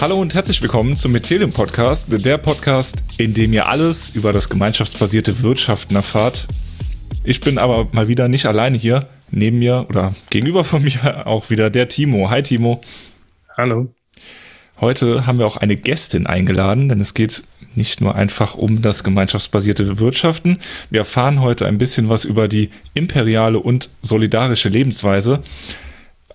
Hallo 0.00 0.20
und 0.20 0.32
herzlich 0.32 0.62
willkommen 0.62 0.94
zum 0.94 1.10
Mycelium 1.10 1.50
Podcast, 1.50 2.24
der 2.24 2.38
Podcast, 2.38 3.02
in 3.16 3.34
dem 3.34 3.52
ihr 3.52 3.68
alles 3.68 4.10
über 4.10 4.32
das 4.32 4.48
gemeinschaftsbasierte 4.48 5.42
Wirtschaften 5.42 5.96
erfahrt. 5.96 6.46
Ich 7.24 7.40
bin 7.40 7.58
aber 7.58 7.88
mal 7.90 8.06
wieder 8.06 8.28
nicht 8.28 8.46
alleine 8.46 8.78
hier. 8.78 9.08
Neben 9.32 9.58
mir 9.58 9.86
oder 9.88 10.14
gegenüber 10.30 10.62
von 10.62 10.84
mir 10.84 11.26
auch 11.26 11.50
wieder 11.50 11.68
der 11.68 11.88
Timo. 11.88 12.30
Hi 12.30 12.44
Timo. 12.44 12.80
Hallo. 13.56 13.92
Heute 14.80 15.26
haben 15.26 15.40
wir 15.40 15.46
auch 15.46 15.56
eine 15.56 15.74
Gästin 15.74 16.28
eingeladen, 16.28 16.88
denn 16.88 17.00
es 17.00 17.14
geht 17.14 17.42
nicht 17.74 18.00
nur 18.00 18.14
einfach 18.14 18.54
um 18.54 18.80
das 18.80 19.02
gemeinschaftsbasierte 19.02 19.98
Wirtschaften. 19.98 20.58
Wir 20.90 21.00
erfahren 21.00 21.40
heute 21.40 21.66
ein 21.66 21.78
bisschen 21.78 22.08
was 22.08 22.24
über 22.24 22.46
die 22.46 22.70
imperiale 22.94 23.58
und 23.58 23.90
solidarische 24.02 24.68
Lebensweise 24.68 25.42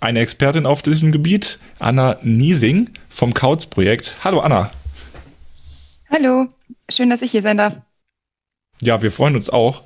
eine 0.03 0.20
Expertin 0.20 0.66
auf 0.66 0.81
diesem 0.81 1.12
Gebiet, 1.12 1.59
Anna 1.80 2.17
Niesing 2.21 2.89
vom 3.09 3.34
Kautz-Projekt. 3.34 4.17
Hallo 4.23 4.41
Anna. 4.41 4.70
Hallo, 6.11 6.48
schön, 6.91 7.09
dass 7.09 7.21
ich 7.21 7.31
hier 7.31 7.41
sein 7.41 7.57
darf. 7.57 7.75
Ja, 8.81 9.02
wir 9.02 9.11
freuen 9.11 9.35
uns 9.35 9.49
auch. 9.49 9.84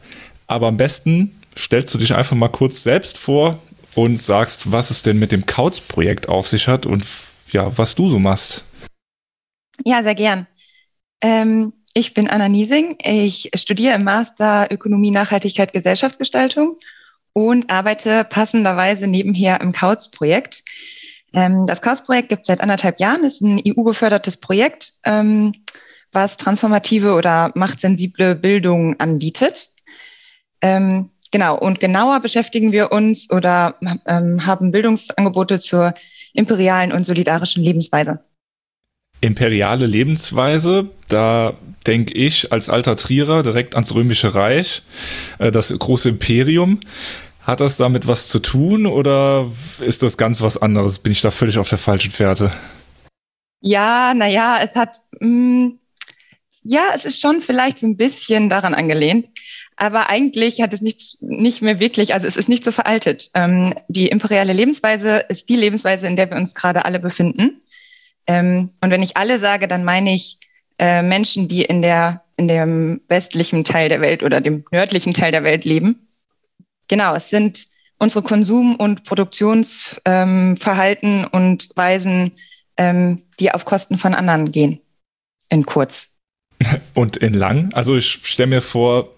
Aber 0.48 0.67
am 0.67 0.77
besten 0.77 1.39
stellst 1.55 1.94
du 1.94 1.99
dich 1.99 2.16
einfach 2.16 2.35
mal 2.35 2.48
kurz 2.49 2.81
selbst 2.81 3.17
vor 3.17 3.59
und 3.94 4.22
sagst, 4.22 4.72
was 4.72 4.89
es 4.89 5.03
denn 5.03 5.20
mit 5.20 5.31
dem 5.31 5.45
Kautz-Projekt 5.45 6.27
auf 6.30 6.47
sich 6.47 6.67
hat 6.67 6.86
und 6.86 7.05
ja, 7.52 7.77
was 7.77 7.94
du 7.94 8.09
so 8.09 8.17
machst. 8.17 8.66
Ja, 9.86 10.02
sehr 10.02 10.16
gern. 10.16 10.47
Ähm, 11.22 11.73
ich 11.94 12.16
bin 12.16 12.27
Anna 12.27 12.49
Niesing. 12.49 12.97
Ich 13.03 13.52
studiere 13.55 13.95
im 13.95 14.03
Master 14.03 14.67
Ökonomie, 14.72 15.11
Nachhaltigkeit, 15.11 15.73
Gesellschaftsgestaltung 15.73 16.77
und 17.38 17.69
arbeite 17.69 18.23
passenderweise 18.23 19.05
nebenher 19.05 19.61
im 19.61 19.71
Kautz-Projekt. 19.71 20.63
Ähm, 21.33 21.67
das 21.67 21.83
Kautz-Projekt 21.83 22.29
gibt 22.29 22.41
es 22.41 22.47
seit 22.47 22.61
anderthalb 22.61 22.99
Jahren, 22.99 23.23
ist 23.23 23.41
ein 23.41 23.61
EU-gefördertes 23.63 24.38
Projekt, 24.38 24.94
ähm, 25.03 25.53
was 26.11 26.38
transformative 26.38 27.13
oder 27.13 27.52
machtsensible 27.53 28.33
Bildung 28.33 28.99
anbietet. 28.99 29.69
Ähm, 30.61 31.11
genau, 31.31 31.55
und 31.59 31.79
genauer 31.79 32.21
beschäftigen 32.21 32.71
wir 32.71 32.91
uns 32.91 33.29
oder 33.29 33.75
haben 34.16 34.72
Bildungsangebote 34.72 35.59
zur 35.59 35.94
imperialen 36.33 36.91
und 36.91 37.05
solidarischen 37.05 37.61
Lebensweise. 37.63 38.19
Imperiale 39.22 39.85
Lebensweise, 39.85 40.89
da 41.07 41.53
denke 41.88 42.13
ich 42.13 42.51
als 42.51 42.69
alter 42.69 42.95
Trierer 42.95 43.41
direkt 43.41 43.73
ans 43.75 43.95
Römische 43.95 44.35
Reich, 44.35 44.83
äh, 45.39 45.51
das 45.51 45.69
große 45.77 46.09
Imperium. 46.09 46.79
Hat 47.48 47.62
das 47.62 47.78
damit 47.78 48.08
was 48.08 48.28
zu 48.28 48.40
tun 48.40 48.86
oder 48.86 49.50
ist 49.80 50.03
das 50.03 50.17
ganz 50.17 50.42
was 50.42 50.62
anderes? 50.62 51.00
Bin 51.00 51.14
ich 51.14 51.22
da 51.22 51.31
völlig 51.31 51.58
auf 51.58 51.70
der 51.70 51.78
falschen 51.78 52.12
Fährte? 52.12 52.52
Ja, 53.62 54.14
naja, 54.14 54.59
es 54.62 54.76
hat, 54.76 54.98
mh, 55.22 55.30
mm, 55.30 55.80
ja, 56.64 56.90
es 56.94 57.06
ist 57.06 57.22
schon 57.22 57.42
vielleicht 57.42 57.80
so 57.80 57.88
ein 57.88 57.95
bisschen 57.95 58.50
daran 58.50 58.73
angelehnt, 58.73 59.30
aber 59.78 60.09
eigentlich 60.09 60.59
hat 60.62 60.73
es 60.73 60.81
nichts, 60.81 61.20
nicht 61.22 61.62
mehr 61.62 61.80
wirklich, 61.80 62.14
also 62.14 62.28
es 62.28 62.36
ist 62.36 62.50
nicht 62.50 62.66
so 62.66 62.73
veraltet. 62.73 63.31
Ähm, 63.34 63.73
die 63.88 64.09
imperiale 64.09 64.52
Lebensweise 64.52 65.20
ist 65.30 65.48
die 65.48 65.56
Lebensweise, 65.56 66.06
in 66.06 66.18
der 66.18 66.30
wir 66.30 66.36
uns 66.36 66.53
gerade 66.53 66.84
alle 66.84 67.00
befinden. 67.00 67.62
Ähm, 68.28 68.72
und 68.81 68.92
wenn 68.92 69.02
ich 69.02 69.16
alle 69.16 69.40
sage, 69.40 69.70
dann 69.70 69.86
meine 69.86 70.14
ich 70.14 70.38
äh, 70.80 71.02
Menschen, 71.02 71.48
die 71.48 71.62
in 71.62 71.81
der 71.81 72.23
in 72.36 72.50
dem 72.50 73.02
westlichen 73.08 73.64
Teil 73.64 73.88
der 73.88 74.02
Welt 74.02 74.22
oder 74.22 74.42
dem 74.42 74.66
nördlichen 74.70 75.14
Teil 75.14 75.31
der 75.31 75.44
Welt 75.44 75.64
leben. 75.64 76.06
Genau, 76.88 77.16
es 77.16 77.30
sind 77.30 77.67
unsere 77.99 78.23
Konsum- 78.23 78.75
und 78.75 79.03
Produktionsverhalten 79.03 81.23
ähm, 81.23 81.28
und 81.31 81.69
Weisen, 81.75 82.31
ähm, 82.78 83.23
die 83.39 83.51
auf 83.51 83.66
Kosten 83.66 83.97
von 83.97 84.13
anderen 84.13 84.51
gehen. 84.51 84.79
In 85.50 85.66
kurz. 85.66 86.13
Und 86.94 87.17
in 87.17 87.34
lang? 87.34 87.73
Also 87.73 87.95
ich 87.95 88.19
stelle 88.23 88.47
mir 88.47 88.62
vor, 88.62 89.09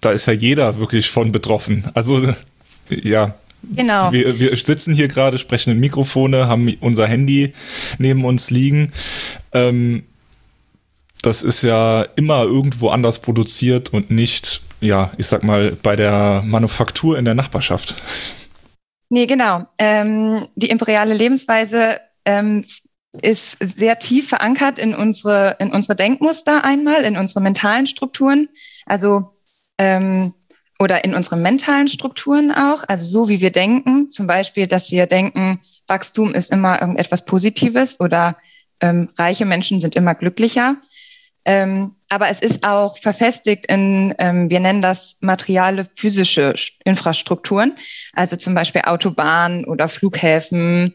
da 0.00 0.10
ist 0.10 0.26
ja 0.26 0.32
jeder 0.32 0.78
wirklich 0.78 1.10
von 1.10 1.32
betroffen. 1.32 1.84
Also 1.94 2.34
ja. 2.88 3.34
Genau. 3.62 4.12
Wir, 4.12 4.38
wir 4.38 4.56
sitzen 4.56 4.94
hier 4.94 5.08
gerade, 5.08 5.38
sprechen 5.38 5.72
in 5.72 5.80
Mikrofone, 5.80 6.48
haben 6.48 6.72
unser 6.80 7.06
Handy 7.06 7.52
neben 7.98 8.24
uns 8.24 8.50
liegen. 8.50 8.92
Ähm, 9.52 10.04
das 11.22 11.42
ist 11.42 11.62
ja 11.62 12.02
immer 12.16 12.44
irgendwo 12.44 12.90
anders 12.90 13.20
produziert 13.20 13.92
und 13.92 14.10
nicht 14.10 14.62
ja, 14.80 15.10
ich 15.16 15.26
sag 15.26 15.42
mal, 15.44 15.72
bei 15.82 15.96
der 15.96 16.42
Manufaktur 16.44 17.18
in 17.18 17.24
der 17.24 17.34
Nachbarschaft. 17.34 17.96
Nee, 19.08 19.26
genau. 19.26 19.66
Ähm, 19.78 20.46
die 20.54 20.70
imperiale 20.70 21.14
Lebensweise 21.14 22.00
ähm, 22.24 22.64
ist 23.22 23.56
sehr 23.60 23.98
tief 23.98 24.28
verankert 24.28 24.78
in 24.78 24.94
unsere, 24.94 25.56
in 25.58 25.72
unsere 25.72 25.96
Denkmuster 25.96 26.64
einmal, 26.64 27.02
in 27.04 27.16
unsere 27.16 27.40
mentalen 27.40 27.86
Strukturen, 27.86 28.48
also 28.86 29.32
ähm, 29.78 30.34
oder 30.78 31.04
in 31.04 31.14
unsere 31.14 31.36
mentalen 31.36 31.88
Strukturen 31.88 32.52
auch, 32.52 32.84
also 32.86 33.04
so 33.04 33.28
wie 33.28 33.40
wir 33.40 33.50
denken, 33.50 34.10
zum 34.10 34.28
Beispiel, 34.28 34.68
dass 34.68 34.92
wir 34.92 35.06
denken, 35.06 35.60
Wachstum 35.88 36.34
ist 36.34 36.52
immer 36.52 36.80
irgendetwas 36.80 37.24
Positives 37.24 37.98
oder 37.98 38.36
ähm, 38.80 39.08
reiche 39.16 39.44
Menschen 39.44 39.80
sind 39.80 39.96
immer 39.96 40.14
glücklicher. 40.14 40.76
Ähm, 41.48 41.94
aber 42.10 42.28
es 42.28 42.40
ist 42.40 42.62
auch 42.62 42.98
verfestigt 42.98 43.64
in, 43.72 44.14
ähm, 44.18 44.50
wir 44.50 44.60
nennen 44.60 44.82
das 44.82 45.16
materiale 45.20 45.88
physische 45.96 46.54
Infrastrukturen, 46.84 47.74
also 48.12 48.36
zum 48.36 48.54
Beispiel 48.54 48.82
Autobahnen 48.84 49.64
oder 49.64 49.88
Flughäfen. 49.88 50.92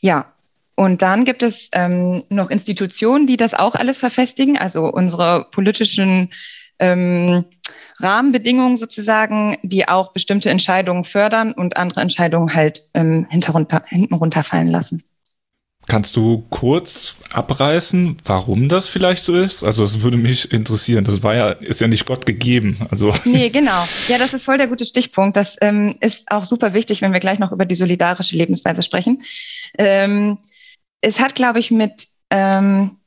Ja, 0.00 0.34
und 0.74 1.02
dann 1.02 1.24
gibt 1.24 1.44
es 1.44 1.68
ähm, 1.72 2.24
noch 2.30 2.50
Institutionen, 2.50 3.28
die 3.28 3.36
das 3.36 3.54
auch 3.54 3.76
alles 3.76 4.00
verfestigen, 4.00 4.58
also 4.58 4.86
unsere 4.86 5.46
politischen 5.52 6.30
ähm, 6.80 7.44
Rahmenbedingungen 8.00 8.76
sozusagen, 8.76 9.56
die 9.62 9.86
auch 9.86 10.12
bestimmte 10.12 10.50
Entscheidungen 10.50 11.04
fördern 11.04 11.52
und 11.52 11.76
andere 11.76 12.00
Entscheidungen 12.00 12.52
halt 12.54 12.82
ähm, 12.94 13.28
hinten 13.30 14.14
runterfallen 14.14 14.66
lassen. 14.66 15.04
Kannst 15.90 16.16
du 16.16 16.46
kurz 16.50 17.16
abreißen, 17.32 18.18
warum 18.24 18.68
das 18.68 18.88
vielleicht 18.88 19.24
so 19.24 19.34
ist? 19.34 19.64
Also 19.64 19.82
es 19.82 20.02
würde 20.02 20.18
mich 20.18 20.52
interessieren. 20.52 21.02
Das 21.02 21.24
war 21.24 21.34
ja, 21.34 21.50
ist 21.50 21.80
ja 21.80 21.88
nicht 21.88 22.06
Gott 22.06 22.26
gegeben. 22.26 22.78
Also. 22.92 23.12
Nee, 23.24 23.48
genau. 23.48 23.84
Ja, 24.06 24.16
das 24.18 24.32
ist 24.32 24.44
voll 24.44 24.56
der 24.56 24.68
gute 24.68 24.84
Stichpunkt. 24.84 25.36
Das 25.36 25.56
ähm, 25.60 25.96
ist 26.00 26.30
auch 26.30 26.44
super 26.44 26.74
wichtig, 26.74 27.02
wenn 27.02 27.12
wir 27.12 27.18
gleich 27.18 27.40
noch 27.40 27.50
über 27.50 27.64
die 27.64 27.74
solidarische 27.74 28.36
Lebensweise 28.36 28.84
sprechen. 28.84 29.24
Ähm, 29.78 30.38
es 31.00 31.18
hat, 31.18 31.34
glaube 31.34 31.58
ich, 31.58 31.72
mit 31.72 32.06
ähm, 32.30 32.98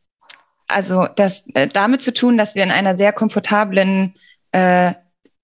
also 0.68 1.08
das 1.16 1.48
äh, 1.54 1.70
damit 1.70 2.04
zu 2.04 2.14
tun, 2.14 2.38
dass 2.38 2.54
wir 2.54 2.64
in 2.64 2.72
einer 2.72 2.98
sehr 2.98 3.14
komfortablen 3.14 4.14
äh, 4.52 4.92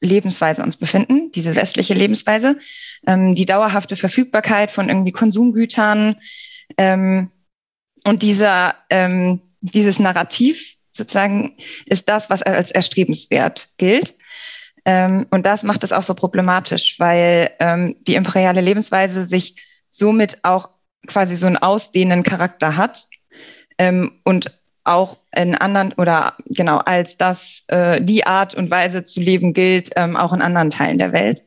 Lebensweise 0.02 0.62
uns 0.62 0.76
befinden, 0.76 1.32
diese 1.32 1.56
westliche 1.56 1.94
Lebensweise, 1.94 2.58
ähm, 3.08 3.34
die 3.34 3.46
dauerhafte 3.46 3.96
Verfügbarkeit 3.96 4.72
von 4.72 4.90
irgendwie 4.90 5.14
Konsumgütern, 5.14 6.18
ähm, 6.80 7.30
und 8.06 8.24
dieser, 8.24 8.76
ähm, 8.90 9.42
dieses 9.60 10.00
Narrativ 10.00 10.78
sozusagen 10.92 11.58
ist 11.86 12.08
das, 12.08 12.30
was 12.30 12.42
als 12.42 12.72
erstrebenswert 12.72 13.70
gilt. 13.78 14.16
Ähm, 14.86 15.28
und 15.30 15.46
das 15.46 15.64
macht 15.64 15.84
es 15.84 15.92
auch 15.92 16.04
so 16.04 16.16
problematisch, 16.16 16.98
weil 16.98 17.52
ähm, 17.60 17.98
die 18.08 18.16
imperiale 18.16 18.62
Lebensweise 18.62 19.26
sich 19.26 19.56
somit 19.90 20.40
auch 20.44 20.70
quasi 21.06 21.36
so 21.36 21.48
einen 21.48 21.58
ausdehnenden 21.58 22.24
Charakter 22.24 22.78
hat 22.78 23.08
ähm, 23.78 24.22
und 24.24 24.58
auch 24.86 25.18
in 25.36 25.56
anderen 25.56 25.92
oder 25.94 26.36
genau 26.46 26.78
als 26.78 27.18
das 27.18 27.66
äh, 27.68 28.02
die 28.02 28.26
Art 28.26 28.56
und 28.56 28.72
Weise 28.72 29.04
zu 29.04 29.20
leben 29.20 29.54
gilt, 29.54 29.92
ähm, 29.98 30.16
auch 30.16 30.32
in 30.32 30.42
anderen 30.42 30.70
Teilen 30.70 30.98
der 30.98 31.12
Welt. 31.12 31.44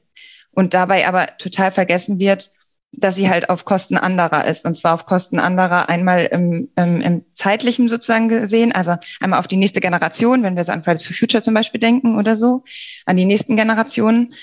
Und 0.50 0.74
dabei 0.74 1.08
aber 1.08 1.38
total 1.38 1.70
vergessen 1.70 2.18
wird, 2.18 2.50
dass 2.92 3.14
sie 3.14 3.28
halt 3.28 3.48
auf 3.48 3.64
Kosten 3.64 3.96
anderer 3.96 4.46
ist. 4.46 4.66
Und 4.66 4.76
zwar 4.76 4.94
auf 4.94 5.06
Kosten 5.06 5.38
anderer 5.38 5.88
einmal 5.88 6.26
im, 6.26 6.68
im, 6.76 7.00
im 7.00 7.24
zeitlichen 7.32 7.88
sozusagen 7.88 8.28
gesehen, 8.28 8.72
also 8.72 8.96
einmal 9.20 9.38
auf 9.38 9.48
die 9.48 9.56
nächste 9.56 9.80
Generation, 9.80 10.42
wenn 10.42 10.56
wir 10.56 10.64
so 10.64 10.72
an 10.72 10.84
Fridays 10.84 11.06
for 11.06 11.16
Future 11.16 11.42
zum 11.42 11.54
Beispiel 11.54 11.80
denken 11.80 12.18
oder 12.18 12.36
so, 12.36 12.64
an 13.06 13.16
die 13.16 13.24
nächsten 13.24 13.56
Generationen, 13.56 14.34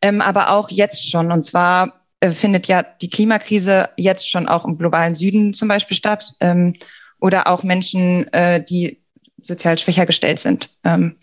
ähm, 0.00 0.20
aber 0.20 0.50
auch 0.50 0.70
jetzt 0.70 1.10
schon. 1.10 1.32
Und 1.32 1.42
zwar 1.42 2.00
äh, 2.20 2.30
findet 2.30 2.68
ja 2.68 2.82
die 2.82 3.10
Klimakrise 3.10 3.90
jetzt 3.96 4.30
schon 4.30 4.48
auch 4.48 4.64
im 4.64 4.78
globalen 4.78 5.14
Süden 5.14 5.52
zum 5.52 5.68
Beispiel 5.68 5.96
statt 5.96 6.32
ähm, 6.40 6.74
oder 7.20 7.48
auch 7.48 7.62
Menschen, 7.64 8.32
äh, 8.32 8.64
die 8.64 9.02
sozial 9.42 9.78
schwächer 9.78 10.06
gestellt 10.06 10.38
sind. 10.38 10.70
Ähm, 10.84 11.16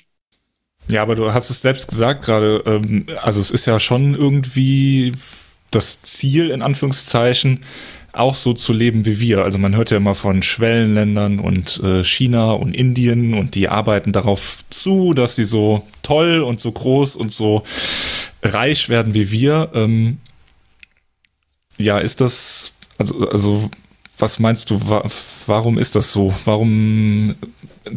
ja, 0.89 1.01
aber 1.01 1.15
du 1.15 1.33
hast 1.33 1.49
es 1.49 1.61
selbst 1.61 1.87
gesagt 1.87 2.25
gerade, 2.25 2.61
ähm, 2.65 3.07
also 3.21 3.39
es 3.39 3.51
ist 3.51 3.65
ja 3.65 3.79
schon 3.79 4.15
irgendwie 4.15 5.13
das 5.75 6.01
Ziel, 6.01 6.49
in 6.49 6.61
Anführungszeichen, 6.61 7.59
auch 8.13 8.35
so 8.35 8.53
zu 8.53 8.73
leben 8.73 9.05
wie 9.05 9.19
wir. 9.19 9.43
Also 9.43 9.57
man 9.57 9.75
hört 9.75 9.89
ja 9.89 9.97
immer 9.97 10.13
von 10.13 10.43
Schwellenländern 10.43 11.39
und 11.39 11.81
äh, 11.83 12.03
China 12.03 12.51
und 12.51 12.75
Indien 12.75 13.33
und 13.33 13.55
die 13.55 13.69
arbeiten 13.69 14.11
darauf 14.11 14.63
zu, 14.69 15.13
dass 15.13 15.35
sie 15.35 15.45
so 15.45 15.83
toll 16.03 16.41
und 16.41 16.59
so 16.59 16.71
groß 16.71 17.15
und 17.15 17.31
so 17.31 17.63
reich 18.43 18.87
werden 18.87 19.15
wie 19.15 19.31
wir. 19.31 19.71
Ähm, 19.73 20.17
ja, 21.77 21.97
ist 21.97 22.21
das, 22.21 22.75
also, 22.99 23.27
also 23.29 23.71
was 24.19 24.37
meinst 24.37 24.69
du, 24.69 24.79
wa 24.87 25.03
warum 25.47 25.79
ist 25.79 25.95
das 25.95 26.11
so? 26.11 26.33
Warum 26.45 27.35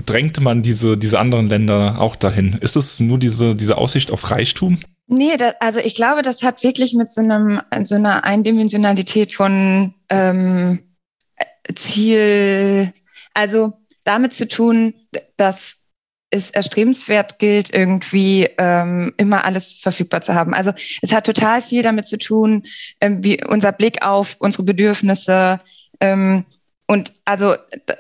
drängt 0.07 0.41
man 0.41 0.63
diese, 0.63 0.97
diese 0.97 1.19
anderen 1.19 1.51
Länder 1.51 2.01
auch 2.01 2.17
dahin? 2.17 2.55
Ist 2.61 2.77
es 2.77 3.01
nur 3.01 3.19
diese, 3.19 3.55
diese 3.55 3.77
Aussicht 3.77 4.11
auf 4.11 4.31
Reichtum? 4.31 4.79
Nee, 5.09 5.37
das, 5.37 5.55
also 5.61 5.79
ich 5.79 5.95
glaube, 5.95 6.23
das 6.23 6.43
hat 6.43 6.63
wirklich 6.63 6.93
mit 6.95 7.13
so 7.13 7.21
einem, 7.21 7.61
so 7.85 7.95
einer 7.95 8.25
Eindimensionalität 8.25 9.33
von 9.33 9.95
ähm, 10.09 10.81
Ziel, 11.75 12.93
also 13.35 13.73
damit 14.05 14.35
zu 14.35 14.49
tun, 14.49 14.95
dass 15.37 15.83
es 16.31 16.51
erstrebenswert 16.51 17.39
gilt, 17.39 17.73
irgendwie 17.73 18.49
ähm, 18.59 19.15
immer 19.17 19.45
alles 19.45 19.73
verfügbar 19.73 20.23
zu 20.23 20.35
haben. 20.35 20.55
Also 20.55 20.73
es 21.03 21.13
hat 21.13 21.25
total 21.25 21.63
viel 21.63 21.83
damit 21.83 22.07
zu 22.07 22.19
tun, 22.19 22.67
ähm, 23.01 23.23
wie 23.23 23.45
unser 23.45 23.71
Blick 23.73 24.05
auf 24.05 24.37
unsere 24.41 24.65
Bedürfnisse 24.65 25.61
ähm, 26.01 26.45
und 26.89 27.13
also 27.25 27.55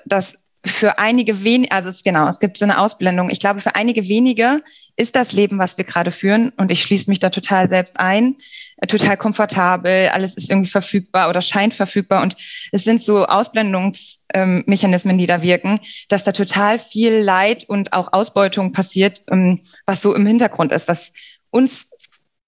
das 0.06 0.45
für 0.66 0.98
einige 0.98 1.44
wenige, 1.44 1.72
also 1.72 1.88
es, 1.88 2.02
genau, 2.02 2.28
es 2.28 2.40
gibt 2.40 2.58
so 2.58 2.64
eine 2.64 2.78
Ausblendung. 2.78 3.30
Ich 3.30 3.40
glaube, 3.40 3.60
für 3.60 3.74
einige 3.74 4.08
wenige 4.08 4.62
ist 4.96 5.14
das 5.14 5.32
Leben, 5.32 5.58
was 5.58 5.76
wir 5.78 5.84
gerade 5.84 6.12
führen, 6.12 6.50
und 6.56 6.70
ich 6.70 6.82
schließe 6.82 7.08
mich 7.10 7.18
da 7.18 7.30
total 7.30 7.68
selbst 7.68 7.98
ein, 8.00 8.36
äh, 8.78 8.86
total 8.86 9.16
komfortabel, 9.16 10.08
alles 10.08 10.36
ist 10.36 10.50
irgendwie 10.50 10.70
verfügbar 10.70 11.28
oder 11.28 11.42
scheint 11.42 11.74
verfügbar. 11.74 12.22
Und 12.22 12.36
es 12.72 12.84
sind 12.84 13.02
so 13.02 13.26
Ausblendungsmechanismen, 13.26 15.18
die 15.18 15.26
da 15.26 15.42
wirken, 15.42 15.80
dass 16.08 16.24
da 16.24 16.32
total 16.32 16.78
viel 16.78 17.14
Leid 17.14 17.64
und 17.68 17.92
auch 17.92 18.12
Ausbeutung 18.12 18.72
passiert, 18.72 19.22
ähm, 19.30 19.62
was 19.86 20.02
so 20.02 20.14
im 20.14 20.26
Hintergrund 20.26 20.72
ist, 20.72 20.88
was 20.88 21.12
uns 21.50 21.88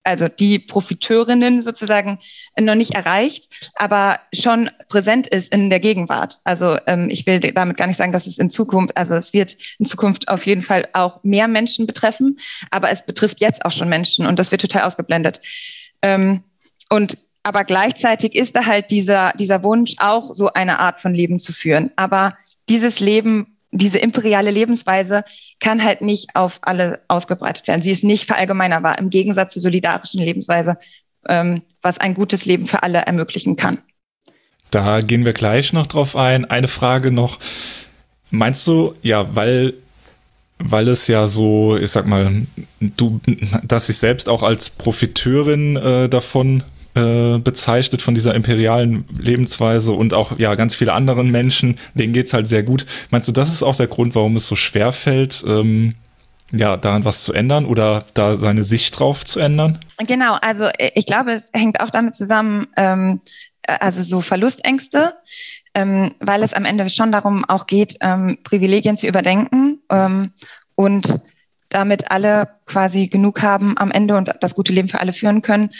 also 0.04 0.28
die 0.28 0.58
Profiteurinnen 0.58 1.60
sozusagen 1.60 2.18
noch 2.58 2.74
nicht 2.74 2.94
erreicht, 2.94 3.70
aber 3.74 4.20
schon 4.32 4.70
präsent 4.88 5.26
ist 5.26 5.52
in 5.52 5.68
der 5.68 5.80
Gegenwart. 5.80 6.40
Also 6.44 6.78
ähm, 6.86 7.10
ich 7.10 7.26
will 7.26 7.40
damit 7.40 7.76
gar 7.76 7.86
nicht 7.86 7.96
sagen, 7.96 8.12
dass 8.12 8.26
es 8.26 8.38
in 8.38 8.48
Zukunft, 8.48 8.96
also 8.96 9.14
es 9.14 9.32
wird 9.32 9.56
in 9.78 9.84
Zukunft 9.84 10.28
auf 10.28 10.46
jeden 10.46 10.62
Fall 10.62 10.88
auch 10.94 11.22
mehr 11.24 11.46
Menschen 11.46 11.86
betreffen, 11.86 12.38
aber 12.70 12.90
es 12.90 13.04
betrifft 13.04 13.40
jetzt 13.40 13.64
auch 13.64 13.72
schon 13.72 13.88
Menschen 13.88 14.26
und 14.26 14.38
das 14.38 14.50
wird 14.50 14.62
total 14.62 14.82
ausgeblendet. 14.82 15.40
Ähm, 16.02 16.44
und 16.88 17.18
aber 17.42 17.64
gleichzeitig 17.64 18.34
ist 18.34 18.56
da 18.56 18.66
halt 18.66 18.90
dieser, 18.90 19.32
dieser 19.32 19.62
Wunsch, 19.62 19.94
auch 19.98 20.34
so 20.34 20.52
eine 20.52 20.80
Art 20.80 21.00
von 21.00 21.14
Leben 21.14 21.38
zu 21.38 21.52
führen. 21.52 21.90
Aber 21.96 22.36
dieses 22.68 23.00
Leben 23.00 23.57
diese 23.70 23.98
imperiale 23.98 24.50
Lebensweise 24.50 25.24
kann 25.60 25.82
halt 25.82 26.00
nicht 26.00 26.34
auf 26.34 26.58
alle 26.62 27.00
ausgebreitet 27.08 27.68
werden. 27.68 27.82
Sie 27.82 27.90
ist 27.90 28.04
nicht 28.04 28.26
verallgemeinerbar, 28.26 28.98
im 28.98 29.10
Gegensatz 29.10 29.52
zur 29.52 29.62
solidarischen 29.62 30.20
Lebensweise, 30.20 30.78
ähm, 31.28 31.62
was 31.82 31.98
ein 31.98 32.14
gutes 32.14 32.46
Leben 32.46 32.66
für 32.66 32.82
alle 32.82 32.98
ermöglichen 33.00 33.56
kann. 33.56 33.78
Da 34.70 35.00
gehen 35.00 35.24
wir 35.24 35.32
gleich 35.32 35.72
noch 35.72 35.86
drauf 35.86 36.16
ein. 36.16 36.44
Eine 36.44 36.68
Frage 36.68 37.10
noch. 37.10 37.38
Meinst 38.30 38.66
du, 38.66 38.94
ja, 39.02 39.34
weil, 39.34 39.74
weil 40.58 40.88
es 40.88 41.06
ja 41.06 41.26
so, 41.26 41.76
ich 41.76 41.90
sag 41.90 42.06
mal, 42.06 42.42
du, 42.80 43.20
dass 43.62 43.86
sich 43.86 43.96
selbst 43.96 44.28
auch 44.28 44.42
als 44.42 44.70
Profiteurin 44.70 45.76
äh, 45.76 46.08
davon 46.08 46.62
äh, 46.98 47.38
bezeichnet 47.38 48.02
von 48.02 48.14
dieser 48.14 48.34
imperialen 48.34 49.04
Lebensweise 49.16 49.92
und 49.92 50.14
auch 50.14 50.38
ja 50.38 50.54
ganz 50.56 50.74
viele 50.74 50.92
anderen 50.92 51.30
Menschen, 51.30 51.78
denen 51.94 52.12
geht's 52.12 52.32
halt 52.32 52.48
sehr 52.48 52.64
gut. 52.64 52.86
Meinst 53.10 53.28
du, 53.28 53.32
das 53.32 53.52
ist 53.52 53.62
auch 53.62 53.76
der 53.76 53.86
Grund, 53.86 54.14
warum 54.14 54.36
es 54.36 54.46
so 54.46 54.56
schwer 54.56 54.90
fällt, 54.90 55.44
ähm, 55.46 55.94
ja, 56.50 56.76
daran 56.76 57.04
was 57.04 57.22
zu 57.22 57.32
ändern 57.32 57.66
oder 57.66 58.04
da 58.14 58.36
seine 58.36 58.64
Sicht 58.64 58.98
drauf 58.98 59.24
zu 59.24 59.38
ändern? 59.38 59.78
Genau, 60.06 60.34
also 60.40 60.64
äh, 60.64 60.90
ich 60.94 61.06
glaube, 61.06 61.32
es 61.32 61.50
hängt 61.52 61.80
auch 61.80 61.90
damit 61.90 62.16
zusammen, 62.16 62.66
ähm, 62.76 63.20
äh, 63.62 63.76
also 63.78 64.02
so 64.02 64.20
Verlustängste, 64.20 65.14
ähm, 65.74 66.14
weil 66.18 66.42
es 66.42 66.54
am 66.54 66.64
Ende 66.64 66.88
schon 66.90 67.12
darum 67.12 67.44
auch 67.44 67.66
geht, 67.66 67.96
ähm, 68.00 68.38
Privilegien 68.42 68.96
zu 68.96 69.06
überdenken 69.06 69.80
ähm, 69.90 70.32
und 70.74 71.20
damit 71.68 72.10
alle 72.10 72.48
quasi 72.66 73.06
genug 73.06 73.42
haben 73.42 73.78
am 73.78 73.92
Ende 73.92 74.16
und 74.16 74.32
das 74.40 74.54
gute 74.54 74.72
Leben 74.72 74.88
für 74.88 75.00
alle 75.00 75.12
führen 75.12 75.42
können 75.42 75.70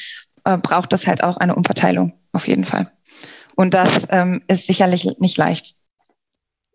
äh, 0.49 0.57
braucht 0.57 0.93
es 0.95 1.07
halt 1.07 1.23
auch 1.23 1.37
eine 1.37 1.55
Umverteilung, 1.55 2.15
auf 2.33 2.49
jeden 2.49 2.65
Fall. 2.65 2.91
Und 3.55 3.75
das 3.75 4.07
ähm, 4.11 4.43
ist 4.49 4.67
sicherlich 4.67 5.07
nicht 5.19 5.37
leicht. 5.37 5.75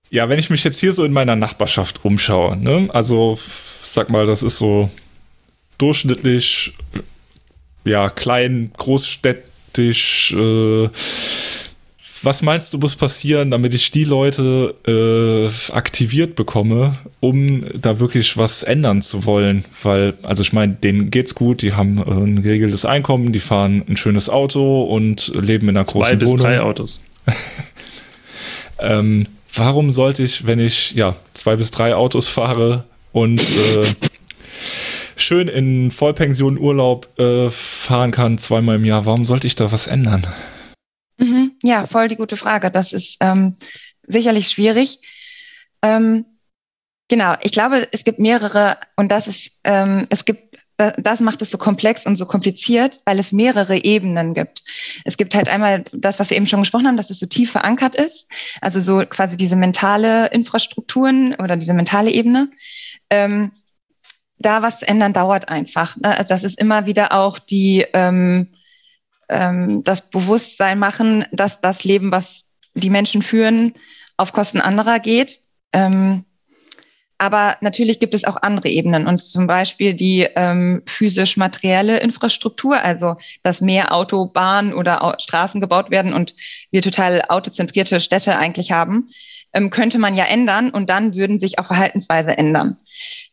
Ja, 0.09 0.29
wenn 0.29 0.37
ich 0.37 0.51
mich 0.51 0.63
jetzt 0.63 0.79
hier 0.79 0.93
so 0.93 1.03
in 1.03 1.11
meiner 1.11 1.35
Nachbarschaft 1.35 2.05
umschaue, 2.05 2.55
ne? 2.55 2.89
also 2.93 3.39
sag 3.81 4.11
mal, 4.11 4.27
das 4.27 4.43
ist 4.43 4.57
so 4.57 4.91
durchschnittlich, 5.79 6.73
ja, 7.83 8.09
klein, 8.09 8.71
großstädtisch, 8.77 10.33
äh, 10.33 10.89
was 12.23 12.41
meinst 12.41 12.73
du, 12.73 12.77
muss 12.77 12.95
passieren, 12.95 13.51
damit 13.51 13.73
ich 13.73 13.91
die 13.91 14.05
Leute 14.05 14.75
äh, 14.87 15.73
aktiviert 15.73 16.35
bekomme, 16.35 16.95
um 17.19 17.65
da 17.75 17.99
wirklich 17.99 18.37
was 18.37 18.63
ändern 18.63 19.01
zu 19.01 19.25
wollen? 19.25 19.65
Weil, 19.83 20.13
also 20.23 20.41
ich 20.41 20.53
meine, 20.53 20.73
denen 20.73 21.11
geht's 21.11 21.35
gut, 21.35 21.61
die 21.61 21.73
haben 21.73 21.97
äh, 21.97 22.09
ein 22.09 22.41
geregeltes 22.41 22.85
Einkommen, 22.85 23.33
die 23.33 23.39
fahren 23.39 23.83
ein 23.87 23.97
schönes 23.97 24.29
Auto 24.29 24.83
und 24.83 25.33
leben 25.35 25.67
in 25.67 25.77
einer 25.77 25.85
Zwei 25.85 25.99
großen 25.99 26.19
bis 26.19 26.29
Wohnung. 26.29 26.45
drei 26.45 26.61
Autos. 26.61 27.01
ähm, 28.79 29.27
warum 29.53 29.91
sollte 29.91 30.23
ich, 30.23 30.47
wenn 30.47 30.59
ich 30.59 30.93
ja 30.93 31.15
zwei 31.33 31.57
bis 31.57 31.71
drei 31.71 31.93
Autos 31.93 32.29
fahre 32.29 32.85
und 33.11 33.41
äh, 33.41 33.85
schön 35.17 35.49
in 35.49 35.91
Vollpension 35.91 36.57
Urlaub 36.57 37.07
äh, 37.19 37.49
fahren 37.49 38.11
kann, 38.11 38.37
zweimal 38.37 38.77
im 38.77 38.85
Jahr, 38.85 39.05
warum 39.05 39.25
sollte 39.25 39.45
ich 39.45 39.55
da 39.55 39.73
was 39.73 39.87
ändern? 39.87 40.25
Ja, 41.63 41.87
voll 41.87 42.09
die 42.09 42.17
gute 42.17 42.37
Frage. 42.37 42.69
Das 42.69 42.91
ist 42.91 43.17
ähm, 43.21 43.55
sicherlich 44.05 44.49
schwierig. 44.49 44.99
Ähm, 45.81 46.25
genau, 47.07 47.35
ich 47.41 47.53
glaube, 47.53 47.87
es 47.91 48.03
gibt 48.03 48.19
mehrere 48.19 48.77
und 48.97 49.09
das 49.09 49.27
ist, 49.27 49.51
ähm, 49.63 50.05
es 50.09 50.25
gibt, 50.25 50.57
das 50.77 51.21
macht 51.21 51.41
es 51.41 51.51
so 51.51 51.57
komplex 51.57 52.05
und 52.05 52.17
so 52.17 52.25
kompliziert, 52.25 52.99
weil 53.05 53.17
es 53.17 53.31
mehrere 53.31 53.77
Ebenen 53.77 54.33
gibt. 54.33 54.63
Es 55.05 55.15
gibt 55.15 55.35
halt 55.35 55.47
einmal 55.47 55.85
das, 55.93 56.19
was 56.19 56.29
wir 56.29 56.35
eben 56.35 56.47
schon 56.47 56.59
gesprochen 56.59 56.85
haben, 56.85 56.97
dass 56.97 57.09
es 57.09 57.19
so 57.19 57.27
tief 57.27 57.51
verankert 57.51 57.95
ist, 57.95 58.27
also 58.59 58.81
so 58.81 59.05
quasi 59.05 59.37
diese 59.37 59.55
mentale 59.55 60.27
Infrastrukturen 60.31 61.33
oder 61.35 61.55
diese 61.55 61.73
mentale 61.73 62.11
Ebene. 62.11 62.49
Ähm, 63.09 63.53
da 64.37 64.61
was 64.61 64.79
zu 64.79 64.87
ändern 64.87 65.13
dauert 65.13 65.47
einfach. 65.47 65.95
Ne? 65.95 66.25
Das 66.27 66.43
ist 66.43 66.59
immer 66.59 66.87
wieder 66.87 67.13
auch 67.13 67.39
die 67.39 67.85
ähm, 67.93 68.49
ähm, 69.33 69.83
das 69.83 70.09
Bewusstsein 70.09 70.79
machen, 70.79 71.25
dass 71.31 71.61
das 71.61 71.83
Leben, 71.83 72.11
was 72.11 72.45
die 72.73 72.89
Menschen 72.89 73.21
führen, 73.21 73.73
auf 74.17 74.33
Kosten 74.33 74.61
anderer 74.61 74.99
geht. 74.99 75.41
Ähm, 75.73 76.25
aber 77.17 77.57
natürlich 77.61 77.99
gibt 77.99 78.13
es 78.13 78.25
auch 78.25 78.37
andere 78.41 78.69
Ebenen 78.69 79.07
und 79.07 79.19
zum 79.19 79.47
Beispiel 79.47 79.93
die 79.93 80.27
ähm, 80.35 80.81
physisch-materielle 80.85 81.99
Infrastruktur, 81.99 82.81
also 82.81 83.15
dass 83.43 83.61
mehr 83.61 83.93
Autobahnen 83.93 84.73
oder 84.73 85.15
Straßen 85.19 85.61
gebaut 85.61 85.89
werden 85.89 86.13
und 86.13 86.35
wir 86.69 86.81
total 86.81 87.21
autozentrierte 87.29 87.99
Städte 87.99 88.35
eigentlich 88.37 88.71
haben, 88.71 89.09
ähm, 89.53 89.69
könnte 89.69 89.99
man 89.99 90.15
ja 90.15 90.25
ändern 90.25 90.69
und 90.71 90.89
dann 90.89 91.15
würden 91.15 91.39
sich 91.39 91.59
auch 91.59 91.67
Verhaltensweise 91.67 92.37
ändern. 92.37 92.77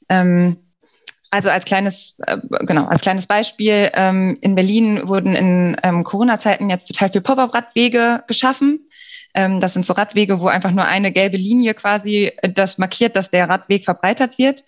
Ähm, 0.09 0.59
also 1.31 1.51
als 1.51 1.65
kleines, 1.65 2.17
äh, 2.27 2.39
genau, 2.61 2.87
als 2.87 3.03
kleines 3.03 3.27
Beispiel, 3.27 3.91
ähm, 3.95 4.37
in 4.41 4.55
Berlin 4.55 5.09
wurden 5.09 5.35
in 5.35 5.77
ähm, 5.83 6.03
Corona-Zeiten 6.03 6.71
jetzt 6.71 6.89
total 6.89 7.11
viel 7.11 7.21
Pop-up-Radwege 7.21 8.25
geschaffen. 8.27 8.89
Ähm, 9.35 9.61
das 9.61 9.75
sind 9.75 9.87
so 9.87 9.93
Radwege, 9.93 10.41
wo 10.41 10.49
einfach 10.49 10.73
nur 10.73 10.85
eine 10.85 11.13
gelbe 11.13 11.37
Linie 11.37 11.75
quasi 11.75 12.33
äh, 12.37 12.51
das 12.51 12.79
markiert, 12.79 13.15
dass 13.15 13.31
der 13.31 13.49
Radweg 13.49 13.85
verbreitert 13.85 14.39
wird. 14.39 14.65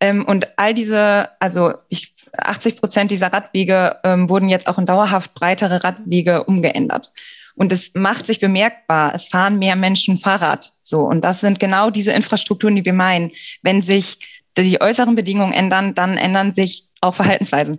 Ähm, 0.00 0.26
und 0.26 0.48
all 0.58 0.74
diese, 0.74 1.30
also 1.40 1.74
ich, 1.88 2.12
80 2.36 2.76
Prozent 2.76 3.10
dieser 3.10 3.32
Radwege 3.32 3.96
ähm, 4.04 4.28
wurden 4.28 4.50
jetzt 4.50 4.68
auch 4.68 4.78
in 4.78 4.84
dauerhaft 4.84 5.32
breitere 5.32 5.82
Radwege 5.82 6.44
umgeändert. 6.44 7.12
Und 7.54 7.72
es 7.72 7.94
macht 7.94 8.26
sich 8.26 8.38
bemerkbar. 8.38 9.14
Es 9.14 9.28
fahren 9.28 9.58
mehr 9.58 9.76
Menschen 9.76 10.18
Fahrrad. 10.18 10.72
So. 10.82 11.00
Und 11.00 11.24
das 11.24 11.40
sind 11.40 11.58
genau 11.58 11.88
diese 11.88 12.12
Infrastrukturen, 12.12 12.76
die 12.76 12.84
wir 12.84 12.92
meinen. 12.92 13.32
Wenn 13.62 13.80
sich 13.80 14.18
die 14.62 14.80
äußeren 14.80 15.14
Bedingungen 15.14 15.52
ändern, 15.52 15.94
dann 15.94 16.16
ändern 16.16 16.54
sich 16.54 16.88
auch 17.00 17.14
Verhaltensweisen. 17.14 17.78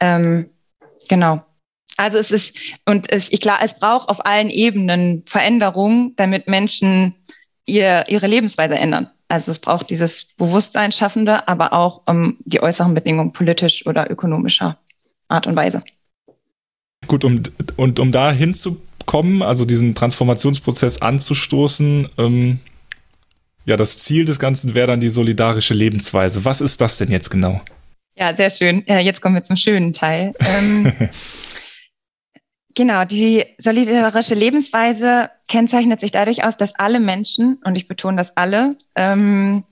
Ähm, 0.00 0.50
genau. 1.08 1.42
Also 1.96 2.18
es 2.18 2.30
ist, 2.30 2.56
und 2.86 3.10
es, 3.10 3.30
ich 3.30 3.40
klar, 3.40 3.60
es 3.62 3.78
braucht 3.78 4.08
auf 4.08 4.26
allen 4.26 4.50
Ebenen 4.50 5.22
Veränderungen, 5.26 6.14
damit 6.16 6.48
Menschen 6.48 7.14
ihr, 7.66 8.04
ihre 8.08 8.26
Lebensweise 8.26 8.74
ändern. 8.74 9.10
Also 9.28 9.50
es 9.50 9.58
braucht 9.58 9.90
dieses 9.90 10.24
Bewusstsein 10.36 10.92
schaffende, 10.92 11.48
aber 11.48 11.72
auch 11.72 12.02
um, 12.06 12.24
ähm, 12.24 12.36
die 12.44 12.62
äußeren 12.62 12.94
Bedingungen 12.94 13.32
politisch 13.32 13.86
oder 13.86 14.10
ökonomischer 14.10 14.78
Art 15.28 15.46
und 15.46 15.56
Weise. 15.56 15.82
Gut, 17.06 17.24
um, 17.24 17.42
und 17.76 18.00
um 18.00 18.12
da 18.12 18.32
hinzukommen, 18.32 19.42
also 19.42 19.64
diesen 19.64 19.94
Transformationsprozess 19.94 21.00
anzustoßen, 21.00 22.08
ähm, 22.18 22.60
ja, 23.64 23.76
das 23.76 23.98
Ziel 23.98 24.24
des 24.24 24.38
Ganzen 24.38 24.74
wäre 24.74 24.88
dann 24.88 25.00
die 25.00 25.08
solidarische 25.08 25.74
Lebensweise. 25.74 26.44
Was 26.44 26.60
ist 26.60 26.80
das 26.80 26.98
denn 26.98 27.10
jetzt 27.10 27.30
genau? 27.30 27.60
Ja, 28.16 28.34
sehr 28.36 28.50
schön. 28.50 28.84
Ja, 28.86 28.98
jetzt 28.98 29.20
kommen 29.20 29.34
wir 29.34 29.42
zum 29.42 29.56
schönen 29.56 29.92
Teil. 29.92 30.32
Ähm, 30.38 30.92
Genau, 32.74 33.04
die 33.04 33.44
solidarische 33.58 34.34
Lebensweise 34.34 35.30
kennzeichnet 35.46 36.00
sich 36.00 36.10
dadurch 36.10 36.42
aus, 36.42 36.56
dass 36.56 36.74
alle 36.74 36.98
Menschen, 36.98 37.60
und 37.64 37.76
ich 37.76 37.86
betone 37.86 38.16
das 38.16 38.36
alle, 38.36 38.76
ähm, 38.96 39.62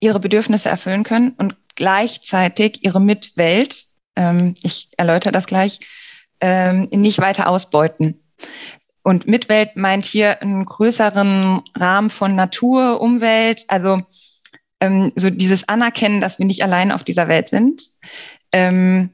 ihre 0.00 0.20
Bedürfnisse 0.20 0.68
erfüllen 0.68 1.02
können 1.02 1.30
und 1.38 1.56
gleichzeitig 1.76 2.84
ihre 2.84 3.00
Mitwelt, 3.00 3.86
ähm, 4.16 4.54
ich 4.62 4.90
erläutere 4.98 5.32
das 5.32 5.46
gleich, 5.46 5.80
ähm, 6.40 6.88
nicht 6.90 7.20
weiter 7.20 7.48
ausbeuten. 7.48 8.22
Und 9.04 9.26
Mitwelt 9.26 9.76
meint 9.76 10.06
hier 10.06 10.40
einen 10.40 10.64
größeren 10.64 11.60
Rahmen 11.76 12.08
von 12.08 12.34
Natur, 12.34 13.02
Umwelt, 13.02 13.64
also 13.68 14.00
ähm, 14.80 15.12
so 15.14 15.28
dieses 15.28 15.68
Anerkennen, 15.68 16.22
dass 16.22 16.38
wir 16.38 16.46
nicht 16.46 16.64
allein 16.64 16.90
auf 16.90 17.04
dieser 17.04 17.28
Welt 17.28 17.50
sind. 17.50 17.82
Ähm, 18.50 19.10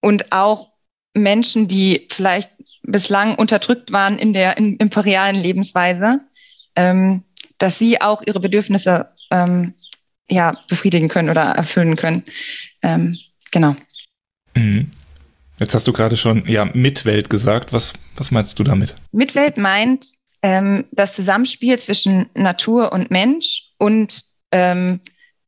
und 0.00 0.30
auch 0.30 0.72
Menschen, 1.14 1.68
die 1.68 2.06
vielleicht 2.12 2.50
bislang 2.82 3.34
unterdrückt 3.34 3.92
waren 3.92 4.18
in 4.18 4.34
der 4.34 4.58
in, 4.58 4.76
imperialen 4.76 5.36
Lebensweise, 5.36 6.20
ähm, 6.76 7.22
dass 7.56 7.78
sie 7.78 8.02
auch 8.02 8.22
ihre 8.26 8.40
Bedürfnisse 8.40 9.08
ähm, 9.30 9.72
ja, 10.28 10.52
befriedigen 10.68 11.08
können 11.08 11.30
oder 11.30 11.42
erfüllen 11.42 11.96
können. 11.96 12.24
Ähm, 12.82 13.16
genau. 13.50 13.74
Mhm. 14.54 14.90
Jetzt 15.58 15.74
hast 15.74 15.86
du 15.86 15.92
gerade 15.92 16.16
schon 16.16 16.46
ja 16.46 16.64
Mitwelt 16.64 17.30
gesagt. 17.30 17.72
Was, 17.72 17.94
was 18.16 18.30
meinst 18.30 18.58
du 18.58 18.64
damit? 18.64 18.96
Mitwelt 19.12 19.56
meint 19.56 20.12
ähm, 20.42 20.84
das 20.90 21.14
Zusammenspiel 21.14 21.78
zwischen 21.78 22.26
Natur 22.34 22.92
und 22.92 23.10
Mensch 23.10 23.70
und 23.78 24.24
ähm, 24.50 25.00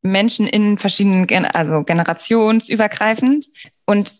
Menschen 0.02 0.46
in 0.46 0.78
verschiedenen, 0.78 1.26
Gen 1.26 1.44
also 1.44 1.82
generationsübergreifend. 1.82 3.46
Und 3.84 4.16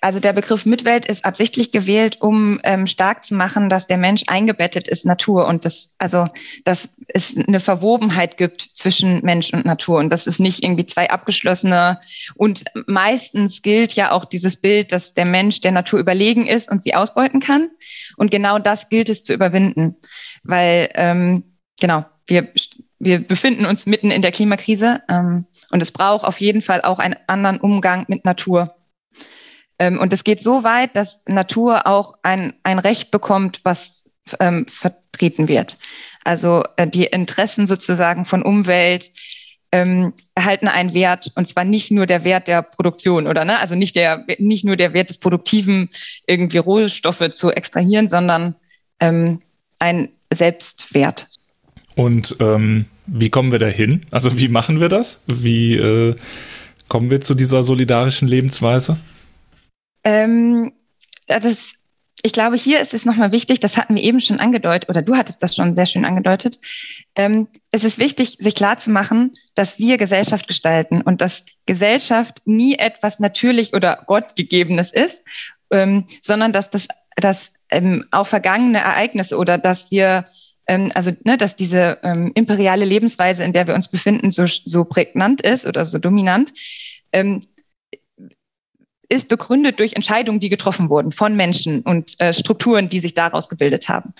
also 0.00 0.20
der 0.20 0.32
Begriff 0.32 0.64
Mitwelt 0.64 1.06
ist 1.06 1.24
absichtlich 1.24 1.72
gewählt, 1.72 2.20
um 2.20 2.60
ähm, 2.62 2.86
stark 2.86 3.24
zu 3.24 3.34
machen, 3.34 3.68
dass 3.68 3.86
der 3.86 3.96
Mensch 3.96 4.22
eingebettet 4.28 4.86
ist 4.86 5.04
Natur 5.04 5.46
und 5.46 5.64
das, 5.64 5.92
also 5.98 6.26
dass 6.64 6.90
es 7.08 7.36
eine 7.36 7.60
Verwobenheit 7.60 8.36
gibt 8.36 8.70
zwischen 8.72 9.24
Mensch 9.24 9.52
und 9.52 9.64
Natur 9.64 9.98
und 9.98 10.10
das 10.10 10.26
ist 10.26 10.38
nicht 10.38 10.62
irgendwie 10.62 10.86
zwei 10.86 11.10
abgeschlossene 11.10 12.00
und 12.34 12.64
meistens 12.86 13.62
gilt 13.62 13.94
ja 13.94 14.12
auch 14.12 14.24
dieses 14.24 14.56
Bild, 14.56 14.92
dass 14.92 15.14
der 15.14 15.24
Mensch 15.24 15.60
der 15.60 15.72
Natur 15.72 15.98
überlegen 15.98 16.46
ist 16.46 16.70
und 16.70 16.82
sie 16.82 16.94
ausbeuten 16.94 17.40
kann 17.40 17.70
und 18.16 18.30
genau 18.30 18.58
das 18.58 18.88
gilt 18.88 19.08
es 19.08 19.24
zu 19.24 19.34
überwinden, 19.34 19.96
weil 20.44 20.90
ähm, 20.94 21.42
genau 21.80 22.04
wir 22.26 22.52
wir 22.98 23.26
befinden 23.26 23.66
uns 23.66 23.86
mitten 23.86 24.10
in 24.10 24.22
der 24.22 24.32
Klimakrise 24.32 25.02
ähm, 25.08 25.46
und 25.70 25.82
es 25.82 25.92
braucht 25.92 26.24
auf 26.24 26.40
jeden 26.40 26.62
Fall 26.62 26.82
auch 26.82 26.98
einen 26.98 27.16
anderen 27.26 27.58
Umgang 27.58 28.04
mit 28.08 28.24
Natur. 28.24 28.74
Ähm, 29.78 29.98
und 29.98 30.12
es 30.12 30.24
geht 30.24 30.42
so 30.42 30.64
weit, 30.64 30.96
dass 30.96 31.20
Natur 31.26 31.86
auch 31.86 32.14
ein, 32.22 32.54
ein 32.62 32.78
Recht 32.78 33.10
bekommt, 33.10 33.60
was 33.64 34.10
ähm, 34.40 34.66
vertreten 34.66 35.48
wird. 35.48 35.78
Also 36.24 36.64
äh, 36.76 36.86
die 36.86 37.04
Interessen 37.04 37.66
sozusagen 37.66 38.24
von 38.24 38.42
Umwelt 38.42 39.10
ähm, 39.72 40.12
erhalten 40.34 40.68
einen 40.68 40.94
Wert 40.94 41.32
und 41.34 41.48
zwar 41.48 41.64
nicht 41.64 41.90
nur 41.90 42.06
der 42.06 42.24
Wert 42.24 42.46
der 42.46 42.62
Produktion 42.62 43.26
oder 43.26 43.44
ne, 43.44 43.58
also 43.58 43.74
nicht 43.74 43.96
der 43.96 44.24
nicht 44.38 44.64
nur 44.64 44.76
der 44.76 44.92
Wert 44.92 45.10
des 45.10 45.18
Produktiven 45.18 45.90
irgendwie 46.28 46.58
Rohstoffe 46.58 47.32
zu 47.32 47.50
extrahieren, 47.50 48.06
sondern 48.06 48.54
ähm, 49.00 49.40
ein 49.80 50.10
Selbstwert. 50.32 51.26
Und 51.96 52.36
ähm, 52.40 52.86
wie 53.06 53.30
kommen 53.30 53.50
wir 53.52 53.58
dahin? 53.58 54.02
Also 54.12 54.38
wie 54.38 54.48
machen 54.48 54.80
wir 54.80 54.88
das? 54.88 55.20
Wie 55.26 55.74
äh, 55.74 56.14
kommen 56.88 57.10
wir 57.10 57.20
zu 57.20 57.34
dieser 57.34 57.64
solidarischen 57.64 58.28
Lebensweise? 58.28 58.96
Ähm, 60.04 60.72
das, 61.26 61.74
ich 62.22 62.32
glaube, 62.32 62.56
hier 62.56 62.80
ist 62.80 62.94
es 62.94 63.04
nochmal 63.04 63.32
wichtig, 63.32 63.60
das 63.60 63.76
hatten 63.76 63.94
wir 63.94 64.02
eben 64.02 64.20
schon 64.20 64.40
angedeutet, 64.40 64.88
oder 64.88 65.02
du 65.02 65.16
hattest 65.16 65.42
das 65.42 65.56
schon 65.56 65.74
sehr 65.74 65.86
schön 65.86 66.04
angedeutet. 66.04 66.60
Ähm, 67.14 67.48
es 67.70 67.84
ist 67.84 67.98
wichtig, 67.98 68.38
sich 68.40 68.54
klarzumachen, 68.54 69.34
dass 69.54 69.78
wir 69.78 69.96
Gesellschaft 69.96 70.46
gestalten 70.46 71.00
und 71.00 71.20
dass 71.20 71.44
Gesellschaft 71.66 72.42
nie 72.44 72.76
etwas 72.76 73.18
natürlich 73.18 73.74
oder 73.74 74.02
Gottgegebenes 74.06 74.92
ist, 74.92 75.24
ähm, 75.70 76.04
sondern 76.22 76.52
dass 76.52 76.70
das 76.70 76.88
dass, 77.16 77.52
ähm, 77.70 78.04
auch 78.10 78.26
vergangene 78.26 78.78
Ereignisse 78.78 79.36
oder 79.36 79.56
dass 79.58 79.90
wir 79.90 80.26
ähm, 80.66 80.90
also 80.94 81.12
ne, 81.24 81.36
dass 81.36 81.56
diese 81.56 81.98
ähm, 82.02 82.32
imperiale 82.34 82.84
Lebensweise, 82.84 83.44
in 83.44 83.52
der 83.52 83.66
wir 83.66 83.74
uns 83.74 83.88
befinden, 83.88 84.30
so, 84.30 84.46
so 84.46 84.84
prägnant 84.84 85.40
ist 85.42 85.66
oder 85.66 85.84
so 85.84 85.98
dominant, 85.98 86.52
ähm, 87.12 87.42
ist 89.08 89.28
begründet 89.28 89.78
durch 89.78 89.94
Entscheidungen, 89.94 90.40
die 90.40 90.48
getroffen 90.48 90.88
wurden 90.88 91.12
von 91.12 91.36
Menschen 91.36 91.82
und 91.82 92.18
äh, 92.20 92.32
Strukturen, 92.32 92.88
die 92.88 93.00
sich 93.00 93.14
daraus 93.14 93.48
gebildet 93.48 93.88
haben. 93.88 94.14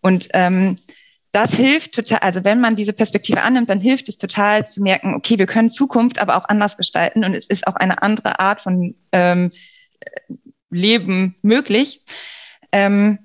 Und 0.00 0.28
ähm, 0.34 0.76
das 1.32 1.54
hilft 1.54 1.94
total, 1.94 2.18
also 2.18 2.44
wenn 2.44 2.60
man 2.60 2.74
diese 2.74 2.92
Perspektive 2.92 3.42
annimmt, 3.42 3.70
dann 3.70 3.80
hilft 3.80 4.08
es 4.08 4.18
total 4.18 4.66
zu 4.66 4.82
merken, 4.82 5.14
okay, 5.14 5.38
wir 5.38 5.46
können 5.46 5.70
Zukunft 5.70 6.18
aber 6.18 6.36
auch 6.36 6.48
anders 6.48 6.76
gestalten 6.76 7.24
und 7.24 7.34
es 7.34 7.46
ist 7.46 7.66
auch 7.66 7.76
eine 7.76 8.02
andere 8.02 8.40
Art 8.40 8.60
von 8.60 8.96
ähm, 9.12 9.52
Leben 10.70 11.36
möglich. 11.42 12.04
Ähm, 12.72 13.18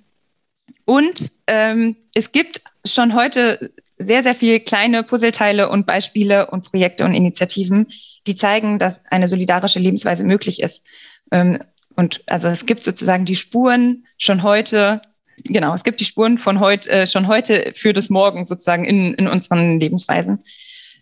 und 0.85 1.31
ähm, 1.47 1.95
es 2.13 2.31
gibt 2.31 2.61
schon 2.85 3.15
heute 3.15 3.71
sehr, 3.97 4.23
sehr 4.23 4.35
viele 4.35 4.59
kleine 4.59 5.03
Puzzleteile 5.03 5.69
und 5.69 5.85
Beispiele 5.85 6.47
und 6.47 6.69
Projekte 6.69 7.05
und 7.05 7.13
Initiativen, 7.13 7.87
die 8.27 8.35
zeigen, 8.35 8.79
dass 8.79 9.05
eine 9.09 9.27
solidarische 9.27 9.79
Lebensweise 9.79 10.23
möglich 10.23 10.61
ist. 10.61 10.83
Ähm, 11.31 11.59
und 11.95 12.21
also 12.27 12.49
es 12.49 12.65
gibt 12.65 12.83
sozusagen 12.83 13.25
die 13.25 13.37
Spuren 13.37 14.05
schon 14.17 14.43
heute, 14.43 15.01
genau, 15.43 15.73
es 15.73 15.83
gibt 15.83 16.01
die 16.01 16.05
Spuren 16.05 16.37
von 16.37 16.59
heute, 16.59 16.89
äh, 16.91 17.07
schon 17.07 17.27
heute 17.27 17.71
für 17.73 17.93
das 17.93 18.09
Morgen 18.09 18.43
sozusagen 18.43 18.83
in, 18.83 19.13
in 19.13 19.27
unseren 19.27 19.79
Lebensweisen. 19.79 20.43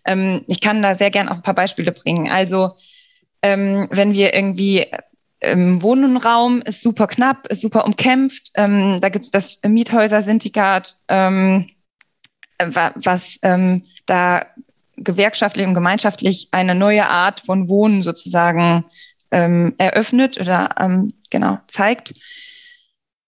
Ähm, 0.04 0.44
ich 0.46 0.60
kann 0.60 0.82
da 0.82 0.94
sehr 0.94 1.10
gern 1.10 1.28
auch 1.28 1.36
ein 1.36 1.42
paar 1.42 1.54
Beispiele 1.54 1.90
bringen. 1.90 2.30
Also 2.30 2.76
ähm, 3.42 3.88
wenn 3.90 4.14
wir 4.14 4.34
irgendwie 4.34 4.86
im 5.40 5.82
Wohnraum 5.82 6.62
ist 6.62 6.80
super 6.80 7.06
knapp, 7.06 7.48
ist 7.48 7.60
super 7.60 7.84
umkämpft. 7.84 8.52
Da 8.54 9.08
gibt 9.10 9.26
es 9.26 9.30
das 9.30 9.60
Miethäuser-Syndikat, 9.62 10.96
was 12.58 13.38
ähm, 13.42 13.84
da 14.06 14.46
gewerkschaftlich 14.96 15.66
und 15.66 15.74
gemeinschaftlich 15.74 16.48
eine 16.52 16.74
neue 16.74 17.08
Art 17.08 17.40
von 17.40 17.68
Wohnen 17.68 18.02
sozusagen 18.02 18.84
ähm, 19.30 19.74
eröffnet 19.78 20.38
oder 20.40 20.76
ähm, 20.78 21.14
genau 21.30 21.58
zeigt. 21.64 22.14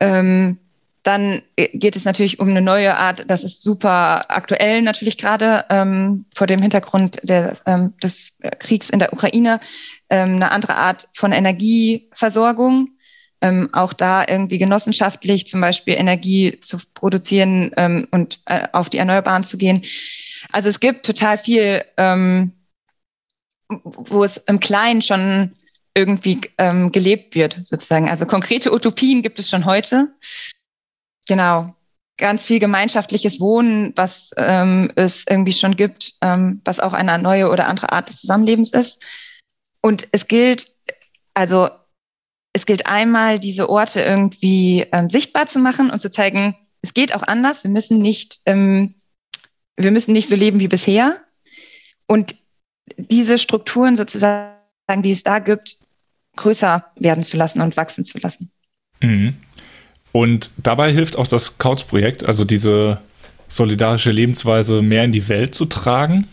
Ähm, 0.01 0.59
dann 1.03 1.43
geht 1.57 1.95
es 1.95 2.05
natürlich 2.05 2.41
um 2.41 2.49
eine 2.49 2.61
neue 2.61 2.97
Art, 2.97 3.25
das 3.29 3.45
ist 3.45 3.63
super 3.63 4.23
aktuell 4.29 4.83
natürlich 4.83 5.17
gerade 5.17 5.65
ähm, 5.71 6.25
vor 6.35 6.49
dem 6.49 6.61
Hintergrund 6.61 7.21
der, 7.23 7.57
ähm, 7.65 7.95
des 8.03 8.39
Kriegs 8.59 8.91
in 8.91 8.99
der 8.99 9.13
Ukraine, 9.13 9.61
ähm, 10.11 10.35
eine 10.35 10.51
andere 10.51 10.75
Art 10.75 11.09
von 11.15 11.31
Energieversorgung. 11.31 12.96
Ähm, 13.43 13.69
auch 13.73 13.93
da 13.93 14.25
irgendwie 14.27 14.59
genossenschaftlich 14.59 15.47
zum 15.47 15.61
Beispiel 15.61 15.95
Energie 15.95 16.59
zu 16.61 16.79
produzieren 16.95 17.71
ähm, 17.77 18.09
und 18.11 18.41
äh, 18.47 18.67
auf 18.73 18.89
die 18.89 18.99
Erneuerbaren 18.99 19.45
zu 19.45 19.59
gehen. 19.59 19.85
Also 20.53 20.69
es 20.69 20.81
gibt 20.81 21.05
total 21.05 21.37
viel, 21.37 21.85
ähm, 21.99 22.53
wo 23.69 24.25
es 24.25 24.39
im 24.39 24.61
Kleinen 24.61 25.03
schon 25.03 25.53
irgendwie 25.95 26.41
ähm, 26.59 26.93
gelebt 26.93 27.35
wird, 27.35 27.57
sozusagen. 27.63 28.09
Also 28.09 28.27
konkrete 28.27 28.73
Utopien 28.73 29.23
gibt 29.23 29.39
es 29.39 29.49
schon 29.49 29.65
heute. 29.65 30.09
Genau. 31.27 31.75
Ganz 32.19 32.45
viel 32.45 32.61
gemeinschaftliches 32.61 33.41
Wohnen, 33.41 33.93
was 33.97 34.31
ähm, 34.37 34.91
es 34.95 35.27
irgendwie 35.29 35.53
schon 35.53 35.77
gibt, 35.77 36.15
ähm, 36.23 36.63
was 36.65 36.81
auch 36.81 36.93
eine 36.93 37.19
neue 37.19 37.51
oder 37.51 37.67
andere 37.67 37.93
Art 37.93 38.09
des 38.09 38.21
Zusammenlebens 38.21 38.71
ist. 38.71 39.03
Und 39.83 40.09
es 40.13 40.27
gilt, 40.27 40.73
also 41.35 41.69
es 42.57 42.65
gilt 42.65 42.87
einmal, 42.87 43.39
diese 43.39 43.69
Orte 43.69 44.01
irgendwie 44.01 44.87
ähm, 44.91 45.11
sichtbar 45.11 45.47
zu 45.47 45.59
machen 45.59 45.91
und 45.91 46.01
zu 46.01 46.11
zeigen, 46.11 46.57
es 46.81 46.95
geht 46.95 47.15
auch 47.15 47.23
anders. 47.23 47.65
Wir 47.65 47.71
müssen 47.71 47.99
nicht, 47.99 48.41
ähm, 48.47 48.95
wir 49.77 49.91
müssen 49.91 50.15
nicht 50.15 50.31
so 50.31 50.37
leben 50.37 50.59
wie 50.59 50.69
bisher. 50.69 51.21
Und 52.07 52.35
diese 52.97 53.37
Strukturen 53.37 53.95
sozusagen, 53.97 54.57
die 55.03 55.11
es 55.11 55.23
da 55.23 55.39
gibt, 55.39 55.77
größer 56.37 56.87
werden 56.97 57.25
zu 57.25 57.37
lassen 57.37 57.61
und 57.61 57.77
wachsen 57.77 58.05
zu 58.05 58.17
lassen. 58.19 58.51
Mhm. 59.03 59.35
Und 60.13 60.51
dabei 60.57 60.93
hilft 60.93 61.19
auch 61.19 61.27
das 61.27 61.59
Couch-Projekt, 61.59 62.25
also 62.25 62.47
diese 62.47 63.03
solidarische 63.49 64.13
Lebensweise 64.13 64.81
mehr 64.81 65.05
in 65.05 65.13
die 65.13 65.29
Welt 65.29 65.55
zu 65.55 65.67
tragen. 65.67 66.27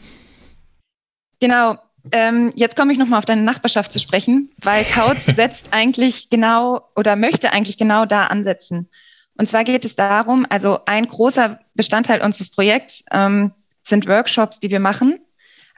Genau. 1.42 1.78
Ähm, 2.12 2.52
jetzt 2.56 2.76
komme 2.76 2.92
ich 2.92 3.00
nochmal 3.00 3.20
auf 3.20 3.26
deine 3.26 3.44
Nachbarschaft 3.44 3.94
zu 3.94 4.00
sprechen, 4.00 4.52
weil 4.62 4.84
Couch 4.84 5.18
setzt 5.36 5.68
eigentlich 5.72 6.30
genau 6.30 6.90
oder 6.96 7.16
möchte 7.16 7.54
eigentlich 7.54 7.78
genau 7.78 8.06
da 8.06 8.28
ansetzen. 8.28 8.90
Und 9.38 9.48
zwar 9.48 9.64
geht 9.64 9.86
es 9.86 9.96
darum, 9.96 10.46
also 10.50 10.80
ein 10.86 11.08
großer 11.08 11.60
Bestandteil 11.74 12.22
unseres 12.22 12.50
Projekts 12.50 13.04
ähm, 13.12 13.52
sind 13.82 14.08
Workshops, 14.08 14.60
die 14.60 14.70
wir 14.70 14.80
machen, 14.80 15.20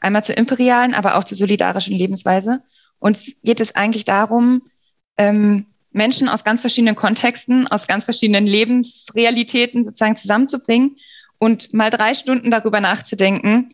einmal 0.01 0.23
zur 0.23 0.37
imperialen, 0.37 0.93
aber 0.93 1.15
auch 1.15 1.23
zur 1.23 1.37
solidarischen 1.37 1.95
Lebensweise. 1.95 2.63
Und 2.99 3.19
geht 3.43 3.59
es 3.59 3.75
eigentlich 3.75 4.05
darum, 4.05 4.63
ähm, 5.17 5.67
Menschen 5.91 6.27
aus 6.27 6.43
ganz 6.43 6.61
verschiedenen 6.61 6.95
Kontexten, 6.95 7.67
aus 7.67 7.87
ganz 7.87 8.03
verschiedenen 8.03 8.45
Lebensrealitäten 8.45 9.83
sozusagen 9.83 10.17
zusammenzubringen 10.17 10.97
und 11.37 11.73
mal 11.73 11.89
drei 11.89 12.13
Stunden 12.13 12.51
darüber 12.51 12.81
nachzudenken, 12.81 13.73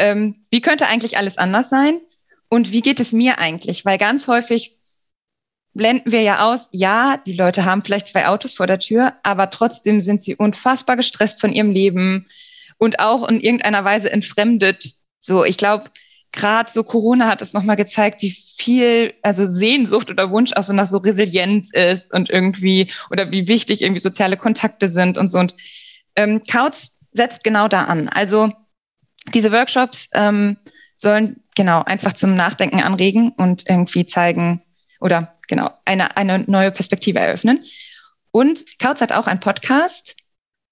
ähm, 0.00 0.44
wie 0.50 0.60
könnte 0.60 0.86
eigentlich 0.86 1.16
alles 1.16 1.38
anders 1.38 1.68
sein 1.68 2.00
und 2.48 2.72
wie 2.72 2.80
geht 2.80 2.98
es 2.98 3.12
mir 3.12 3.38
eigentlich? 3.38 3.84
Weil 3.84 3.98
ganz 3.98 4.26
häufig 4.26 4.76
blenden 5.72 6.10
wir 6.10 6.22
ja 6.22 6.50
aus, 6.50 6.68
ja, 6.72 7.18
die 7.24 7.34
Leute 7.34 7.64
haben 7.64 7.82
vielleicht 7.82 8.08
zwei 8.08 8.26
Autos 8.26 8.54
vor 8.54 8.66
der 8.66 8.80
Tür, 8.80 9.14
aber 9.22 9.50
trotzdem 9.50 10.00
sind 10.00 10.20
sie 10.20 10.34
unfassbar 10.34 10.96
gestresst 10.96 11.40
von 11.40 11.52
ihrem 11.52 11.70
Leben 11.70 12.26
und 12.78 12.98
auch 12.98 13.28
in 13.28 13.40
irgendeiner 13.40 13.84
Weise 13.84 14.10
entfremdet. 14.10 14.94
So, 15.20 15.44
ich 15.44 15.56
glaube, 15.56 15.90
gerade 16.32 16.70
so 16.70 16.82
Corona 16.82 17.28
hat 17.28 17.42
es 17.42 17.52
nochmal 17.52 17.76
gezeigt, 17.76 18.22
wie 18.22 18.30
viel, 18.30 19.14
also 19.22 19.46
Sehnsucht 19.46 20.10
oder 20.10 20.30
Wunsch 20.30 20.52
auch 20.54 20.62
so 20.62 20.72
nach 20.72 20.86
so 20.86 20.98
Resilienz 20.98 21.70
ist 21.72 22.12
und 22.12 22.30
irgendwie, 22.30 22.90
oder 23.10 23.30
wie 23.30 23.46
wichtig 23.48 23.82
irgendwie 23.82 24.00
soziale 24.00 24.36
Kontakte 24.36 24.88
sind 24.88 25.18
und 25.18 25.28
so. 25.28 25.38
Und 25.38 25.54
ähm, 26.16 26.42
Kautz 26.50 26.92
setzt 27.12 27.44
genau 27.44 27.68
da 27.68 27.84
an. 27.84 28.08
Also 28.08 28.52
diese 29.34 29.52
Workshops 29.52 30.08
ähm, 30.14 30.56
sollen 30.96 31.42
genau 31.54 31.82
einfach 31.82 32.12
zum 32.12 32.34
Nachdenken 32.34 32.82
anregen 32.82 33.30
und 33.30 33.68
irgendwie 33.68 34.06
zeigen 34.06 34.62
oder 35.00 35.36
genau 35.48 35.70
eine, 35.84 36.16
eine 36.16 36.40
neue 36.40 36.70
Perspektive 36.70 37.18
eröffnen. 37.18 37.64
Und 38.30 38.64
Kautz 38.78 39.00
hat 39.00 39.12
auch 39.12 39.26
einen 39.26 39.40
Podcast, 39.40 40.16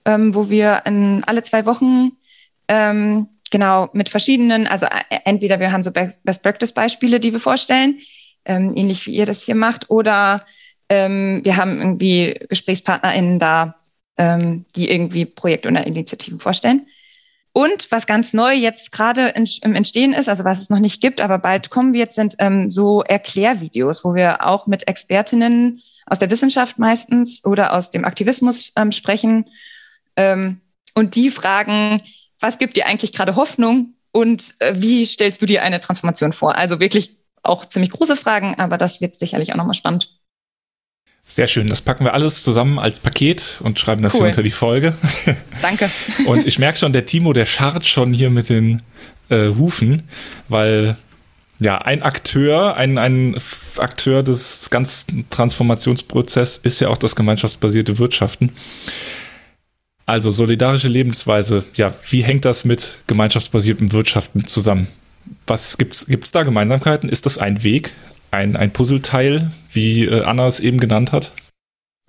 ähm, 0.04 0.34
wo 0.34 0.48
wir 0.50 0.82
in 0.84 1.24
alle 1.24 1.42
zwei 1.42 1.66
Wochen 1.66 2.12
ähm, 2.68 3.28
genau 3.50 3.88
mit 3.92 4.08
verschiedenen, 4.08 4.66
also 4.66 4.86
entweder 5.24 5.60
wir 5.60 5.72
haben 5.72 5.82
so 5.82 5.90
Best 5.90 6.42
Practice 6.42 6.72
Beispiele, 6.72 7.20
die 7.20 7.32
wir 7.32 7.40
vorstellen, 7.40 7.98
ähm, 8.44 8.72
ähnlich 8.76 9.06
wie 9.06 9.14
ihr 9.14 9.26
das 9.26 9.42
hier 9.42 9.54
macht, 9.54 9.90
oder 9.90 10.44
ähm, 10.88 11.40
wir 11.44 11.56
haben 11.56 11.80
irgendwie 11.80 12.38
GesprächspartnerInnen 12.48 13.38
da, 13.38 13.76
ähm, 14.16 14.64
die 14.76 14.90
irgendwie 14.90 15.24
Projekte 15.24 15.68
oder 15.68 15.86
Initiativen 15.86 16.38
vorstellen. 16.38 16.86
Und 17.58 17.90
was 17.90 18.06
ganz 18.06 18.34
neu 18.34 18.52
jetzt 18.52 18.92
gerade 18.92 19.30
im 19.30 19.74
Entstehen 19.74 20.12
ist, 20.12 20.28
also 20.28 20.44
was 20.44 20.60
es 20.60 20.70
noch 20.70 20.78
nicht 20.78 21.00
gibt, 21.00 21.20
aber 21.20 21.38
bald 21.38 21.70
kommen 21.70 21.92
wird, 21.92 22.12
sind 22.12 22.36
ähm, 22.38 22.70
so 22.70 23.02
Erklärvideos, 23.02 24.04
wo 24.04 24.14
wir 24.14 24.46
auch 24.46 24.68
mit 24.68 24.86
Expertinnen 24.86 25.82
aus 26.06 26.20
der 26.20 26.30
Wissenschaft 26.30 26.78
meistens 26.78 27.44
oder 27.44 27.74
aus 27.74 27.90
dem 27.90 28.04
Aktivismus 28.04 28.72
ähm, 28.76 28.92
sprechen 28.92 29.46
ähm, 30.14 30.60
und 30.94 31.16
die 31.16 31.30
fragen, 31.30 32.00
was 32.38 32.58
gibt 32.58 32.76
dir 32.76 32.86
eigentlich 32.86 33.12
gerade 33.12 33.34
Hoffnung 33.34 33.94
und 34.12 34.54
äh, 34.60 34.74
wie 34.76 35.04
stellst 35.04 35.42
du 35.42 35.46
dir 35.46 35.64
eine 35.64 35.80
Transformation 35.80 36.32
vor? 36.32 36.54
Also 36.54 36.78
wirklich 36.78 37.16
auch 37.42 37.64
ziemlich 37.64 37.90
große 37.90 38.14
Fragen, 38.14 38.54
aber 38.60 38.78
das 38.78 39.00
wird 39.00 39.16
sicherlich 39.16 39.50
auch 39.52 39.56
nochmal 39.56 39.74
spannend. 39.74 40.16
Sehr 41.30 41.46
schön. 41.46 41.68
Das 41.68 41.82
packen 41.82 42.04
wir 42.04 42.14
alles 42.14 42.42
zusammen 42.42 42.78
als 42.78 43.00
Paket 43.00 43.58
und 43.62 43.78
schreiben 43.78 44.02
das 44.02 44.14
cool. 44.14 44.20
hier 44.20 44.26
unter 44.28 44.42
die 44.42 44.50
Folge. 44.50 44.94
Danke. 45.62 45.90
und 46.26 46.46
ich 46.46 46.58
merke 46.58 46.78
schon, 46.78 46.94
der 46.94 47.04
Timo, 47.04 47.34
der 47.34 47.44
scharrt 47.44 47.86
schon 47.86 48.14
hier 48.14 48.30
mit 48.30 48.48
den 48.48 48.80
äh, 49.28 49.48
Hufen, 49.48 50.04
weil 50.48 50.96
ja, 51.60 51.78
ein 51.78 52.02
Akteur, 52.02 52.76
ein, 52.76 52.98
ein 52.98 53.36
Akteur 53.76 54.22
des 54.22 54.70
ganzen 54.70 55.28
Transformationsprozesses 55.28 56.56
ist 56.58 56.80
ja 56.80 56.88
auch 56.88 56.96
das 56.96 57.14
gemeinschaftsbasierte 57.14 57.98
Wirtschaften. 57.98 58.52
Also 60.06 60.30
solidarische 60.30 60.88
Lebensweise, 60.88 61.64
ja, 61.74 61.92
wie 62.08 62.22
hängt 62.22 62.46
das 62.46 62.64
mit 62.64 62.98
gemeinschaftsbasiertem 63.06 63.92
Wirtschaften 63.92 64.46
zusammen? 64.46 64.86
Was 65.46 65.76
gibt's, 65.76 66.06
gibt's 66.06 66.30
da 66.30 66.44
Gemeinsamkeiten? 66.44 67.10
Ist 67.10 67.26
das 67.26 67.36
ein 67.36 67.62
Weg, 67.62 67.92
ein, 68.30 68.56
ein 68.56 68.72
Puzzleteil, 68.72 69.50
wie 69.72 70.04
äh, 70.04 70.22
Anna 70.22 70.46
es 70.46 70.60
eben 70.60 70.78
genannt 70.78 71.12
hat? 71.12 71.32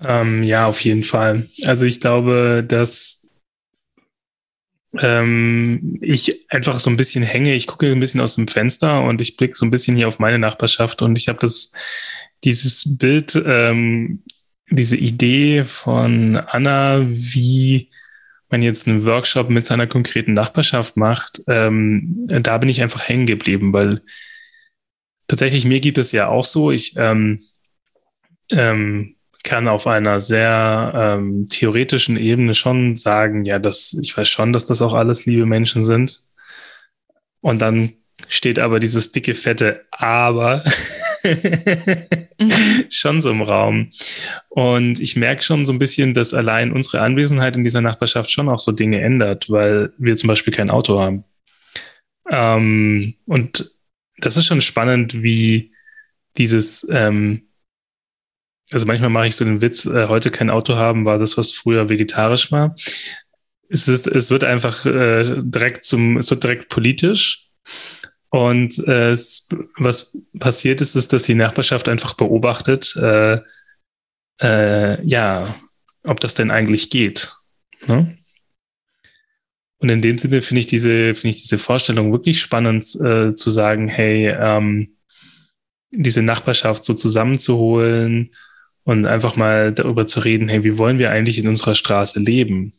Ähm, 0.01 0.43
ja, 0.43 0.67
auf 0.67 0.81
jeden 0.81 1.03
Fall. 1.03 1.47
Also 1.65 1.85
ich 1.85 1.99
glaube, 1.99 2.63
dass 2.67 3.27
ähm, 4.97 5.99
ich 6.01 6.49
einfach 6.49 6.79
so 6.79 6.89
ein 6.89 6.97
bisschen 6.97 7.23
hänge. 7.23 7.53
Ich 7.55 7.67
gucke 7.67 7.91
ein 7.91 7.99
bisschen 7.99 8.21
aus 8.21 8.35
dem 8.35 8.47
Fenster 8.47 9.03
und 9.03 9.21
ich 9.21 9.37
blicke 9.37 9.55
so 9.55 9.65
ein 9.65 9.71
bisschen 9.71 9.95
hier 9.95 10.07
auf 10.07 10.19
meine 10.19 10.39
Nachbarschaft 10.39 11.01
und 11.01 11.17
ich 11.17 11.27
habe 11.27 11.39
das 11.39 11.71
dieses 12.43 12.97
Bild 12.97 13.41
ähm, 13.45 14.23
diese 14.71 14.97
Idee 14.97 15.63
von 15.63 16.35
Anna, 16.35 17.01
wie 17.03 17.89
man 18.49 18.61
jetzt 18.61 18.87
einen 18.87 19.05
Workshop 19.05 19.49
mit 19.49 19.65
seiner 19.65 19.87
konkreten 19.87 20.33
Nachbarschaft 20.33 20.97
macht, 20.97 21.41
ähm, 21.47 22.27
da 22.27 22.57
bin 22.57 22.69
ich 22.69 22.81
einfach 22.81 23.07
hängen 23.07 23.25
geblieben, 23.25 23.73
weil 23.73 24.01
tatsächlich 25.29 25.63
mir 25.63 25.79
gibt 25.79 25.97
es 25.97 26.11
ja 26.11 26.27
auch 26.27 26.43
so, 26.43 26.71
ich 26.71 26.95
ähm, 26.97 27.39
ähm, 28.51 29.15
kann 29.43 29.69
auf 29.69 29.87
einer 29.87 30.19
sehr 30.19 30.91
ähm, 30.95 31.47
theoretischen 31.47 32.17
Ebene 32.17 32.55
schon 32.55 32.97
sagen, 32.97 33.45
ja, 33.45 33.57
das, 33.59 33.97
ich 34.01 34.17
weiß 34.17 34.27
schon, 34.27 34.51
dass 34.51 34.65
das 34.65 34.81
auch 34.81 34.93
alles 34.93 35.25
liebe 35.25 35.45
Menschen 35.45 35.81
sind. 35.81 36.23
Und 37.39 37.61
dann 37.61 37.93
steht 38.27 38.59
aber 38.59 38.81
dieses 38.81 39.13
dicke, 39.13 39.33
fette 39.33 39.85
Aber 39.91 40.63
schon 42.89 43.21
so 43.21 43.31
im 43.31 43.41
Raum. 43.41 43.89
Und 44.49 44.99
ich 44.99 45.15
merke 45.15 45.41
schon 45.41 45.65
so 45.65 45.71
ein 45.71 45.79
bisschen, 45.79 46.13
dass 46.13 46.33
allein 46.33 46.73
unsere 46.73 46.99
Anwesenheit 47.01 47.55
in 47.55 47.63
dieser 47.63 47.81
Nachbarschaft 47.81 48.31
schon 48.31 48.49
auch 48.49 48.59
so 48.59 48.73
Dinge 48.73 48.99
ändert, 48.99 49.49
weil 49.49 49.93
wir 49.97 50.17
zum 50.17 50.27
Beispiel 50.27 50.53
kein 50.53 50.69
Auto 50.69 50.99
haben. 50.99 51.23
Ähm, 52.29 53.15
und 53.25 53.71
das 54.21 54.37
ist 54.37 54.45
schon 54.45 54.61
spannend, 54.61 55.21
wie 55.21 55.71
dieses, 56.37 56.87
ähm, 56.89 57.47
also 58.71 58.85
manchmal 58.85 59.09
mache 59.09 59.27
ich 59.27 59.35
so 59.35 59.45
den 59.45 59.61
Witz, 59.61 59.85
äh, 59.85 60.07
heute 60.07 60.31
kein 60.31 60.49
Auto 60.49 60.75
haben 60.75 61.05
war 61.05 61.17
das, 61.17 61.37
was 61.37 61.51
früher 61.51 61.89
vegetarisch 61.89 62.51
war. 62.51 62.75
Es, 63.69 63.87
ist, 63.87 64.07
es 64.07 64.31
wird 64.31 64.43
einfach 64.43 64.85
äh, 64.85 65.41
direkt 65.41 65.85
zum, 65.85 66.17
es 66.17 66.29
wird 66.29 66.43
direkt 66.43 66.69
politisch 66.69 67.49
und 68.29 68.77
äh, 68.87 69.15
was 69.77 70.17
passiert 70.39 70.81
ist, 70.81 70.95
ist, 70.95 71.13
dass 71.13 71.23
die 71.23 71.35
Nachbarschaft 71.35 71.89
einfach 71.89 72.13
beobachtet, 72.13 72.95
äh, 72.95 73.39
äh, 74.41 75.05
ja, 75.05 75.55
ob 76.03 76.19
das 76.19 76.35
denn 76.35 76.51
eigentlich 76.51 76.89
geht. 76.89 77.33
Ne? 77.87 78.18
Und 79.79 79.89
in 79.89 80.01
dem 80.01 80.17
Sinne 80.17 80.41
finde 80.41 80.59
ich 80.59 80.67
diese, 80.67 81.15
finde 81.15 81.29
ich 81.29 81.41
diese 81.41 81.57
Vorstellung 81.57 82.11
wirklich 82.11 82.41
spannend, 82.41 82.83
äh, 83.01 83.33
zu 83.33 83.49
sagen, 83.49 83.87
hey, 83.87 84.27
ähm, 84.27 84.95
diese 85.91 86.21
Nachbarschaft 86.21 86.83
so 86.83 86.93
zusammenzuholen 86.93 88.31
und 88.83 89.05
einfach 89.05 89.35
mal 89.35 89.71
darüber 89.71 90.05
zu 90.05 90.19
reden, 90.19 90.49
hey, 90.49 90.63
wie 90.63 90.77
wollen 90.77 90.99
wir 90.99 91.11
eigentlich 91.11 91.39
in 91.39 91.47
unserer 91.47 91.75
Straße 91.75 92.19
leben? 92.19 92.73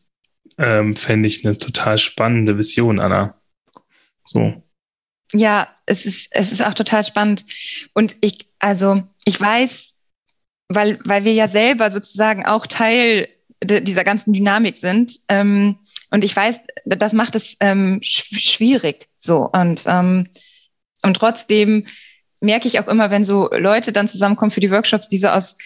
Ähm, 0.59 0.95
fände 0.95 1.27
ich 1.27 1.45
eine 1.45 1.57
total 1.57 1.97
spannende 1.97 2.59
Vision, 2.59 3.01
Anna. 3.01 3.35
So. 4.25 4.63
Ja, 5.33 5.69
es 5.87 6.05
ist, 6.07 6.29
es 6.33 6.53
ist 6.53 6.63
auch 6.63 6.75
total 6.75 7.03
spannend. 7.05 7.47
Und 7.95 8.17
ich, 8.21 8.49
also, 8.59 9.03
ich 9.25 9.41
weiß, 9.41 9.95
weil, 10.69 10.99
weil 11.05 11.25
wir 11.25 11.33
ja 11.33 11.49
selber 11.49 11.91
sozusagen 11.91 12.45
auch 12.45 12.67
Teil 12.67 13.29
dieser 13.63 14.05
ganzen 14.05 14.33
Dynamik 14.33 14.79
sind. 14.79 15.21
Ähm, 15.29 15.77
und 16.11 16.25
ich 16.25 16.35
weiß, 16.35 16.61
das 16.85 17.13
macht 17.13 17.35
es 17.35 17.57
ähm, 17.61 18.01
schwierig 18.03 19.09
so. 19.19 19.49
Und, 19.53 19.85
ähm, 19.87 20.29
und 21.03 21.15
trotzdem 21.15 21.87
merke 22.41 22.69
ich 22.69 22.81
auch 22.81 22.89
immer, 22.89 23.11
wenn 23.11 23.25
so 23.25 23.49
Leute 23.53 23.93
dann 23.93 24.09
zusammenkommen 24.09 24.51
für 24.51 24.61
die 24.61 24.71
Workshops, 24.71 25.09
die 25.09 25.19
so 25.19 25.29
aus 25.29 25.57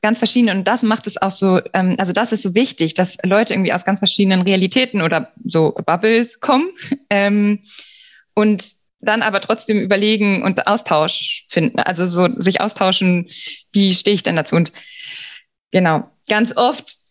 ganz 0.00 0.18
verschiedenen, 0.18 0.58
und 0.58 0.68
das 0.68 0.82
macht 0.82 1.06
es 1.06 1.20
auch 1.20 1.30
so, 1.30 1.60
ähm, 1.74 1.96
also 1.98 2.12
das 2.12 2.32
ist 2.32 2.42
so 2.42 2.54
wichtig, 2.54 2.94
dass 2.94 3.18
Leute 3.22 3.54
irgendwie 3.54 3.72
aus 3.72 3.84
ganz 3.84 3.98
verschiedenen 4.00 4.42
Realitäten 4.42 5.02
oder 5.02 5.32
so 5.44 5.72
Bubbles 5.86 6.40
kommen. 6.40 6.70
Ähm, 7.14 7.60
und 8.34 8.72
dann 9.00 9.20
aber 9.20 9.42
trotzdem 9.42 9.78
überlegen 9.78 10.42
und 10.42 10.66
Austausch 10.66 11.44
finden, 11.50 11.78
also 11.78 12.06
so 12.06 12.28
sich 12.38 12.62
austauschen, 12.62 13.28
wie 13.70 13.92
stehe 13.92 14.14
ich 14.14 14.22
denn 14.22 14.36
dazu? 14.36 14.56
Und 14.56 14.72
genau, 15.72 16.08
ganz 16.26 16.56
oft 16.56 17.01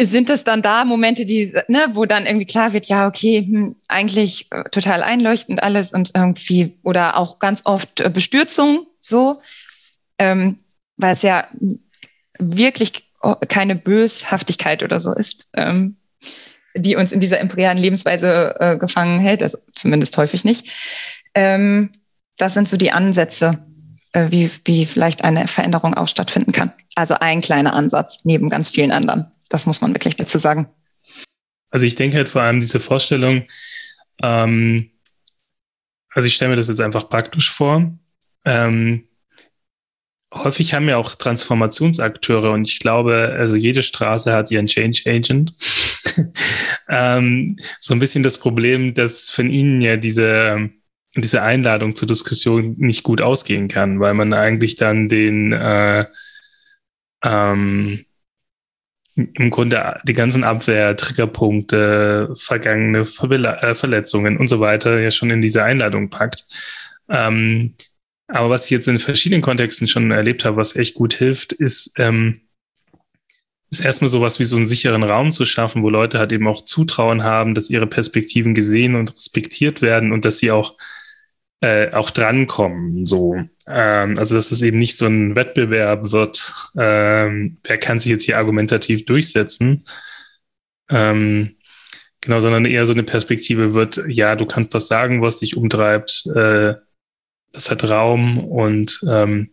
sind 0.00 0.30
es 0.30 0.44
dann 0.44 0.62
da 0.62 0.84
Momente, 0.84 1.24
die, 1.24 1.54
ne, 1.68 1.90
wo 1.92 2.06
dann 2.06 2.26
irgendwie 2.26 2.46
klar 2.46 2.72
wird, 2.72 2.86
ja, 2.86 3.06
okay, 3.06 3.46
hm, 3.46 3.76
eigentlich 3.88 4.50
äh, 4.50 4.64
total 4.70 5.02
einleuchtend 5.02 5.62
alles 5.62 5.92
und 5.92 6.12
irgendwie, 6.14 6.78
oder 6.82 7.16
auch 7.16 7.38
ganz 7.38 7.62
oft 7.64 8.00
äh, 8.00 8.10
Bestürzung, 8.10 8.86
so, 9.00 9.40
ähm, 10.18 10.58
weil 10.96 11.14
es 11.14 11.22
ja 11.22 11.46
wirklich 12.38 13.12
keine 13.48 13.76
Böshaftigkeit 13.76 14.82
oder 14.82 14.98
so 14.98 15.14
ist, 15.14 15.48
ähm, 15.54 15.96
die 16.74 16.96
uns 16.96 17.12
in 17.12 17.20
dieser 17.20 17.40
imperialen 17.40 17.78
Lebensweise 17.78 18.56
äh, 18.58 18.78
gefangen 18.78 19.20
hält, 19.20 19.42
also 19.42 19.58
zumindest 19.74 20.16
häufig 20.16 20.44
nicht. 20.44 20.68
Ähm, 21.34 21.90
das 22.38 22.54
sind 22.54 22.66
so 22.66 22.76
die 22.76 22.92
Ansätze, 22.92 23.58
äh, 24.12 24.30
wie, 24.30 24.50
wie 24.64 24.86
vielleicht 24.86 25.22
eine 25.22 25.46
Veränderung 25.46 25.94
auch 25.94 26.08
stattfinden 26.08 26.52
kann. 26.52 26.72
Also 26.94 27.14
ein 27.14 27.42
kleiner 27.42 27.74
Ansatz 27.74 28.20
neben 28.24 28.48
ganz 28.48 28.70
vielen 28.70 28.90
anderen. 28.90 29.31
Das 29.52 29.66
muss 29.66 29.82
man 29.82 29.92
wirklich 29.92 30.16
dazu 30.16 30.38
sagen. 30.38 30.68
Also 31.70 31.84
ich 31.84 31.94
denke 31.94 32.16
halt 32.16 32.28
vor 32.30 32.42
allem 32.42 32.60
diese 32.60 32.80
Vorstellung, 32.80 33.46
ähm, 34.22 34.90
also 36.10 36.26
ich 36.26 36.34
stelle 36.34 36.50
mir 36.50 36.56
das 36.56 36.68
jetzt 36.68 36.80
einfach 36.80 37.08
praktisch 37.08 37.50
vor. 37.50 37.92
Ähm, 38.44 39.08
häufig 40.32 40.72
haben 40.72 40.88
ja 40.88 40.96
auch 40.96 41.14
Transformationsakteure 41.14 42.52
und 42.52 42.66
ich 42.66 42.78
glaube, 42.78 43.34
also 43.38 43.54
jede 43.54 43.82
Straße 43.82 44.32
hat 44.32 44.50
ihren 44.50 44.66
Change 44.66 45.02
Agent. 45.06 45.52
ähm, 46.88 47.56
so 47.78 47.94
ein 47.94 48.00
bisschen 48.00 48.22
das 48.22 48.38
Problem, 48.38 48.94
dass 48.94 49.28
von 49.28 49.50
ihnen 49.50 49.82
ja 49.82 49.98
diese, 49.98 50.70
diese 51.14 51.42
Einladung 51.42 51.94
zur 51.94 52.08
Diskussion 52.08 52.74
nicht 52.78 53.02
gut 53.02 53.20
ausgehen 53.20 53.68
kann, 53.68 54.00
weil 54.00 54.14
man 54.14 54.32
eigentlich 54.32 54.76
dann 54.76 55.08
den 55.08 55.52
äh, 55.52 56.06
ähm, 57.22 58.04
im 59.14 59.50
Grunde 59.50 60.00
die 60.04 60.14
ganzen 60.14 60.44
Abwehr, 60.44 60.96
Triggerpunkte, 60.96 62.32
vergangene 62.34 63.00
äh, 63.00 63.74
Verletzungen 63.74 64.38
und 64.38 64.48
so 64.48 64.60
weiter 64.60 65.00
ja 65.00 65.10
schon 65.10 65.30
in 65.30 65.40
diese 65.40 65.62
Einladung 65.62 66.08
packt. 66.08 66.44
Ähm, 67.08 67.74
aber 68.28 68.48
was 68.50 68.64
ich 68.64 68.70
jetzt 68.70 68.88
in 68.88 68.98
verschiedenen 68.98 69.42
Kontexten 69.42 69.88
schon 69.88 70.10
erlebt 70.10 70.44
habe, 70.44 70.56
was 70.56 70.76
echt 70.76 70.94
gut 70.94 71.12
hilft, 71.12 71.52
ist, 71.52 71.92
ähm, 71.98 72.40
ist 73.70 73.84
erstmal 73.84 74.08
sowas 74.08 74.38
wie 74.38 74.44
so 74.44 74.56
einen 74.56 74.66
sicheren 74.66 75.02
Raum 75.02 75.32
zu 75.32 75.44
schaffen, 75.44 75.82
wo 75.82 75.90
Leute 75.90 76.18
halt 76.18 76.32
eben 76.32 76.46
auch 76.46 76.62
Zutrauen 76.62 77.24
haben, 77.24 77.54
dass 77.54 77.70
ihre 77.70 77.86
Perspektiven 77.86 78.54
gesehen 78.54 78.94
und 78.94 79.14
respektiert 79.14 79.82
werden 79.82 80.12
und 80.12 80.24
dass 80.24 80.38
sie 80.38 80.50
auch 80.50 80.76
äh, 81.62 81.92
auch 81.92 82.10
drankommen. 82.10 83.06
So, 83.06 83.36
ähm, 83.66 84.18
also 84.18 84.34
dass 84.34 84.50
es 84.50 84.62
eben 84.62 84.78
nicht 84.78 84.96
so 84.98 85.06
ein 85.06 85.36
Wettbewerb 85.36 86.10
wird. 86.10 86.52
Ähm, 86.76 87.58
wer 87.62 87.78
kann 87.78 88.00
sich 88.00 88.10
jetzt 88.10 88.24
hier 88.24 88.36
argumentativ 88.36 89.06
durchsetzen? 89.06 89.84
Ähm, 90.90 91.56
genau, 92.20 92.40
sondern 92.40 92.64
eher 92.64 92.84
so 92.84 92.92
eine 92.92 93.04
Perspektive 93.04 93.74
wird, 93.74 94.02
ja, 94.08 94.34
du 94.36 94.44
kannst 94.44 94.74
das 94.74 94.88
sagen, 94.88 95.22
was 95.22 95.38
dich 95.38 95.56
umtreibt. 95.56 96.26
Äh, 96.34 96.74
das 97.52 97.70
hat 97.70 97.84
Raum 97.84 98.38
und, 98.38 99.00
ähm, 99.08 99.50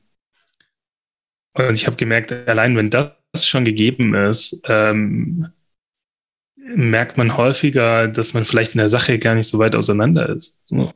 und 1.53 1.73
ich 1.73 1.85
habe 1.85 1.97
gemerkt, 1.97 2.31
allein 2.31 2.75
wenn 2.75 2.89
das 2.89 3.13
schon 3.45 3.65
gegeben 3.65 4.15
ist, 4.15 4.61
ähm, 4.65 5.49
merkt 6.55 7.17
man 7.17 7.37
häufiger, 7.37 8.07
dass 8.07 8.33
man 8.33 8.45
vielleicht 8.45 8.73
in 8.73 8.79
der 8.79 8.89
Sache 8.89 9.19
gar 9.19 9.35
nicht 9.35 9.47
so 9.47 9.59
weit 9.59 9.75
auseinander 9.75 10.29
ist. 10.29 10.61
So. 10.65 10.91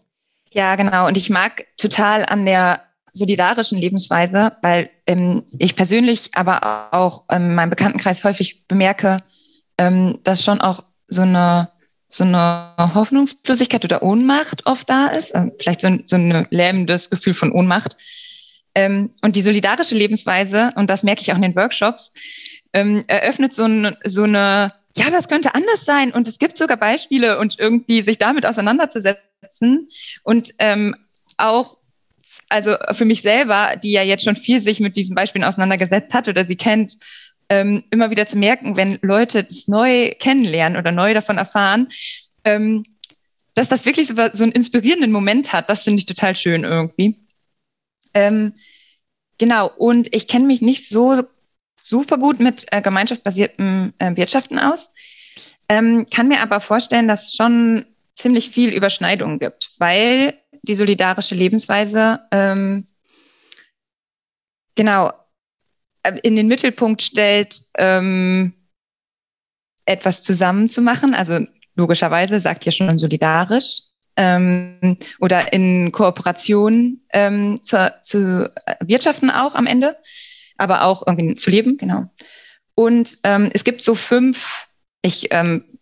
Ja, 0.54 0.76
genau. 0.76 1.08
Und 1.08 1.18
ich 1.18 1.30
mag 1.30 1.66
total 1.78 2.26
an 2.26 2.46
der 2.46 2.84
solidarischen 3.12 3.80
Lebensweise, 3.80 4.54
weil 4.62 4.90
ähm, 5.06 5.44
ich 5.60 5.76
persönlich, 5.76 6.32
aber 6.34 6.90
auch 6.92 7.26
in 7.30 7.38
ähm, 7.38 7.56
meinem 7.56 7.70
Bekanntenkreis 7.70 8.24
häufig 8.24 8.68
bemerke, 8.68 9.24
ähm, 9.78 10.20
dass 10.24 10.44
schon 10.44 10.62
auch 10.62 10.84
so 11.08 11.24
eine 11.24 11.70
so 12.10 12.24
eine 12.24 12.76
Hoffnungslosigkeit 12.78 13.84
oder 13.84 14.04
Ohnmacht 14.04 14.68
oft 14.68 14.88
da 14.88 15.08
ist, 15.08 15.32
äh, 15.32 15.50
vielleicht 15.58 15.82
so 15.82 15.88
ein, 15.88 16.04
so 16.06 16.16
ein 16.16 16.46
lähmendes 16.52 17.10
Gefühl 17.10 17.34
von 17.34 17.52
Ohnmacht. 17.52 17.98
Ähm, 18.76 19.12
und 19.24 19.36
die 19.36 19.42
solidarische 19.42 19.96
Lebensweise, 19.96 20.72
und 20.76 20.92
das 20.92 21.02
merke 21.02 21.22
ich 21.22 21.32
auch 21.32 21.36
in 21.36 21.42
den 21.42 21.56
Workshops, 21.56 22.14
ähm, 22.72 23.04
eröffnet 23.08 23.54
so, 23.54 23.66
ein, 23.66 23.98
so 24.04 24.24
eine, 24.24 24.74
ja, 24.96 25.08
aber 25.08 25.18
es 25.18 25.28
könnte 25.28 25.56
anders 25.56 25.86
sein 25.86 26.12
und 26.12 26.28
es 26.28 26.38
gibt 26.38 26.56
sogar 26.56 26.78
Beispiele 26.78 27.40
und 27.40 27.58
irgendwie 27.58 28.04
sich 28.04 28.20
damit 28.20 28.46
auseinanderzusetzen 28.46 29.33
und 30.24 30.54
ähm, 30.60 30.96
auch 31.38 31.78
also 32.50 32.76
für 32.92 33.06
mich 33.06 33.22
selber, 33.22 33.76
die 33.82 33.92
ja 33.92 34.04
jetzt 34.04 34.24
schon 34.24 34.36
viel 34.36 34.62
sich 34.62 34.80
mit 34.80 34.96
diesen 34.96 35.16
Beispielen 35.16 35.44
auseinandergesetzt 35.44 36.14
hat 36.14 36.28
oder 36.28 36.46
sie 36.46 36.56
kennt, 36.56 36.98
ähm, 37.50 37.84
immer 37.90 38.10
wieder 38.10 38.28
zu 38.28 38.38
merken, 38.38 38.78
wenn 38.78 39.00
Leute 39.02 39.44
das 39.44 39.68
neu 39.68 40.12
kennenlernen 40.20 40.78
oder 40.78 40.92
neu 40.92 41.14
davon 41.14 41.38
erfahren, 41.38 41.88
ähm, 42.44 42.86
dass 43.54 43.70
das 43.70 43.86
wirklich 43.86 44.08
so, 44.08 44.16
so, 44.34 44.44
einen 44.44 44.52
inspirierenden 44.52 45.12
Moment 45.12 45.54
hat. 45.54 45.70
Das 45.70 45.84
finde 45.84 46.00
ich 46.00 46.06
total 46.06 46.36
schön 46.36 46.64
irgendwie. 46.64 47.20
Ähm, 48.14 48.54
genau, 49.38 49.72
und 49.78 50.14
ich 50.16 50.28
kenne 50.28 50.46
mich 50.46 50.62
nicht 50.62 50.88
so 50.88 51.24
super 51.82 52.18
gut 52.18 52.40
mit 52.40 52.66
äh, 52.72 52.82
gemeinschaftsbasiertem 52.82 53.94
äh, 53.98 54.16
Wirtschaften 54.16 54.58
aus, 54.58 54.94
ähm, 55.70 56.08
kann 56.12 56.28
mir 56.28 56.42
aber 56.42 56.60
vorstellen, 56.60 57.08
dass 57.08 57.36
schon 57.36 57.86
ziemlich 58.16 58.50
viel 58.50 58.74
Überschneidungen 58.74 59.40
gibt, 59.40 59.72
weil 59.80 60.38
die 60.62 60.76
solidarische 60.76 61.36
Lebensweise 61.36 62.22
ähm, 62.32 62.88
genau 64.76 65.14
äh, 66.04 66.20
in 66.24 66.36
den 66.36 66.48
Mittelpunkt 66.48 67.02
stellt, 67.02 67.62
ähm, 67.78 68.54
etwas 69.86 70.24
zusammen 70.24 70.70
zu 70.70 70.82
machen. 70.82 71.14
Also 71.14 71.46
logischerweise 71.76 72.40
sagt 72.40 72.66
ihr 72.66 72.72
schon 72.72 72.98
solidarisch 72.98 73.82
ähm, 74.16 74.98
oder 75.20 75.54
in 75.54 75.92
Kooperation 75.92 77.02
ähm, 77.12 77.64
zu, 77.64 77.94
zu 78.02 78.52
wirtschaften 78.80 79.30
auch 79.30 79.56
am 79.56 79.68
Ende, 79.68 79.98
aber 80.58 80.84
auch 80.84 81.06
irgendwie 81.06 81.34
zu 81.34 81.50
leben, 81.50 81.78
genau. 81.78 82.10
Und 82.76 83.20
ähm, 83.24 83.50
es 83.54 83.64
gibt 83.64 83.84
so 83.84 83.96
fünf, 83.96 84.68
ich, 85.02 85.28
ähm, 85.32 85.73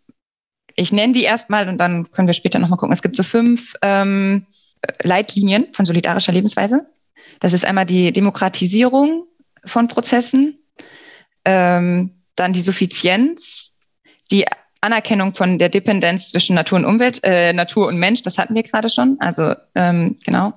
ich 0.76 0.92
nenne 0.92 1.14
die 1.14 1.24
erstmal 1.24 1.68
und 1.70 1.78
dann 1.78 2.12
können 2.12 2.28
wir 2.28 2.34
später 2.34 2.60
nochmal 2.60 2.78
gucken. 2.78 2.94
Es 2.94 3.02
gibt 3.02 3.16
so 3.16 3.24
fünf 3.24 3.74
ähm, 3.82 4.46
Leitlinien 5.04 5.68
von 5.74 5.86
solidarischer 5.86 6.32
Lebensweise. 6.32 6.88
Das 7.40 7.54
ist 7.54 7.66
einmal 7.66 7.86
die 7.86 8.12
Demokratisierung, 8.12 9.28
von 9.66 9.88
Prozessen, 9.88 10.60
ähm, 11.46 12.12
dann 12.36 12.54
die 12.54 12.62
Suffizienz, 12.62 13.74
die 14.32 14.46
Anerkennung 14.82 15.34
von 15.34 15.60
der 15.60 15.70
Dependenz 15.70 16.30
zwischen 16.30 16.56
Natur 16.56 16.80
und 16.80 16.86
Umwelt, 16.86 17.20
äh, 17.24 17.54
Natur 17.54 17.88
und 17.88 17.98
Mensch, 17.98 18.24
das 18.24 18.38
hatten 18.38 18.56
wir 18.56 18.64
gerade 18.64 18.90
schon, 18.90 19.18
also 19.20 19.54
ähm, 19.76 20.18
genau. 20.26 20.54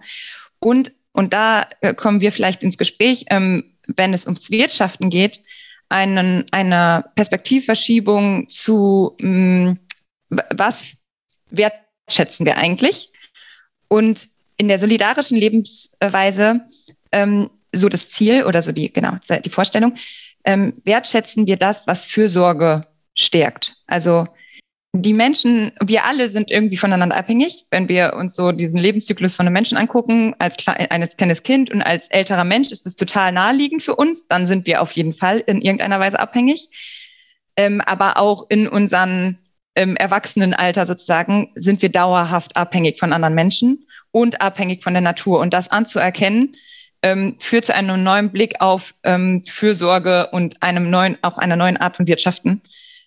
Und, 0.61 0.93
und 1.13 1.33
da 1.33 1.67
äh, 1.81 1.93
kommen 1.95 2.21
wir 2.21 2.33
vielleicht 2.33 2.63
ins 2.63 2.79
Gespräch, 2.79 3.27
ähm, 3.31 3.65
wenn 3.87 4.15
es 4.15 4.25
ums 4.25 4.51
Wirtschaften 4.51 5.11
geht, 5.11 5.41
einen, 5.91 6.45
eine 6.53 7.05
Perspektivverschiebung 7.15 8.49
zu, 8.49 9.15
mh, 9.21 9.71
mm, 9.73 9.79
was 10.29 10.99
wertschätzen 11.51 12.47
wir 12.47 12.57
eigentlich? 12.57 13.11
Und 13.89 14.29
in 14.57 14.69
der 14.69 14.79
solidarischen 14.79 15.37
Lebensweise 15.37 16.61
ähm, 17.13 17.51
so 17.73 17.89
das 17.89 18.09
Ziel 18.09 18.45
oder 18.45 18.63
so 18.63 18.73
die, 18.73 18.93
genau, 18.93 19.17
die 19.45 19.51
Vorstellung, 19.51 19.97
ähm, 20.45 20.75
wertschätzen 20.85 21.47
wir 21.47 21.57
das, 21.57 21.87
was 21.87 22.05
Fürsorge 22.05 22.83
stärkt. 23.15 23.77
Also 23.87 24.27
die 24.97 25.13
Menschen, 25.13 25.73
wir 25.83 26.05
alle 26.05 26.29
sind 26.29 26.53
irgendwie 26.53 26.77
voneinander 26.77 27.17
abhängig. 27.17 27.67
Wenn 27.71 27.89
wir 27.89 28.15
uns 28.15 28.35
so 28.35 28.53
diesen 28.53 28.79
Lebenszyklus 28.79 29.35
von 29.35 29.47
einem 29.47 29.55
Menschen 29.55 29.77
angucken, 29.77 30.35
als 30.39 30.57
eines 30.69 31.17
kleines 31.17 31.43
Kind 31.43 31.71
und 31.71 31.83
als 31.83 32.09
älterer 32.09 32.45
Mensch 32.45 32.71
ist 32.71 32.87
es 32.87 32.95
total 32.95 33.33
naheliegend 33.33 33.83
für 33.83 33.97
uns, 33.97 34.29
dann 34.29 34.47
sind 34.47 34.67
wir 34.69 34.83
auf 34.83 34.93
jeden 34.93 35.15
Fall 35.15 35.41
in 35.41 35.63
irgendeiner 35.63 35.99
Weise 35.99 36.21
abhängig. 36.21 36.69
Ähm, 37.57 37.81
aber 37.81 38.19
auch 38.19 38.47
in 38.51 38.69
unserem 38.69 39.39
ähm, 39.77 39.97
Erwachsenenalter 39.97 40.87
sozusagen 40.87 41.51
sind 41.55 41.83
wir 41.83 41.89
dauerhaft 41.89 42.57
abhängig 42.57 42.99
von 42.99 43.13
anderen 43.13 43.35
Menschen 43.35 43.87
und 44.11 44.41
abhängig 44.41 44.83
von 44.83 44.95
der 44.95 45.03
Natur. 45.03 45.41
Und 45.41 45.53
das 45.53 45.71
anzuerkennen, 45.71 46.57
ähm, 47.03 47.37
führt 47.39 47.67
zu 47.67 47.75
einem 47.75 48.03
neuen 48.03 48.31
Blick 48.31 48.61
auf 48.61 48.95
ähm, 49.03 49.43
Fürsorge 49.47 50.29
und 50.31 50.63
einem 50.63 50.89
neuen, 50.89 51.19
auch 51.23 51.37
einer 51.37 51.57
neuen 51.57 51.77
Art 51.77 51.97
von 51.97 52.07
Wirtschaften, 52.07 52.63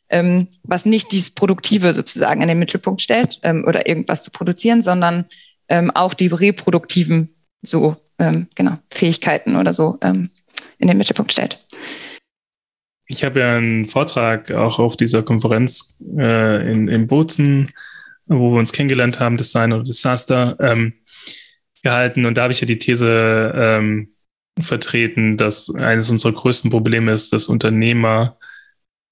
ähm, 0.10 0.48
was 0.64 0.86
nicht 0.86 1.12
dieses 1.12 1.32
Produktive 1.32 1.94
sozusagen 1.94 2.42
in 2.42 2.48
den 2.48 2.60
Mittelpunkt 2.60 3.02
stellt 3.02 3.40
ähm, 3.42 3.66
oder 3.68 3.88
irgendwas 3.88 4.22
zu 4.22 4.30
produzieren, 4.30 4.82
sondern 4.82 5.26
ähm, 5.68 5.90
auch 5.92 6.14
die 6.14 6.28
reproduktiven 6.28 7.34
so 7.64 7.98
ähm, 8.20 8.48
genau 8.54 8.78
Fähigkeiten 8.92 9.56
oder 9.56 9.74
so 9.74 9.98
in 10.02 10.88
den 10.88 10.98
Mittelpunkt 10.98 11.32
stellt. 11.32 11.66
Ich 13.08 13.24
habe 13.24 13.40
ja 13.40 13.56
einen 13.56 13.88
Vortrag 13.88 14.52
auch 14.52 14.80
auf 14.80 14.98
dieser 14.98 15.24
Konferenz 15.24 15.98
äh, 16.18 16.72
in, 16.72 16.88
in 16.88 17.08
Bozen, 17.08 17.72
wo 18.26 18.52
wir 18.52 18.60
uns 18.60 18.74
kennengelernt 18.74 19.20
haben, 19.20 19.38
Design 19.38 19.72
oder 19.72 19.84
Disaster. 19.84 20.58
Ähm, 20.60 20.94
gehalten 21.84 22.26
und 22.26 22.36
da 22.36 22.44
habe 22.44 22.54
ich 22.54 22.62
ja 22.62 22.68
die 22.68 22.80
These 22.80 23.54
ähm, 23.56 24.10
vertreten, 24.60 25.38
dass 25.38 25.74
eines 25.74 26.10
unserer 26.10 26.34
größten 26.34 26.72
Probleme 26.72 27.12
ist, 27.12 27.32
dass 27.32 27.48
Unternehmer 27.48 28.38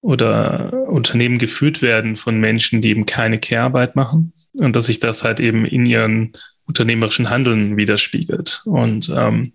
oder 0.01 0.73
Unternehmen 0.87 1.37
geführt 1.37 1.81
werden 1.81 2.15
von 2.15 2.39
Menschen, 2.39 2.81
die 2.81 2.89
eben 2.89 3.05
keine 3.05 3.39
Care-Arbeit 3.39 3.95
machen 3.95 4.33
und 4.59 4.75
dass 4.75 4.87
sich 4.87 4.99
das 4.99 5.23
halt 5.23 5.39
eben 5.39 5.65
in 5.65 5.85
ihren 5.85 6.33
unternehmerischen 6.67 7.29
Handeln 7.29 7.77
widerspiegelt. 7.77 8.63
Und 8.65 9.11
ähm, 9.15 9.53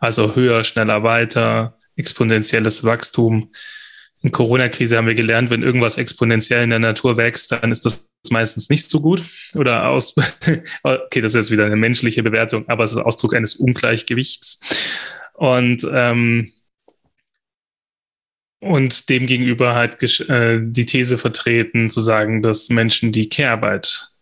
also 0.00 0.34
höher, 0.34 0.64
schneller, 0.64 1.02
weiter, 1.02 1.76
exponentielles 1.96 2.84
Wachstum. 2.84 3.50
In 4.22 4.30
Corona-Krise 4.30 4.96
haben 4.96 5.08
wir 5.08 5.14
gelernt, 5.14 5.50
wenn 5.50 5.64
irgendwas 5.64 5.98
exponentiell 5.98 6.62
in 6.62 6.70
der 6.70 6.78
Natur 6.78 7.16
wächst, 7.16 7.50
dann 7.50 7.72
ist 7.72 7.84
das 7.84 8.08
meistens 8.30 8.68
nicht 8.68 8.88
so 8.88 9.00
gut 9.00 9.24
oder 9.54 9.88
aus, 9.88 10.14
okay, 10.84 11.20
das 11.20 11.32
ist 11.32 11.34
jetzt 11.34 11.50
wieder 11.50 11.66
eine 11.66 11.76
menschliche 11.76 12.22
Bewertung, 12.22 12.68
aber 12.68 12.84
es 12.84 12.92
ist 12.92 12.98
Ausdruck 12.98 13.34
eines 13.34 13.56
Ungleichgewichts. 13.56 14.60
Und, 15.34 15.86
ähm, 15.92 16.52
und 18.60 19.08
demgegenüber 19.08 19.74
halt 19.74 20.00
äh, 20.28 20.60
die 20.62 20.86
These 20.86 21.18
vertreten, 21.18 21.90
zu 21.90 22.00
sagen, 22.00 22.42
dass 22.42 22.68
Menschen, 22.68 23.10
die 23.10 23.28
Care-Arbeit 23.28 24.12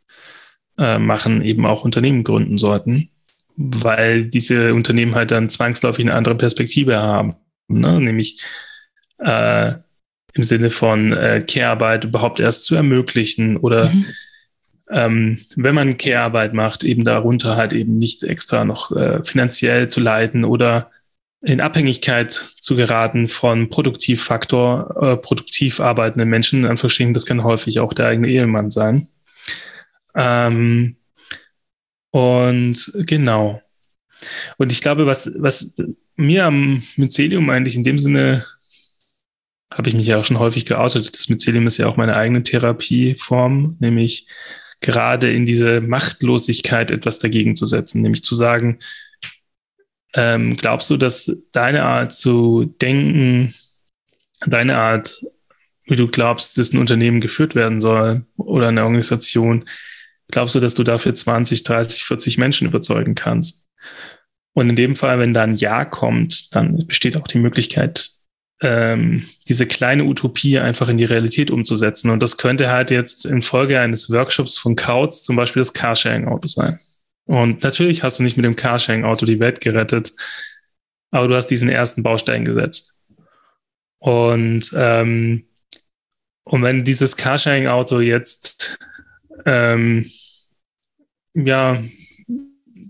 äh, 0.78 0.98
machen, 0.98 1.42
eben 1.42 1.66
auch 1.66 1.84
Unternehmen 1.84 2.24
gründen 2.24 2.56
sollten, 2.56 3.10
weil 3.56 4.24
diese 4.24 4.72
Unternehmen 4.72 5.14
halt 5.14 5.30
dann 5.30 5.50
zwangsläufig 5.50 6.06
eine 6.06 6.14
andere 6.14 6.36
Perspektive 6.36 6.96
haben, 7.00 7.34
ne? 7.68 8.00
nämlich 8.00 8.40
äh, 9.18 9.74
im 10.34 10.44
Sinne 10.44 10.70
von 10.70 11.12
äh, 11.12 11.44
Care-Arbeit 11.46 12.04
überhaupt 12.04 12.40
erst 12.40 12.64
zu 12.64 12.74
ermöglichen 12.74 13.56
oder 13.56 13.90
mhm. 13.90 14.06
ähm, 14.90 15.38
wenn 15.56 15.74
man 15.74 15.98
Care-Arbeit 15.98 16.54
macht, 16.54 16.84
eben 16.84 17.04
darunter 17.04 17.56
halt 17.56 17.72
eben 17.72 17.98
nicht 17.98 18.22
extra 18.22 18.64
noch 18.64 18.90
äh, 18.92 19.22
finanziell 19.24 19.88
zu 19.88 20.00
leiden 20.00 20.44
oder 20.44 20.90
in 21.42 21.60
Abhängigkeit 21.60 22.32
zu 22.32 22.76
geraten 22.76 23.26
von 23.26 23.70
Produktivfaktor, 23.70 24.96
äh, 25.02 25.16
produktiv 25.16 25.80
arbeitenden 25.80 26.28
Menschen, 26.28 26.60
in 26.60 26.66
Anführungsstrichen, 26.66 27.14
das 27.14 27.24
kann 27.24 27.44
häufig 27.44 27.80
auch 27.80 27.94
der 27.94 28.08
eigene 28.08 28.28
Ehemann 28.28 28.70
sein. 28.70 29.08
Ähm, 30.14 30.96
und 32.10 32.92
genau. 32.94 33.62
Und 34.58 34.70
ich 34.70 34.82
glaube, 34.82 35.06
was, 35.06 35.30
was 35.38 35.74
mir 36.16 36.44
am 36.44 36.82
Mycelium 36.96 37.48
eigentlich 37.48 37.76
in 37.76 37.84
dem 37.84 37.98
Sinne, 37.98 38.44
habe 39.70 39.88
ich 39.88 39.94
mich 39.94 40.06
ja 40.06 40.18
auch 40.18 40.24
schon 40.24 40.38
häufig 40.38 40.64
geoutet, 40.64 41.14
das 41.14 41.28
Mycelium 41.28 41.66
ist 41.66 41.78
ja 41.78 41.86
auch 41.86 41.96
meine 41.96 42.16
eigene 42.16 42.42
Therapieform, 42.42 43.76
nämlich 43.78 44.26
gerade 44.80 45.32
in 45.32 45.46
diese 45.46 45.80
Machtlosigkeit 45.80 46.90
etwas 46.90 47.18
dagegen 47.18 47.54
zu 47.54 47.66
setzen, 47.66 48.02
nämlich 48.02 48.24
zu 48.24 48.34
sagen, 48.34 48.78
ähm, 50.14 50.56
glaubst 50.56 50.90
du, 50.90 50.96
dass 50.96 51.30
deine 51.52 51.84
Art 51.84 52.12
zu 52.12 52.74
denken, 52.80 53.54
deine 54.46 54.78
Art, 54.78 55.24
wie 55.84 55.96
du 55.96 56.08
glaubst, 56.08 56.58
dass 56.58 56.72
ein 56.72 56.78
Unternehmen 56.78 57.20
geführt 57.20 57.54
werden 57.54 57.80
soll 57.80 58.26
oder 58.36 58.68
eine 58.68 58.82
Organisation, 58.82 59.68
glaubst 60.30 60.54
du, 60.54 60.60
dass 60.60 60.74
du 60.74 60.82
dafür 60.82 61.14
20, 61.14 61.62
30, 61.62 62.04
40 62.04 62.38
Menschen 62.38 62.66
überzeugen 62.66 63.14
kannst? 63.14 63.66
Und 64.52 64.68
in 64.68 64.76
dem 64.76 64.96
Fall, 64.96 65.18
wenn 65.20 65.32
da 65.32 65.42
ein 65.42 65.54
Ja 65.54 65.84
kommt, 65.84 66.54
dann 66.54 66.86
besteht 66.86 67.16
auch 67.16 67.28
die 67.28 67.38
Möglichkeit, 67.38 68.10
ähm, 68.60 69.24
diese 69.48 69.66
kleine 69.66 70.04
Utopie 70.04 70.58
einfach 70.58 70.88
in 70.88 70.98
die 70.98 71.04
Realität 71.04 71.50
umzusetzen. 71.50 72.10
Und 72.10 72.20
das 72.20 72.36
könnte 72.36 72.68
halt 72.68 72.90
jetzt 72.90 73.24
in 73.24 73.42
Folge 73.42 73.80
eines 73.80 74.10
Workshops 74.10 74.58
von 74.58 74.76
Kautz 74.76 75.22
zum 75.22 75.36
Beispiel 75.36 75.60
das 75.60 75.72
Carsharing-Auto 75.72 76.48
sein. 76.48 76.78
Und 77.26 77.62
natürlich 77.62 78.02
hast 78.02 78.18
du 78.18 78.22
nicht 78.22 78.36
mit 78.36 78.44
dem 78.44 78.56
Carsharing-Auto 78.56 79.24
die 79.24 79.40
Welt 79.40 79.60
gerettet, 79.60 80.12
aber 81.10 81.28
du 81.28 81.34
hast 81.34 81.46
diesen 81.46 81.68
ersten 81.68 82.02
Baustein 82.02 82.44
gesetzt. 82.44 82.96
Und, 83.98 84.72
ähm, 84.76 85.46
und 86.44 86.62
wenn 86.62 86.84
dieses 86.84 87.16
Carsharing-Auto 87.16 88.00
jetzt 88.00 88.78
ähm, 89.46 90.06
ja 91.34 91.82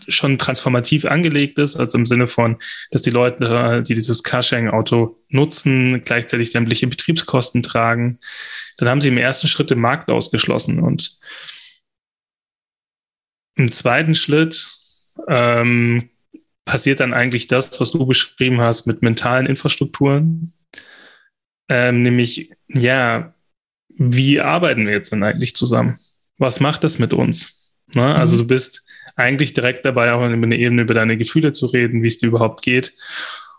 schon 0.09 0.39
transformativ 0.39 1.05
angelegt 1.05 1.59
ist, 1.59 1.77
also 1.77 1.99
im 1.99 2.07
Sinne 2.07 2.29
von, 2.29 2.57
dass 2.91 3.03
die 3.03 3.11
Leute, 3.11 3.83
die 3.83 3.95
dieses 3.95 4.23
Carsharing-Auto 4.23 5.17
nutzen, 5.29 6.03
gleichzeitig 6.05 6.51
sämtliche 6.51 6.87
Betriebskosten 6.87 7.63
tragen, 7.63 8.19
dann 8.77 8.89
haben 8.89 9.01
sie 9.01 9.09
im 9.09 9.19
ersten 9.19 9.47
Schritt 9.47 9.71
den 9.71 9.81
Markt 9.81 10.09
ausgeschlossen. 10.09 10.81
Und 10.81 11.19
im 13.57 13.71
zweiten 13.73 14.15
Schritt 14.15 14.71
ähm, 15.29 16.11
passiert 16.65 17.01
dann 17.01 17.13
eigentlich 17.13 17.47
das, 17.47 17.81
was 17.81 17.91
du 17.91 18.07
beschrieben 18.07 18.61
hast 18.61 18.87
mit 18.87 19.03
mentalen 19.03 19.47
Infrastrukturen. 19.47 20.53
Ähm, 21.69 22.03
nämlich, 22.03 22.51
ja, 22.69 23.35
wie 23.89 24.41
arbeiten 24.41 24.87
wir 24.87 24.93
jetzt 24.93 25.13
denn 25.13 25.23
eigentlich 25.23 25.55
zusammen? 25.55 25.99
Was 26.39 26.61
macht 26.61 26.85
das 26.85 26.99
mit 26.99 27.13
uns? 27.13 27.75
Ne? 27.95 28.03
Also 28.03 28.15
mhm. 28.15 28.21
Also 28.21 28.39
du 28.39 28.47
bist 28.47 28.85
eigentlich 29.21 29.55
direkt 29.55 29.85
dabei, 29.85 30.13
auch 30.13 30.25
in 30.25 30.33
einer 30.33 30.57
Ebene 30.57 30.83
über 30.83 30.95
deine 30.95 31.17
Gefühle 31.17 31.53
zu 31.53 31.67
reden, 31.67 32.03
wie 32.03 32.07
es 32.07 32.19
dir 32.19 32.29
überhaupt 32.29 32.63
geht. 32.63 32.93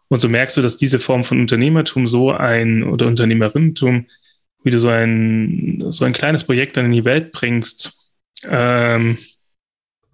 Und 0.10 0.18
so 0.18 0.28
merkst 0.28 0.58
du, 0.58 0.62
dass 0.62 0.78
diese 0.78 1.00
Form 1.00 1.24
von 1.24 1.40
Unternehmertum 1.40 2.08
so 2.08 2.32
ein 2.32 2.84
oder 2.84 3.08
Unternehmerinnentum, 3.08 4.08
wie 4.64 4.72
du 4.72 4.80
so 4.80 4.90
ein, 4.90 5.86
so 5.88 6.06
ein 6.06 6.14
kleines 6.14 6.44
Projekt 6.44 6.78
dann 6.78 6.86
in 6.86 6.92
die 6.92 7.06
Welt 7.06 7.32
bringst, 7.32 8.14
ähm, 8.50 9.18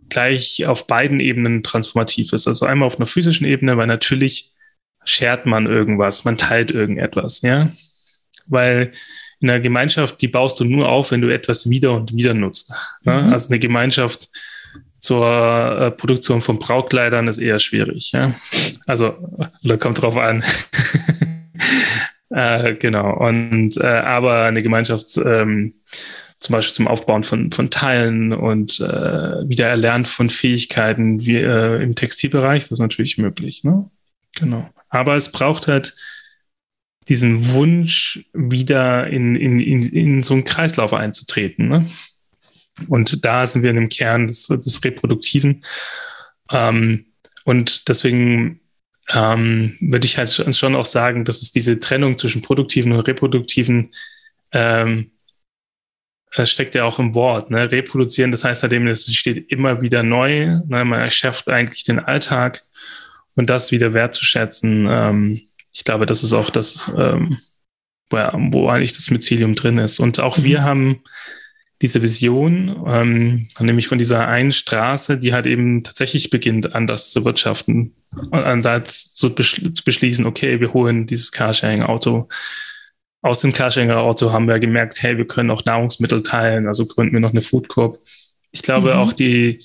gleich 0.10 0.66
auf 0.66 0.88
beiden 0.88 1.20
Ebenen 1.20 1.64
transformativ 1.64 2.34
ist. 2.34 2.48
Also 2.48 2.66
einmal 2.66 2.88
auf 2.88 2.98
einer 2.98 3.08
physischen 3.08 3.48
Ebene, 3.48 3.78
weil 3.78 3.88
natürlich 3.88 4.52
schert 5.04 5.46
man 5.46 5.66
irgendwas, 5.66 6.26
man 6.26 6.38
teilt 6.38 6.72
irgendetwas, 6.72 7.42
ja. 7.42 7.72
Weil 8.46 8.92
in 9.40 9.50
einer 9.50 9.60
Gemeinschaft, 9.60 10.22
die 10.22 10.28
baust 10.28 10.60
du 10.60 10.64
nur 10.64 10.90
auf, 10.90 11.12
wenn 11.12 11.22
du 11.22 11.34
etwas 11.34 11.70
wieder 11.70 11.94
und 11.94 12.16
wieder 12.16 12.34
nutzt. 12.34 12.74
Ne? 13.04 13.22
Mhm. 13.22 13.34
Also 13.34 13.50
eine 13.50 13.60
Gemeinschaft 13.60 14.30
zur 14.98 15.80
äh, 15.80 15.92
Produktion 15.92 16.42
von 16.42 16.60
Brautkleidern 16.60 17.28
ist 17.28 17.38
eher 17.38 17.60
schwierig. 17.60 18.12
Ja? 18.14 18.34
Also, 18.86 19.16
kommt 19.80 20.02
drauf 20.02 20.18
an. 20.18 20.44
äh, 22.30 22.76
genau. 22.76 23.18
Und 23.18 23.78
äh, 23.78 23.86
aber 23.86 24.44
eine 24.44 24.62
Gemeinschaft 24.62 25.18
ähm, 25.24 25.74
zum 26.40 26.54
Beispiel 26.54 26.74
zum 26.74 26.88
Aufbauen 26.88 27.24
von, 27.24 27.52
von 27.52 27.70
Teilen 27.70 28.32
und 28.32 28.80
äh, 28.80 29.50
Wiedererlernen 29.50 30.06
von 30.06 30.30
Fähigkeiten 30.30 31.26
wie 31.26 31.38
äh, 31.38 31.82
im 31.82 31.96
Textilbereich, 31.96 32.64
das 32.64 32.72
ist 32.72 32.80
natürlich 32.80 33.18
möglich. 33.18 33.64
Ne? 33.64 33.90
Genau. 34.36 34.70
Aber 34.90 35.16
es 35.16 35.32
braucht 35.32 35.68
halt 35.68 35.96
diesen 37.08 37.52
Wunsch, 37.54 38.26
wieder 38.34 39.08
in, 39.08 39.36
in, 39.36 39.60
in, 39.60 39.82
in 39.84 40.24
so 40.24 40.34
einen 40.34 40.44
Kreislauf 40.44 40.94
einzutreten. 40.94 41.68
Ne? 41.70 41.86
Und 42.88 43.26
da 43.26 43.46
sind 43.46 43.64
wir 43.64 43.70
in 43.70 43.76
dem 43.76 43.90
Kern 43.90 44.28
des, 44.28 44.48
des 44.48 44.84
Reproduktiven. 44.84 45.64
Ähm, 46.52 47.06
und 47.46 47.88
deswegen 47.88 48.60
ähm, 49.14 49.78
würde 49.80 50.06
ich 50.06 50.18
halt 50.18 50.30
schon 50.56 50.76
auch 50.76 50.86
sagen, 50.86 51.26
dass 51.26 51.42
es 51.42 51.52
diese 51.52 51.80
Trennung 51.80 52.18
zwischen 52.18 52.42
produktiven 52.42 52.92
und 52.92 53.00
reproduktiven 53.02 53.92
ähm, 54.52 55.12
das 56.36 56.52
steckt 56.52 56.76
ja 56.76 56.84
auch 56.84 57.00
im 57.00 57.16
Wort, 57.16 57.50
ne? 57.50 57.72
reproduzieren, 57.72 58.32
das 58.32 58.44
heißt 58.44 58.62
halt 58.62 58.74
eben, 58.74 58.88
es 58.88 59.12
steht 59.16 59.50
immer 59.50 59.82
wieder 59.82 60.04
neu, 60.04 60.46
ne? 60.68 60.86
man 60.86 61.00
erschafft 61.00 61.48
eigentlich 61.48 61.84
den 61.84 62.00
Alltag 62.00 62.64
und 63.36 63.50
das 63.50 63.72
wieder 63.72 63.94
wertzuschätzen, 63.94 64.88
ähm, 64.90 65.42
ich 65.74 65.84
glaube, 65.84 66.06
das 66.06 66.24
ist 66.24 66.34
auch 66.34 66.50
das, 66.50 66.92
ähm, 66.98 67.38
wo, 68.10 68.18
wo 68.18 68.70
eigentlich 68.70 68.94
das 68.94 69.12
Mycelium 69.12 69.54
drin 69.54 69.78
ist. 69.78 70.00
Und 70.00 70.20
auch 70.20 70.42
wir 70.42 70.62
mhm. 70.62 70.64
haben 70.64 71.04
diese 71.82 72.02
Vision, 72.02 72.84
ähm, 72.88 73.48
nämlich 73.60 73.88
von 73.88 73.98
dieser 73.98 74.28
einen 74.28 74.52
Straße, 74.52 75.18
die 75.18 75.34
halt 75.34 75.46
eben 75.46 75.84
tatsächlich 75.84 76.30
beginnt, 76.30 76.74
anders 76.74 77.12
zu 77.12 77.24
wirtschaften 77.24 77.94
und 78.12 78.64
da 78.64 78.84
zu, 78.84 79.36
beschl 79.36 79.72
zu 79.74 79.84
beschließen, 79.84 80.26
okay, 80.26 80.60
wir 80.60 80.74
holen 80.74 81.06
dieses 81.06 81.32
Carsharing-Auto 81.32 82.28
aus 83.22 83.42
dem 83.42 83.54
Carsharing-Auto 83.54 84.32
haben 84.32 84.48
wir 84.48 84.60
gemerkt, 84.60 85.02
hey, 85.02 85.18
wir 85.18 85.28
können 85.28 85.52
auch 85.52 85.66
Nahrungsmittel 85.66 86.24
teilen, 86.24 86.68
also 86.68 86.86
gründen 86.86 87.14
wir 87.14 87.20
noch 87.20 87.32
eine 87.32 87.42
Food 87.42 87.68
Corp. 87.68 87.98
Ich 88.52 88.62
glaube 88.62 88.94
mhm. 88.94 89.00
auch 89.00 89.14
die, 89.14 89.60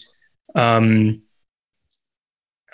ähm, 0.54 1.22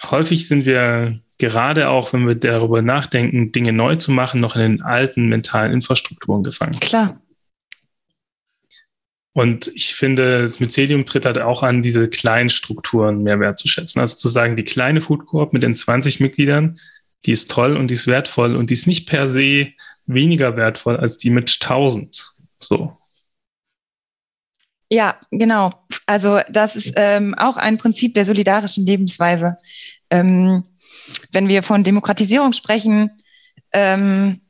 häufig 0.03 0.49
sind 0.49 0.67
wir 0.67 1.21
gerade 1.39 1.89
auch, 1.89 2.13
wenn 2.13 2.27
wir 2.27 2.35
darüber 2.35 2.83
nachdenken, 2.83 3.53
Dinge 3.53 3.73
neu 3.73 3.97
zu 3.97 4.11
machen, 4.11 4.41
noch 4.41 4.57
in 4.57 4.63
den 4.63 4.83
alten 4.83 5.29
mentalen 5.29 5.73
Infrastrukturen 5.73 6.43
gefangen. 6.43 6.79
Klar. 6.81 7.21
Und 9.39 9.71
ich 9.77 9.95
finde, 9.95 10.43
das 10.43 10.59
Mycelium 10.59 11.05
tritt 11.05 11.25
halt 11.25 11.39
auch 11.39 11.63
an, 11.63 11.81
diese 11.81 12.11
kleinen 12.11 12.51
Strukturen 12.51 13.23
mehr 13.23 13.39
wertzuschätzen. 13.39 14.01
Also 14.01 14.17
zu 14.17 14.29
sagen, 14.29 14.57
die 14.57 14.65
kleine 14.65 15.01
Food 15.01 15.27
Corp 15.27 15.53
mit 15.53 15.63
den 15.63 15.77
20 15.77 16.19
Mitgliedern, 16.19 16.81
die 17.25 17.31
ist 17.31 17.49
toll 17.49 17.77
und 17.77 17.87
die 17.87 17.95
ist 17.95 18.09
wertvoll 18.09 18.57
und 18.57 18.71
die 18.71 18.75
ist 18.75 18.89
nicht 18.89 19.09
per 19.09 19.29
se 19.29 19.69
weniger 20.07 20.57
wertvoll 20.57 20.97
als 20.97 21.19
die 21.19 21.31
mit 21.31 21.57
1000. 21.63 22.35
So. 22.59 22.91
Ja, 24.91 25.21
genau. 25.31 25.73
Also 26.07 26.41
das 26.51 26.75
ist 26.75 26.95
ähm, 26.97 27.37
auch 27.37 27.57
ein 27.57 27.79
Prinzip 27.79 28.15
der 28.15 28.25
solidarischen 28.25 28.87
Lebensweise. 28.87 29.57
Ähm, 30.11 30.65
wenn 31.31 31.47
wir 31.47 31.63
von 31.63 31.85
Demokratisierung 31.85 32.55
sprechen, 32.55 33.13
ähm, 33.73 34.41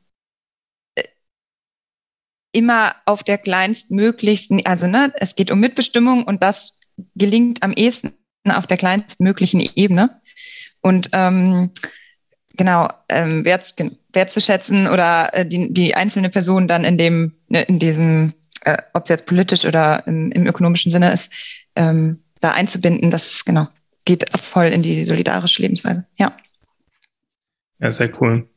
immer 2.51 2.95
auf 3.05 3.23
der 3.23 3.37
kleinstmöglichsten, 3.37 4.65
also 4.65 4.87
ne, 4.87 5.13
es 5.15 5.35
geht 5.35 5.51
um 5.51 5.59
Mitbestimmung 5.59 6.23
und 6.23 6.41
das 6.41 6.77
gelingt 7.15 7.63
am 7.63 7.73
ehesten 7.73 8.13
auf 8.47 8.67
der 8.67 8.77
kleinstmöglichen 8.77 9.61
Ebene. 9.75 10.21
Und 10.81 11.09
ähm, 11.13 11.71
genau, 12.55 12.89
ähm, 13.09 13.45
wert, 13.45 13.75
wertzuschätzen 14.13 14.87
oder 14.87 15.33
äh, 15.33 15.45
die, 15.45 15.71
die 15.71 15.95
einzelne 15.95 16.29
Person 16.29 16.67
dann 16.67 16.83
in 16.83 16.97
dem, 16.97 17.33
ne, 17.47 17.63
in 17.63 17.79
diesem, 17.79 18.33
äh, 18.61 18.77
ob 18.93 19.03
es 19.03 19.09
jetzt 19.09 19.25
politisch 19.25 19.65
oder 19.65 20.05
im, 20.07 20.31
im 20.31 20.47
ökonomischen 20.47 20.91
Sinne 20.91 21.11
ist, 21.11 21.31
ähm, 21.75 22.23
da 22.39 22.51
einzubinden, 22.51 23.11
das 23.11 23.43
genau 23.45 23.67
geht 24.09 24.25
voll 24.39 24.65
in 24.65 24.81
die 24.81 25.05
solidarische 25.05 25.61
Lebensweise. 25.61 26.03
Ja. 26.17 26.35
Ja, 27.79 27.91
sehr 27.91 28.09
cool. 28.19 28.49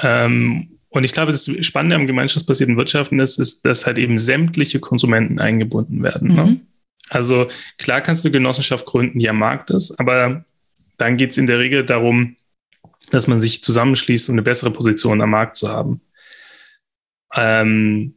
Ähm, 0.00 0.78
und 0.94 1.02
ich 1.02 1.12
glaube, 1.12 1.32
das 1.32 1.50
Spannende 1.66 1.96
am 1.96 2.06
gemeinschaftsbasierten 2.06 2.76
Wirtschaften 2.76 3.18
ist, 3.18 3.40
ist, 3.40 3.66
dass 3.66 3.84
halt 3.84 3.98
eben 3.98 4.16
sämtliche 4.16 4.78
Konsumenten 4.78 5.40
eingebunden 5.40 6.04
werden. 6.04 6.28
Ne? 6.28 6.44
Mhm. 6.44 6.50
Ne? 6.50 6.60
Also 7.10 7.48
klar 7.78 8.00
kannst 8.00 8.24
du 8.24 8.30
Genossenschaft 8.30 8.86
gründen, 8.86 9.18
die 9.18 9.28
am 9.28 9.38
Markt 9.38 9.70
ist, 9.70 9.98
aber 9.98 10.44
dann 10.96 11.16
geht 11.16 11.32
es 11.32 11.38
in 11.38 11.48
der 11.48 11.58
Regel 11.58 11.84
darum, 11.84 12.36
dass 13.10 13.26
man 13.26 13.40
sich 13.40 13.60
zusammenschließt, 13.64 14.28
um 14.28 14.36
eine 14.36 14.42
bessere 14.42 14.70
Position 14.70 15.20
am 15.20 15.30
Markt 15.30 15.56
zu 15.56 15.68
haben. 15.68 16.00
Ähm, 17.34 18.14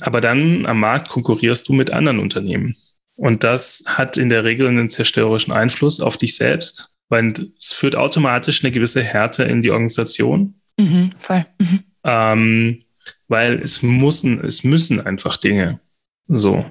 aber 0.00 0.20
dann 0.20 0.66
am 0.66 0.80
Markt 0.80 1.08
konkurrierst 1.08 1.68
du 1.68 1.74
mit 1.74 1.92
anderen 1.92 2.18
Unternehmen. 2.18 2.74
Und 3.14 3.44
das 3.44 3.84
hat 3.86 4.16
in 4.16 4.30
der 4.30 4.42
Regel 4.42 4.66
einen 4.66 4.90
zerstörerischen 4.90 5.52
Einfluss 5.52 6.00
auf 6.00 6.16
dich 6.16 6.34
selbst, 6.34 6.92
weil 7.08 7.32
es 7.56 7.72
führt 7.72 7.94
automatisch 7.94 8.64
eine 8.64 8.72
gewisse 8.72 9.02
Härte 9.02 9.44
in 9.44 9.60
die 9.60 9.70
Organisation. 9.70 10.60
Mhm, 10.76 11.10
voll. 11.20 11.46
Mhm. 11.60 11.84
Ähm, 12.06 12.84
weil 13.28 13.60
es 13.60 13.82
müssen, 13.82 14.44
es 14.44 14.64
müssen 14.64 15.00
einfach 15.00 15.36
Dinge. 15.36 15.80
So. 16.28 16.64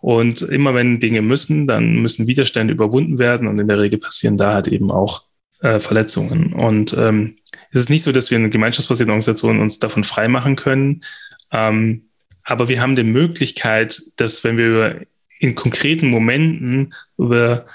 Und 0.00 0.42
immer 0.42 0.74
wenn 0.74 1.00
Dinge 1.00 1.22
müssen, 1.22 1.66
dann 1.66 1.96
müssen 1.96 2.26
Widerstände 2.26 2.72
überwunden 2.72 3.18
werden 3.18 3.48
und 3.48 3.58
in 3.60 3.66
der 3.66 3.80
Regel 3.80 3.98
passieren 3.98 4.36
da 4.36 4.54
halt 4.54 4.68
eben 4.68 4.90
auch 4.90 5.24
äh, 5.60 5.80
Verletzungen. 5.80 6.52
Und 6.52 6.94
ähm, 6.96 7.36
es 7.72 7.80
ist 7.80 7.90
nicht 7.90 8.04
so, 8.04 8.12
dass 8.12 8.30
wir 8.30 8.38
in 8.38 8.50
gemeinschaftsbasierten 8.50 9.10
Organisation 9.10 9.60
uns 9.60 9.78
davon 9.78 10.04
freimachen 10.04 10.56
können. 10.56 11.02
Ähm, 11.50 12.04
aber 12.44 12.68
wir 12.68 12.80
haben 12.80 12.96
die 12.96 13.02
Möglichkeit, 13.02 14.00
dass 14.16 14.44
wenn 14.44 14.56
wir 14.56 15.02
in 15.40 15.54
konkreten 15.54 16.08
Momenten 16.08 16.94
über 17.16 17.66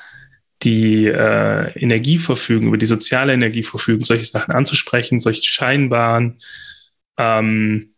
die 0.63 1.07
äh, 1.07 1.77
Energie 1.77 2.17
verfügen, 2.17 2.67
über 2.67 2.77
die 2.77 2.85
soziale 2.85 3.33
Energie 3.33 3.63
verfügen, 3.63 4.05
solche 4.05 4.23
Sachen 4.23 4.53
anzusprechen, 4.53 5.19
solche 5.19 5.43
scheinbaren 5.43 6.37
ähm, 7.17 7.93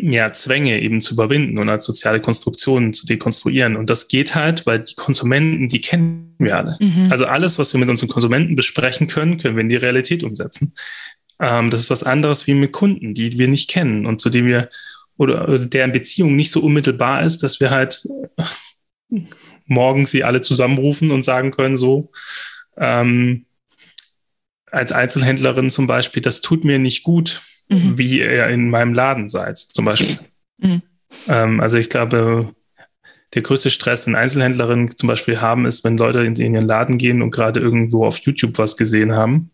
ja, 0.00 0.32
Zwänge 0.32 0.80
eben 0.80 1.00
zu 1.00 1.14
überwinden 1.14 1.58
und 1.58 1.68
als 1.68 1.84
soziale 1.84 2.20
Konstruktionen 2.20 2.92
zu 2.92 3.04
dekonstruieren. 3.04 3.76
Und 3.76 3.90
das 3.90 4.06
geht 4.06 4.36
halt, 4.36 4.64
weil 4.64 4.80
die 4.80 4.94
Konsumenten, 4.94 5.68
die 5.68 5.80
kennen 5.80 6.36
wir 6.38 6.56
alle. 6.56 6.76
Mhm. 6.80 7.08
Also 7.10 7.26
alles, 7.26 7.58
was 7.58 7.74
wir 7.74 7.80
mit 7.80 7.88
unseren 7.88 8.08
Konsumenten 8.08 8.54
besprechen 8.54 9.08
können, 9.08 9.38
können 9.38 9.56
wir 9.56 9.62
in 9.62 9.68
die 9.68 9.76
Realität 9.76 10.22
umsetzen. 10.22 10.74
Ähm, 11.40 11.70
das 11.70 11.80
ist 11.80 11.90
was 11.90 12.04
anderes 12.04 12.46
wie 12.46 12.54
mit 12.54 12.72
Kunden, 12.72 13.12
die 13.12 13.38
wir 13.38 13.48
nicht 13.48 13.68
kennen 13.68 14.06
und 14.06 14.20
zu 14.20 14.30
denen 14.30 14.46
wir 14.46 14.68
oder, 15.16 15.58
deren 15.58 15.90
Beziehung 15.90 16.36
nicht 16.36 16.52
so 16.52 16.60
unmittelbar 16.60 17.24
ist, 17.24 17.42
dass 17.42 17.58
wir 17.58 17.70
halt 17.70 18.06
morgen 19.66 20.06
sie 20.06 20.22
alle 20.22 20.40
zusammenrufen 20.40 21.10
und 21.10 21.24
sagen 21.24 21.50
können, 21.50 21.76
so, 21.76 22.12
ähm, 22.76 23.46
als 24.70 24.92
Einzelhändlerin 24.92 25.70
zum 25.70 25.86
Beispiel, 25.86 26.22
das 26.22 26.40
tut 26.40 26.64
mir 26.64 26.78
nicht 26.78 27.02
gut, 27.02 27.42
mhm. 27.68 27.98
wie 27.98 28.20
ihr 28.20 28.46
in 28.48 28.70
meinem 28.70 28.94
Laden 28.94 29.28
seid, 29.28 29.58
zum 29.58 29.84
Beispiel. 29.84 30.18
Mhm. 30.58 30.82
Ähm, 31.26 31.60
also 31.60 31.78
ich 31.78 31.90
glaube, 31.90 32.54
der 33.34 33.42
größte 33.42 33.70
Stress, 33.70 34.04
den 34.04 34.14
Einzelhändlerinnen 34.14 34.88
zum 34.96 35.06
Beispiel 35.06 35.40
haben, 35.40 35.66
ist, 35.66 35.84
wenn 35.84 35.98
Leute 35.98 36.20
in, 36.20 36.34
in 36.36 36.54
ihren 36.54 36.66
Laden 36.66 36.98
gehen 36.98 37.20
und 37.20 37.30
gerade 37.30 37.60
irgendwo 37.60 38.06
auf 38.06 38.18
YouTube 38.18 38.56
was 38.58 38.76
gesehen 38.76 39.14
haben 39.14 39.50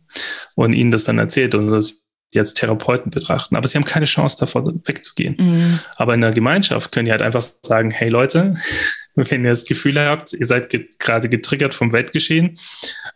und 0.54 0.72
ihnen 0.72 0.90
das 0.90 1.04
dann 1.04 1.18
erzählt 1.18 1.54
und 1.54 1.70
das 1.70 2.04
jetzt 2.34 2.54
Therapeuten 2.54 3.10
betrachten. 3.10 3.56
Aber 3.56 3.66
sie 3.66 3.76
haben 3.76 3.84
keine 3.84 4.06
Chance, 4.06 4.36
davon 4.38 4.82
wegzugehen. 4.84 5.36
Mhm. 5.38 5.80
Aber 5.96 6.14
in 6.14 6.20
der 6.20 6.32
Gemeinschaft 6.32 6.92
können 6.92 7.06
die 7.06 7.12
halt 7.12 7.22
einfach 7.22 7.44
sagen, 7.62 7.90
hey 7.90 8.08
Leute, 8.08 8.54
wenn 9.14 9.44
ihr 9.44 9.50
das 9.50 9.64
Gefühl 9.64 10.00
habt, 10.00 10.32
ihr 10.32 10.46
seid 10.46 10.68
get 10.68 10.98
gerade 10.98 11.28
getriggert 11.28 11.74
vom 11.74 11.92
Weltgeschehen, 11.92 12.58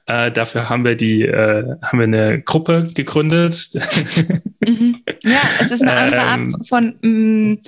äh, 0.07 0.31
dafür 0.31 0.69
haben 0.69 0.85
wir 0.85 0.95
die, 0.95 1.23
äh, 1.23 1.65
haben 1.83 1.99
wir 1.99 2.05
eine 2.05 2.43
Gruppe 2.43 2.89
gegründet. 2.95 3.71
Mhm. 4.61 4.88
Ja, 5.29 5.41
es 5.61 5.71
ist 5.71 5.83
eine 5.83 5.93
andere 5.93 6.21
ähm, 6.23 6.55
Art 6.55 6.69
von, 6.69 6.99
mh, 7.01 7.09
mm, 7.09 7.59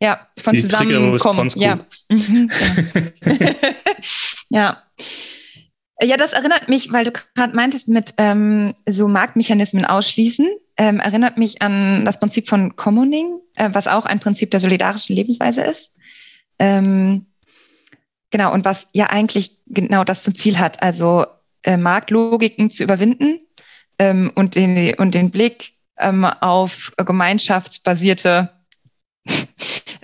ja, 0.00 0.28
von 0.38 0.56
Zusammenkommen. 0.56 1.48
Ja. 1.56 1.80
Mhm, 2.08 2.50
genau. 3.20 3.54
ja. 4.48 4.82
Ja, 6.00 6.16
das 6.16 6.32
erinnert 6.32 6.68
mich, 6.68 6.92
weil 6.92 7.04
du 7.04 7.10
gerade 7.10 7.56
meintest 7.56 7.88
mit 7.88 8.14
ähm, 8.18 8.74
so 8.88 9.08
Marktmechanismen 9.08 9.84
ausschließen, 9.84 10.48
ähm, 10.76 11.00
erinnert 11.00 11.38
mich 11.38 11.60
an 11.60 12.04
das 12.04 12.20
Prinzip 12.20 12.48
von 12.48 12.76
Commoning, 12.76 13.40
äh, 13.56 13.70
was 13.72 13.88
auch 13.88 14.06
ein 14.06 14.20
Prinzip 14.20 14.52
der 14.52 14.60
solidarischen 14.60 15.16
Lebensweise 15.16 15.62
ist. 15.62 15.92
Ähm, 16.60 17.26
genau, 18.30 18.52
und 18.52 18.64
was 18.64 18.86
ja 18.92 19.06
eigentlich 19.06 19.58
genau 19.66 20.04
das 20.04 20.22
zum 20.22 20.36
Ziel 20.36 20.60
hat, 20.60 20.82
also 20.84 21.26
äh, 21.64 21.76
Marktlogiken 21.76 22.70
zu 22.70 22.84
überwinden 22.84 23.40
ähm, 23.98 24.30
und, 24.36 24.54
den, 24.54 24.94
und 24.94 25.16
den 25.16 25.32
Blick 25.32 25.77
ähm, 25.98 26.24
auf 26.24 26.92
gemeinschaftsbasierte 26.96 28.50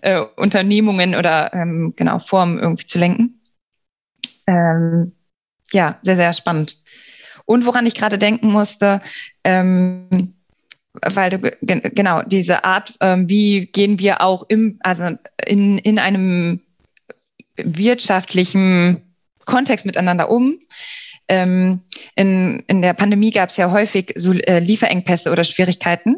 äh, 0.03 0.21
Unternehmungen 0.37 1.15
oder 1.15 1.53
ähm, 1.55 1.95
genau 1.97 2.19
Formen 2.19 2.59
irgendwie 2.59 2.87
zu 2.87 2.99
lenken. 2.99 3.41
Ähm, 4.47 5.13
ja, 5.73 5.99
sehr, 6.03 6.17
sehr 6.17 6.33
spannend. 6.33 6.83
Und 7.47 7.67
woran 7.67 7.87
ich 7.87 7.95
gerade 7.95 8.19
denken 8.19 8.49
musste, 8.51 9.03
ähm, 9.43 10.35
weil 11.03 11.31
du 11.31 11.39
genau 11.61 12.23
diese 12.23 12.65
Art, 12.65 12.95
ähm, 13.01 13.29
wie 13.29 13.67
gehen 13.67 13.99
wir 13.99 14.21
auch 14.21 14.45
im, 14.49 14.79
also 14.83 15.11
in, 15.45 15.79
in 15.79 15.99
einem 15.99 16.61
wirtschaftlichen 17.57 19.03
Kontext 19.45 19.87
miteinander 19.87 20.31
um. 20.31 20.59
Ähm, 21.29 21.81
in, 22.17 22.61
in 22.67 22.83
der 22.83 22.93
Pandemie 22.93 23.31
gab 23.31 23.49
es 23.49 23.57
ja 23.57 23.71
häufig 23.71 24.13
so 24.17 24.33
äh, 24.33 24.59
Lieferengpässe 24.59 25.31
oder 25.31 25.45
Schwierigkeiten. 25.45 26.17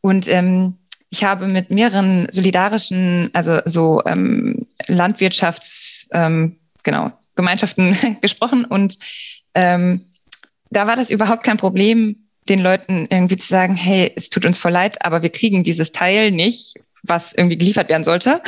Und 0.00 0.28
ähm, 0.28 0.78
ich 1.10 1.24
habe 1.24 1.46
mit 1.46 1.70
mehreren 1.70 2.28
solidarischen, 2.30 3.30
also 3.32 3.60
so 3.64 4.02
ähm, 4.04 4.66
Landwirtschafts, 4.86 6.08
ähm, 6.12 6.56
genau, 6.82 7.12
Gemeinschaften 7.34 7.96
gesprochen 8.20 8.64
und 8.64 8.98
ähm, 9.54 10.04
da 10.70 10.86
war 10.86 10.96
das 10.96 11.10
überhaupt 11.10 11.44
kein 11.44 11.56
Problem, 11.56 12.16
den 12.48 12.60
Leuten 12.60 13.06
irgendwie 13.10 13.36
zu 13.36 13.48
sagen, 13.48 13.74
hey, 13.74 14.12
es 14.16 14.30
tut 14.30 14.44
uns 14.44 14.58
voll 14.58 14.72
leid, 14.72 15.04
aber 15.04 15.22
wir 15.22 15.30
kriegen 15.30 15.64
dieses 15.64 15.92
Teil 15.92 16.30
nicht, 16.30 16.74
was 17.02 17.32
irgendwie 17.32 17.58
geliefert 17.58 17.88
werden 17.88 18.04
sollte. 18.04 18.42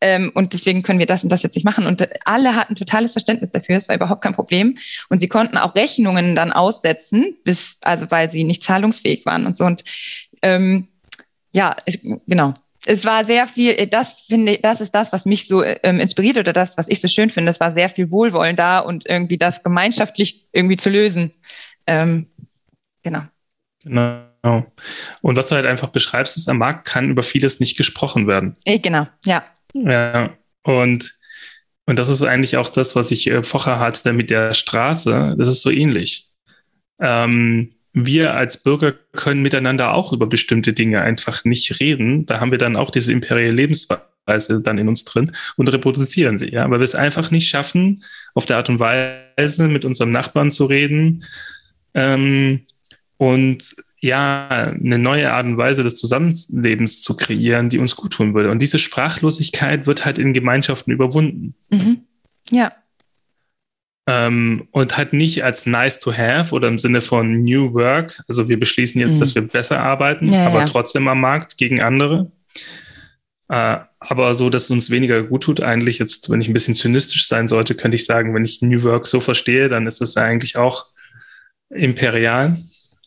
Ähm, 0.00 0.30
und 0.34 0.52
deswegen 0.52 0.82
können 0.82 0.98
wir 0.98 1.06
das 1.06 1.24
und 1.24 1.30
das 1.30 1.42
jetzt 1.42 1.54
nicht 1.54 1.64
machen. 1.64 1.86
Und 1.86 2.08
alle 2.26 2.54
hatten 2.54 2.76
totales 2.76 3.12
Verständnis 3.12 3.50
dafür. 3.50 3.76
Es 3.76 3.88
war 3.88 3.96
überhaupt 3.96 4.22
kein 4.22 4.34
Problem. 4.34 4.76
Und 5.08 5.20
sie 5.20 5.28
konnten 5.28 5.56
auch 5.56 5.74
Rechnungen 5.74 6.34
dann 6.34 6.52
aussetzen, 6.52 7.36
bis, 7.44 7.78
also 7.82 8.10
weil 8.10 8.30
sie 8.30 8.44
nicht 8.44 8.62
zahlungsfähig 8.64 9.24
waren 9.26 9.46
und 9.46 9.56
so. 9.56 9.64
Und 9.64 9.84
ähm, 10.42 10.88
ja, 11.52 11.76
genau 12.26 12.54
es 12.86 13.04
war 13.04 13.24
sehr 13.24 13.46
viel, 13.46 13.86
das 13.86 14.12
finde 14.12 14.52
ich, 14.52 14.60
das 14.60 14.80
ist 14.80 14.94
das, 14.94 15.12
was 15.12 15.24
mich 15.26 15.48
so 15.48 15.64
ähm, 15.64 16.00
inspiriert 16.00 16.36
oder 16.36 16.52
das, 16.52 16.76
was 16.76 16.88
ich 16.88 17.00
so 17.00 17.08
schön 17.08 17.30
finde. 17.30 17.50
Es 17.50 17.60
war 17.60 17.72
sehr 17.72 17.88
viel 17.88 18.10
Wohlwollen 18.10 18.56
da 18.56 18.80
und 18.80 19.06
irgendwie 19.06 19.38
das 19.38 19.62
gemeinschaftlich 19.62 20.48
irgendwie 20.52 20.76
zu 20.76 20.90
lösen. 20.90 21.30
Ähm, 21.86 22.26
genau. 23.02 23.22
Genau. 24.44 24.66
Und 25.22 25.36
was 25.36 25.48
du 25.48 25.54
halt 25.54 25.64
einfach 25.64 25.88
beschreibst, 25.88 26.36
ist, 26.36 26.48
am 26.48 26.58
Markt 26.58 26.86
kann 26.86 27.10
über 27.10 27.22
vieles 27.22 27.60
nicht 27.60 27.78
gesprochen 27.78 28.26
werden. 28.26 28.54
Äh, 28.66 28.78
genau, 28.78 29.06
ja. 29.24 29.42
Ja. 29.72 30.32
Und, 30.62 31.14
und 31.86 31.98
das 31.98 32.10
ist 32.10 32.22
eigentlich 32.22 32.58
auch 32.58 32.68
das, 32.68 32.94
was 32.94 33.10
ich 33.10 33.26
äh, 33.30 33.42
vorher 33.42 33.78
hatte 33.78 34.12
mit 34.12 34.28
der 34.28 34.52
Straße. 34.52 35.34
Das 35.38 35.48
ist 35.48 35.62
so 35.62 35.70
ähnlich. 35.70 36.28
Ähm, 37.00 37.72
wir 37.94 38.34
als 38.34 38.62
Bürger 38.62 38.92
können 39.12 39.40
miteinander 39.40 39.94
auch 39.94 40.12
über 40.12 40.26
bestimmte 40.26 40.74
Dinge 40.74 41.00
einfach 41.00 41.44
nicht 41.44 41.80
reden. 41.80 42.26
Da 42.26 42.40
haben 42.40 42.50
wir 42.50 42.58
dann 42.58 42.76
auch 42.76 42.90
diese 42.90 43.12
imperiale 43.12 43.50
Lebensweise 43.50 44.60
dann 44.60 44.76
in 44.76 44.88
uns 44.88 45.04
drin 45.04 45.32
und 45.56 45.68
reproduzieren 45.68 46.36
sie, 46.36 46.50
ja. 46.52 46.68
Weil 46.70 46.80
wir 46.80 46.84
es 46.84 46.94
einfach 46.94 47.30
nicht 47.30 47.48
schaffen, 47.48 48.02
auf 48.34 48.44
der 48.44 48.58
Art 48.58 48.68
und 48.68 48.78
Weise 48.78 49.68
mit 49.68 49.86
unserem 49.86 50.10
Nachbarn 50.10 50.50
zu 50.50 50.66
reden 50.66 51.24
ähm, 51.94 52.66
und 53.16 53.74
ja, 54.04 54.48
eine 54.48 54.98
neue 54.98 55.32
Art 55.32 55.46
und 55.46 55.56
Weise 55.56 55.82
des 55.82 55.96
Zusammenlebens 55.96 57.00
zu 57.00 57.16
kreieren, 57.16 57.70
die 57.70 57.78
uns 57.78 57.96
gut 57.96 58.12
tun 58.12 58.34
würde. 58.34 58.50
Und 58.50 58.60
diese 58.60 58.76
Sprachlosigkeit 58.76 59.86
wird 59.86 60.04
halt 60.04 60.18
in 60.18 60.34
Gemeinschaften 60.34 60.92
überwunden. 60.92 61.54
Mhm. 61.70 62.02
Ja. 62.50 62.74
Ähm, 64.06 64.68
und 64.72 64.98
halt 64.98 65.14
nicht 65.14 65.42
als 65.42 65.64
nice 65.64 66.00
to 66.00 66.12
have 66.12 66.54
oder 66.54 66.68
im 66.68 66.78
Sinne 66.78 67.00
von 67.00 67.44
New 67.44 67.72
Work. 67.72 68.22
Also 68.28 68.46
wir 68.50 68.60
beschließen 68.60 69.00
jetzt, 69.00 69.16
mhm. 69.16 69.20
dass 69.20 69.34
wir 69.34 69.40
besser 69.40 69.80
arbeiten, 69.80 70.30
ja, 70.30 70.46
aber 70.46 70.58
ja. 70.58 70.64
trotzdem 70.66 71.08
am 71.08 71.22
Markt 71.22 71.56
gegen 71.56 71.80
andere. 71.80 72.30
Äh, 73.48 73.78
aber 74.00 74.34
so, 74.34 74.50
dass 74.50 74.64
es 74.64 74.70
uns 74.70 74.90
weniger 74.90 75.22
gut 75.22 75.44
tut. 75.44 75.62
Eigentlich 75.62 75.98
jetzt, 75.98 76.28
wenn 76.28 76.42
ich 76.42 76.48
ein 76.48 76.52
bisschen 76.52 76.74
zynistisch 76.74 77.26
sein 77.26 77.48
sollte, 77.48 77.74
könnte 77.74 77.94
ich 77.94 78.04
sagen, 78.04 78.34
wenn 78.34 78.44
ich 78.44 78.60
New 78.60 78.82
Work 78.82 79.06
so 79.06 79.18
verstehe, 79.18 79.68
dann 79.68 79.86
ist 79.86 80.02
das 80.02 80.18
eigentlich 80.18 80.58
auch 80.58 80.88
imperial. 81.70 82.58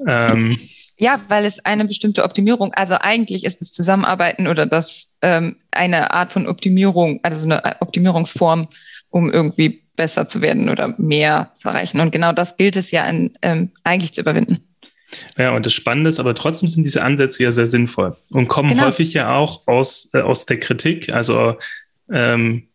Ähm, 0.07 0.57
ja, 0.97 1.21
weil 1.27 1.45
es 1.45 1.63
eine 1.63 1.85
bestimmte 1.85 2.23
Optimierung, 2.23 2.73
also 2.73 2.95
eigentlich 2.99 3.43
ist 3.43 3.61
das 3.61 3.71
Zusammenarbeiten 3.71 4.47
oder 4.47 4.65
das 4.65 5.13
ähm, 5.21 5.57
eine 5.71 6.11
Art 6.11 6.31
von 6.31 6.47
Optimierung, 6.47 7.19
also 7.23 7.45
eine 7.45 7.81
Optimierungsform, 7.81 8.67
um 9.09 9.31
irgendwie 9.31 9.83
besser 9.95 10.27
zu 10.27 10.41
werden 10.41 10.69
oder 10.69 10.95
mehr 10.97 11.51
zu 11.55 11.69
erreichen. 11.69 11.99
Und 11.99 12.11
genau 12.11 12.31
das 12.31 12.57
gilt 12.57 12.75
es 12.75 12.91
ja 12.91 13.07
in, 13.07 13.31
ähm, 13.41 13.71
eigentlich 13.83 14.13
zu 14.13 14.21
überwinden. 14.21 14.59
Ja, 15.37 15.55
und 15.55 15.65
das 15.65 15.73
Spannende 15.73 16.09
ist, 16.09 16.19
aber 16.19 16.35
trotzdem 16.35 16.67
sind 16.67 16.83
diese 16.83 17.03
Ansätze 17.03 17.43
ja 17.43 17.51
sehr 17.51 17.67
sinnvoll 17.67 18.17
und 18.29 18.47
kommen 18.47 18.71
genau. 18.71 18.85
häufig 18.85 19.13
ja 19.13 19.35
auch 19.35 19.67
aus, 19.67 20.09
äh, 20.13 20.21
aus 20.21 20.45
der 20.45 20.59
Kritik. 20.59 21.09
Also 21.09 21.55
ähm, 22.11 22.67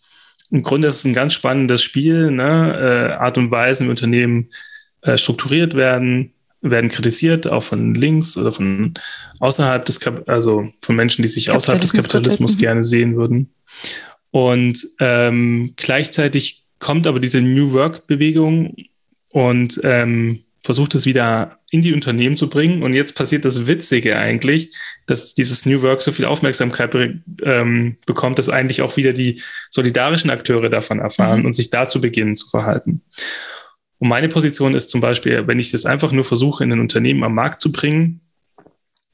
im 0.51 0.63
Grunde 0.63 0.89
ist 0.89 0.97
es 0.97 1.05
ein 1.05 1.15
ganz 1.15 1.35
spannendes 1.35 1.83
Spiel, 1.83 2.31
ne? 2.31 3.11
äh, 3.13 3.17
Art 3.17 3.37
und 3.37 3.51
Weise 3.51 3.85
im 3.85 3.91
Unternehmen 3.91 4.51
äh, 5.03 5.19
strukturiert 5.19 5.75
werden, 5.75 6.32
werden 6.63 6.89
kritisiert, 6.89 7.51
auch 7.51 7.63
von 7.63 7.95
links 7.95 8.37
oder 8.37 8.53
von 8.53 8.95
außerhalb 9.41 9.85
des, 9.85 10.01
Kap 10.01 10.29
also 10.29 10.69
von 10.81 10.97
Menschen, 10.97 11.23
die 11.23 11.29
sich 11.29 11.51
außerhalb 11.51 11.81
des 11.81 11.93
Kapitalismus 11.93 12.57
gerne 12.57 12.85
sehen 12.85 13.17
würden. 13.17 13.53
Und 14.31 14.87
ähm, 15.01 15.75
gleichzeitig 15.77 16.65
kommt 16.79 17.07
aber 17.07 17.21
diese 17.21 17.41
New 17.41 17.73
Work-Bewegung 17.73 18.77
und 19.29 19.81
ähm, 19.85 20.45
versucht 20.63 20.95
es 20.95 21.07
wieder 21.07 21.59
in 21.71 21.83
die 21.83 21.93
Unternehmen 21.93 22.37
zu 22.37 22.49
bringen. 22.49 22.83
Und 22.83 22.95
jetzt 22.95 23.17
passiert 23.17 23.45
das 23.45 23.67
Witzige 23.67 24.17
eigentlich, 24.17 24.75
dass 25.07 25.35
dieses 25.35 25.67
New 25.67 25.83
Work 25.83 26.03
so 26.03 26.13
viel 26.13 26.25
Aufmerksamkeit 26.25 26.95
ähm, 27.43 27.97
bekommt, 28.07 28.39
dass 28.39 28.49
eigentlich 28.49 28.83
auch 28.83 28.97
wieder 28.97 29.13
die 29.13 29.43
solidarischen 29.71 30.31
Akteure 30.31 30.71
davon 30.71 31.01
erfahren 31.01 31.41
mhm. 31.41 31.47
und 31.47 31.53
sich 31.55 31.71
dazu 31.71 32.01
beginnen 32.01 32.35
zu 32.37 32.49
verhalten. 32.49 33.03
Und 34.03 34.09
meine 34.09 34.29
Position 34.29 34.75
ist 34.75 34.91
zum 34.91 35.01
Beispiel, 35.01 35.47
wenn 35.47 35.61
ich 35.61 35.71
das 35.71 35.87
einfach 35.87 36.11
nur 36.11 36.25
versuche, 36.25 36.65
in 36.65 36.73
ein 36.73 36.81
Unternehmen 36.81 37.23
am 37.23 37.37
Markt 37.37 37.61
zu 37.61 37.71
bringen, 37.71 38.21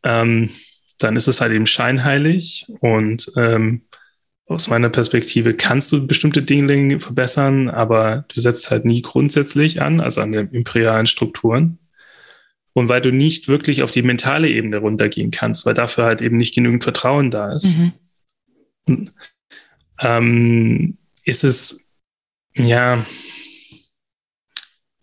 ähm, 0.02 0.48
dann 0.96 1.14
ist 1.14 1.28
es 1.28 1.42
halt 1.42 1.52
eben 1.52 1.66
scheinheilig 1.66 2.64
und 2.80 3.30
ähm, 3.36 3.82
aus 4.46 4.68
meiner 4.68 4.88
Perspektive 4.88 5.52
kannst 5.52 5.92
du 5.92 6.06
bestimmte 6.06 6.42
Dinge 6.42 7.00
verbessern, 7.00 7.68
aber 7.68 8.24
du 8.34 8.40
setzt 8.40 8.70
halt 8.70 8.86
nie 8.86 9.02
grundsätzlich 9.02 9.82
an, 9.82 10.00
also 10.00 10.22
an 10.22 10.32
den 10.32 10.48
imperialen 10.52 11.06
Strukturen. 11.06 11.78
Und 12.72 12.88
weil 12.88 13.02
du 13.02 13.12
nicht 13.12 13.46
wirklich 13.46 13.82
auf 13.82 13.90
die 13.90 14.00
mentale 14.00 14.48
Ebene 14.48 14.78
runtergehen 14.78 15.30
kannst, 15.30 15.66
weil 15.66 15.74
dafür 15.74 16.04
halt 16.04 16.22
eben 16.22 16.38
nicht 16.38 16.54
genügend 16.54 16.82
Vertrauen 16.82 17.30
da 17.30 17.52
ist. 17.52 17.76
Mhm. 17.76 17.92
Und, 18.86 19.12
ähm, 20.00 20.96
ist 21.24 21.44
es, 21.44 21.78
ja, 22.54 23.04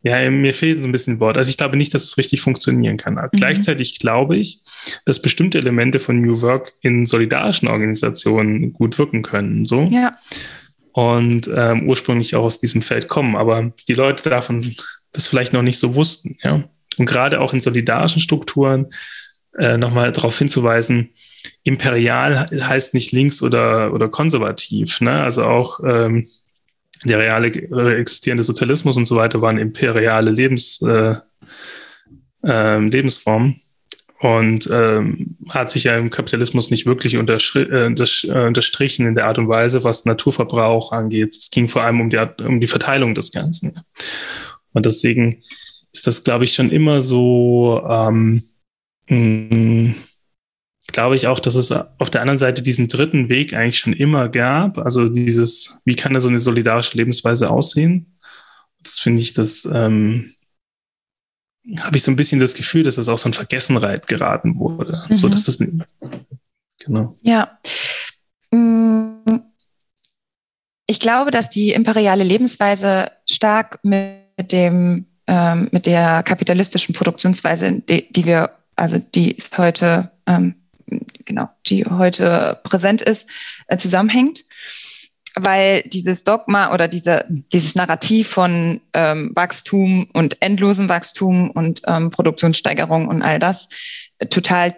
ja, 0.06 0.30
mir 0.30 0.54
fehlt 0.54 0.80
so 0.80 0.88
ein 0.88 0.92
bisschen 0.92 1.20
Wort. 1.20 1.36
Also 1.36 1.50
ich 1.50 1.58
glaube 1.58 1.78
nicht, 1.78 1.92
dass 1.96 2.04
es 2.04 2.20
richtig 2.20 2.40
funktionieren 2.42 2.96
kann. 2.96 3.16
Mhm. 3.16 3.30
Gleichzeitig 3.32 3.98
glaube 3.98 4.38
ich, 4.38 4.60
dass 5.04 5.20
bestimmte 5.20 5.58
Elemente 5.58 5.98
von 5.98 6.22
New 6.22 6.44
Work 6.44 6.74
in 6.82 7.08
solidarischen 7.08 7.68
Organisationen 7.68 8.72
gut 8.72 9.00
wirken 9.00 9.24
können. 9.24 9.66
So. 9.66 9.86
Ja. 9.86 10.16
Und 10.92 11.50
ähm, 11.54 11.90
ursprünglich 11.90 12.36
auch 12.36 12.44
aus 12.44 12.60
diesem 12.60 12.84
Feld 12.84 13.08
kommen, 13.08 13.36
aber 13.36 13.74
die 13.88 13.96
Leute 13.96 14.30
davon 14.30 14.76
das 15.12 15.28
vielleicht 15.28 15.54
noch 15.54 15.64
nicht 15.64 15.80
so 15.80 15.96
wussten. 15.96 16.38
Ja. 16.44 16.64
Und 16.98 17.06
gerade 17.08 17.42
auch 17.42 17.54
in 17.54 17.62
solidarischen 17.62 18.22
Strukturen 18.22 18.88
äh, 19.58 19.78
nochmal 19.78 20.12
darauf 20.12 20.38
hinzuweisen, 20.38 21.10
imperial 21.64 22.46
heißt 22.52 22.94
nicht 22.94 23.12
links 23.12 23.42
oder, 23.42 23.92
oder 23.92 24.08
konservativ. 24.08 25.02
Ne? 25.02 25.24
Also 25.24 25.46
auch 25.46 25.80
ähm, 25.84 26.28
der 27.04 27.20
reale 27.20 27.48
äh, 27.48 28.00
existierende 28.00 28.44
Sozialismus 28.44 28.98
und 28.98 29.08
so 29.08 29.16
weiter 29.16 29.42
waren 29.42 29.58
imperiale 29.58 30.32
Lebens, 30.32 30.82
äh, 30.82 31.16
äh, 32.44 32.80
Lebensformen 32.80 33.60
und 34.20 34.70
ähm, 34.72 35.38
hat 35.50 35.70
sich 35.70 35.84
ja 35.84 35.98
im 35.98 36.10
Kapitalismus 36.10 36.72
nicht 36.72 36.86
wirklich 36.86 37.14
äh, 37.14 37.18
äh, 37.18 38.48
unterstrichen 38.48 39.06
in 39.06 39.16
der 39.16 39.28
Art 39.28 39.38
und 39.38 39.50
Weise, 39.50 39.84
was 39.84 40.06
Naturverbrauch 40.06 40.92
angeht. 40.92 41.32
Es 41.32 41.52
ging 41.52 41.68
vor 41.68 41.84
allem 41.84 42.02
um 42.02 42.10
die, 42.10 42.20
um 42.44 42.60
die 42.60 42.68
Verteilung 42.68 43.14
des 43.14 43.32
Ganzen. 43.32 43.80
Und 44.74 44.86
deswegen 44.86 45.42
ist 45.94 46.08
das, 46.08 46.24
glaube 46.24 46.46
ich, 46.46 46.54
schon 46.54 46.72
immer 46.72 47.02
so 47.02 47.82
ähm, 47.88 48.42
mh, 49.10 49.94
glaube 50.96 51.18
ich 51.18 51.28
auch, 51.28 51.42
dass 51.42 51.56
es 51.56 51.74
auf 51.74 52.10
der 52.10 52.22
anderen 52.22 52.38
Seite 52.38 52.62
diesen 52.62 52.88
dritten 52.88 53.28
Weg 53.28 53.54
eigentlich 53.54 53.80
schon 53.80 53.92
immer 53.92 54.30
gab. 54.30 54.78
Also 54.78 55.10
dieses, 55.10 55.82
wie 55.84 55.96
kann 55.96 56.14
da 56.14 56.22
so 56.22 56.30
eine 56.30 56.40
solidarische 56.40 56.96
Lebensweise 56.96 57.50
aussehen? 57.50 58.18
Das 58.82 59.00
finde 59.00 59.22
ich, 59.22 59.34
das 59.34 59.66
ähm, 59.66 60.32
habe 61.82 61.98
ich 61.98 62.04
so 62.04 62.12
ein 62.12 62.16
bisschen 62.16 62.40
das 62.40 62.54
Gefühl, 62.54 62.84
dass 62.84 62.96
das 62.96 63.10
auch 63.10 63.18
so 63.18 63.28
ein 63.28 63.34
Vergessenheit 63.34 64.08
geraten 64.08 64.58
wurde. 64.58 65.04
Mhm. 65.10 65.16
So, 65.16 65.28
dass 65.28 65.44
das, 65.44 65.62
genau. 66.80 67.14
Ja. 67.24 67.60
Mm. 68.52 69.42
Ich 70.88 71.02
glaube, 71.02 71.32
dass 71.32 71.50
die 71.50 71.72
imperiale 71.72 72.24
Lebensweise 72.24 73.12
stark 73.30 73.80
mit 73.84 74.50
dem, 74.50 75.08
ähm, 75.28 75.68
mit 75.72 75.88
der 75.88 76.24
kapitalistischen 76.24 76.96
Produktionsweise, 76.96 77.82
die, 77.82 78.10
die 78.14 78.26
wir, 78.26 78.52
also 78.78 78.98
die 78.98 79.32
ist 79.32 79.58
heute 79.58 80.12
ähm, 80.26 80.56
genau, 80.88 81.50
die 81.68 81.86
heute 81.86 82.60
präsent 82.64 83.02
ist, 83.02 83.30
äh, 83.68 83.78
zusammenhängt. 83.78 84.46
Weil 85.38 85.84
dieses 85.84 86.24
Dogma 86.24 86.74
oder 86.74 86.88
diese, 86.88 87.26
dieses 87.28 87.76
Narrativ 87.76 88.30
von 88.30 88.80
ähm, 88.94 89.32
Wachstum 89.36 90.10
und 90.14 90.42
endlosem 90.42 90.88
Wachstum 90.88 91.52
und 91.52 91.82
ähm, 91.88 92.10
Produktionssteigerung 92.10 93.10
und 93.10 93.22
all 93.22 93.38
das 93.38 93.68
äh, 94.20 94.28
total 94.28 94.78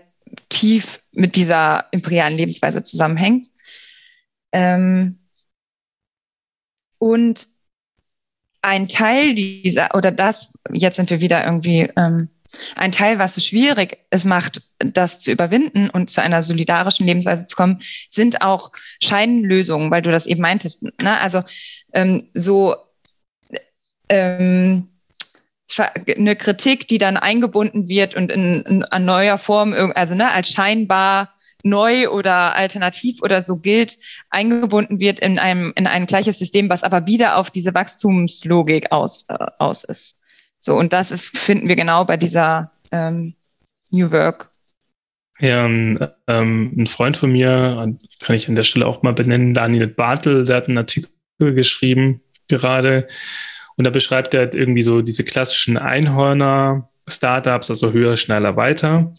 tief 0.50 1.00
mit 1.12 1.36
dieser 1.36 1.86
imperialen 1.92 2.38
Lebensweise 2.38 2.82
zusammenhängt. 2.82 3.52
Ähm, 4.52 5.20
und 6.98 7.48
ein 8.62 8.88
Teil 8.88 9.34
dieser, 9.36 9.96
oder 9.96 10.12
das, 10.12 10.52
jetzt 10.72 10.96
sind 10.96 11.10
wir 11.10 11.22
wieder 11.22 11.46
irgendwie 11.46 11.90
ähm, 11.96 12.30
ein 12.76 12.92
Teil, 12.92 13.20
was 13.20 13.34
so 13.34 13.42
schwierig 13.42 14.00
es 14.10 14.26
macht, 14.26 14.62
das 14.80 15.22
zu 15.22 15.32
überwinden 15.32 15.90
und 15.90 16.10
zu 16.10 16.22
einer 16.22 16.44
solidarischen 16.44 17.06
Lebensweise 17.06 17.46
zu 17.46 17.56
kommen, 17.56 17.80
sind 18.10 18.42
auch 18.42 18.72
Scheinlösungen, 19.02 19.92
weil 19.92 20.02
du 20.02 20.12
das 20.12 20.26
eben 20.26 20.42
meintest. 20.42 20.84
Ne? 20.84 21.20
Also 21.20 21.44
ähm, 21.94 22.30
so 22.34 22.76
ähm, 24.10 24.90
eine 26.16 26.36
Kritik, 26.36 26.88
die 26.88 26.98
dann 26.98 27.18
eingebunden 27.18 27.90
wird 27.90 28.16
und 28.16 28.32
in, 28.32 28.62
in, 28.64 28.86
in 28.90 29.06
neuer 29.06 29.38
Form, 29.38 29.74
also 29.96 30.16
ne, 30.16 30.32
als 30.32 30.50
scheinbar 30.50 31.34
neu 31.64 32.10
oder 32.10 32.56
alternativ 32.56 33.22
oder 33.22 33.42
so 33.42 33.58
gilt, 33.58 33.98
eingebunden 34.30 35.00
wird 35.00 35.20
in 35.20 35.40
einem 35.40 35.74
in 35.76 35.88
ein 35.88 36.06
gleiches 36.06 36.40
System, 36.40 36.70
was 36.70 36.84
aber 36.84 37.06
wieder 37.06 37.38
auf 37.38 37.52
diese 37.52 37.74
Wachstumslogik 37.74 38.92
aus, 38.92 39.26
äh, 39.28 39.46
aus 39.60 39.84
ist. 39.84 40.17
So, 40.60 40.76
und 40.76 40.94
das 40.94 41.12
ist, 41.12 41.38
finden 41.38 41.68
wir 41.68 41.76
genau 41.76 42.06
bei 42.06 42.18
dieser 42.18 42.72
ähm, 42.92 43.36
New 43.90 44.12
Work. 44.12 44.52
Ja, 45.40 45.66
ähm, 45.66 46.00
ein 46.28 46.88
Freund 46.88 47.16
von 47.16 47.32
mir, 47.32 47.96
kann 48.20 48.36
ich 48.36 48.50
an 48.50 48.56
der 48.56 48.64
Stelle 48.64 48.88
auch 48.88 49.04
mal 49.04 49.14
benennen, 49.14 49.54
Daniel 49.54 49.88
Bartel, 49.88 50.46
der 50.46 50.58
hat 50.58 50.68
einen 50.68 50.80
Artikel 50.80 51.12
geschrieben 51.40 52.22
gerade 52.48 53.08
und 53.78 53.84
da 53.86 53.92
beschreibt 53.92 54.34
er 54.34 54.42
halt 54.42 54.56
irgendwie 54.56 54.82
so 54.82 55.02
diese 55.02 55.24
klassischen 55.24 55.78
Einhörner-Startups, 55.78 57.70
also 57.70 57.94
höher, 57.94 58.18
schneller, 58.18 58.56
weiter, 58.56 59.14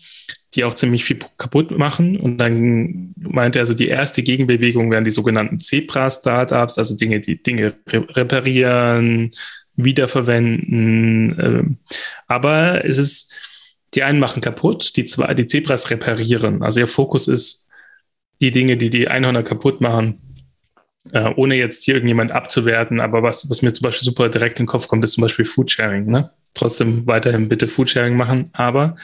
die 0.55 0.65
auch 0.65 0.75
ziemlich 0.75 1.05
viel 1.05 1.21
kaputt 1.37 1.71
machen. 1.71 2.17
Und 2.17 2.39
dann 2.39 3.15
meinte 3.17 3.61
er 3.61 3.67
so, 3.67 3.75
die 3.75 3.87
erste 3.87 4.25
Gegenbewegung 4.25 4.91
wären 4.91 5.05
die 5.05 5.13
sogenannten 5.13 5.61
Zebra-Startups, 5.61 6.77
also 6.77 6.97
Dinge, 6.97 7.21
die 7.21 7.41
Dinge 7.41 7.75
reparieren, 7.89 9.31
wiederverwenden. 9.79 11.39
Ähm, 11.41 11.77
aber 12.27 12.85
es 12.85 12.99
ist, 12.99 13.35
die 13.95 14.03
einen 14.03 14.19
machen 14.19 14.43
kaputt, 14.43 14.97
die 14.97 15.07
zwei, 15.07 15.33
die 15.35 15.47
Zebras 15.47 15.91
reparieren. 15.91 16.63
Also 16.63 16.81
ihr 16.81 16.89
Fokus 16.89 17.29
ist 17.29 17.67
die 18.41 18.51
Dinge, 18.51 18.77
die 18.77 18.91
die 18.91 19.09
Einhörner 19.09 19.43
kaputt 19.43 19.81
machen, 19.81 20.21
äh, 21.13 21.31
ohne 21.37 21.55
jetzt 21.55 21.85
hier 21.85 21.95
irgendjemand 21.95 22.33
abzuwerten. 22.33 23.01
Aber 23.01 23.23
was, 23.23 23.49
was 23.49 23.63
mir 23.63 23.73
zum 23.73 23.85
Beispiel 23.85 24.05
super 24.05 24.29
direkt 24.29 24.59
in 24.61 24.65
den 24.65 24.69
Kopf 24.69 24.89
kommt, 24.89 25.05
ist 25.05 25.13
zum 25.13 25.23
Beispiel 25.23 25.45
Foodsharing. 25.45 26.07
Ne? 26.07 26.31
Trotzdem 26.55 27.07
weiterhin 27.07 27.49
bitte 27.49 27.69
Foodsharing 27.69 28.17
machen, 28.17 28.51
aber 28.53 28.97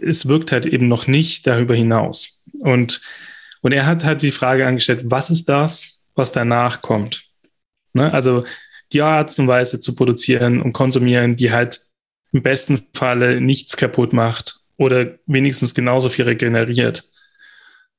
es 0.00 0.26
wirkt 0.26 0.52
halt 0.52 0.66
eben 0.66 0.88
noch 0.88 1.06
nicht 1.06 1.46
darüber 1.46 1.74
hinaus. 1.74 2.40
Und, 2.60 3.00
und 3.60 3.72
er 3.72 3.86
hat 3.86 4.04
halt 4.04 4.22
die 4.22 4.32
Frage 4.32 4.66
angestellt, 4.66 5.02
was 5.04 5.30
ist 5.30 5.48
das, 5.48 6.04
was 6.14 6.32
danach 6.32 6.82
kommt? 6.82 7.24
Ne? 7.92 8.12
Also 8.12 8.44
die 8.92 9.02
Art 9.02 9.36
und 9.38 9.48
Weise 9.48 9.80
zu 9.80 9.94
produzieren 9.94 10.62
und 10.62 10.72
konsumieren, 10.72 11.36
die 11.36 11.52
halt 11.52 11.80
im 12.32 12.42
besten 12.42 12.86
Falle 12.94 13.40
nichts 13.40 13.76
kaputt 13.76 14.12
macht 14.12 14.60
oder 14.76 15.18
wenigstens 15.26 15.74
genauso 15.74 16.08
viel 16.08 16.24
regeneriert. 16.24 17.04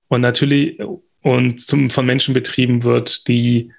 Und 0.07 0.21
natürlich 0.21 0.79
und 1.21 1.61
zum, 1.61 1.89
von 1.89 2.05
Menschen 2.05 2.33
betrieben 2.33 2.83
wird, 2.83 3.27
die, 3.27 3.71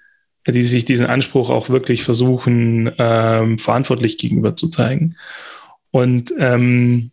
die 0.46 0.62
sich 0.62 0.84
diesen 0.84 1.06
Anspruch 1.06 1.50
auch 1.50 1.70
wirklich 1.70 2.02
versuchen, 2.02 2.92
ähm, 2.98 3.58
verantwortlich 3.58 4.18
gegenüber 4.18 4.56
zu 4.56 4.68
zeigen. 4.68 5.16
Und, 5.90 6.32
ähm, 6.38 7.11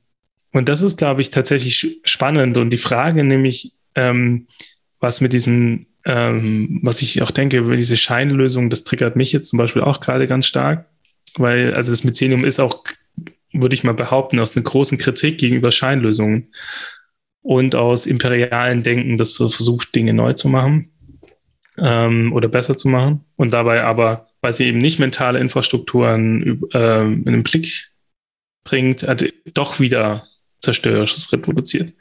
und 0.51 0.69
das 0.69 0.81
ist, 0.81 0.97
glaube 0.97 1.21
ich, 1.21 1.31
tatsächlich 1.31 1.99
spannend. 2.03 2.57
Und 2.57 2.71
die 2.71 2.77
Frage 2.77 3.23
nämlich, 3.23 3.73
ähm, 3.95 4.47
was 4.99 5.21
mit 5.21 5.33
diesen 5.33 5.87
ähm, 6.07 6.79
was 6.83 7.01
ich 7.01 7.21
auch 7.21 7.31
denke, 7.31 7.75
diese 7.75 7.97
Scheinlösung, 7.97 8.69
das 8.69 8.85
triggert 8.85 9.17
mich 9.17 9.33
jetzt 9.33 9.49
zum 9.49 9.57
Beispiel 9.57 9.81
auch 9.81 9.99
gerade 9.99 10.25
ganz 10.25 10.47
stark, 10.47 10.85
weil 11.35 11.73
also 11.73 11.91
das 11.91 12.05
Mycelium 12.05 12.45
ist 12.45 12.61
auch, 12.61 12.81
würde 13.51 13.75
ich 13.75 13.83
mal 13.83 13.93
behaupten, 13.93 14.39
aus 14.39 14.55
einer 14.55 14.63
großen 14.63 14.97
Kritik 14.97 15.37
gegenüber 15.37 15.69
Scheinlösungen 15.69 16.47
und 17.41 17.75
aus 17.75 18.05
imperialen 18.05 18.83
Denken, 18.83 19.17
das 19.17 19.33
versucht, 19.33 19.93
Dinge 19.95 20.13
neu 20.13 20.31
zu 20.31 20.47
machen 20.47 20.89
ähm, 21.77 22.31
oder 22.31 22.47
besser 22.47 22.77
zu 22.77 22.87
machen 22.87 23.25
und 23.35 23.51
dabei 23.51 23.83
aber, 23.83 24.29
weil 24.39 24.53
sie 24.53 24.67
eben 24.67 24.77
nicht 24.77 24.99
mentale 24.99 25.39
Infrastrukturen 25.39 26.63
ähm, 26.73 27.23
in 27.25 27.33
den 27.33 27.43
Blick 27.43 27.89
bringt, 28.63 29.03
also 29.03 29.25
doch 29.53 29.81
wieder 29.81 30.25
Zerstörerisches 30.61 31.33
reproduziert. 31.33 31.93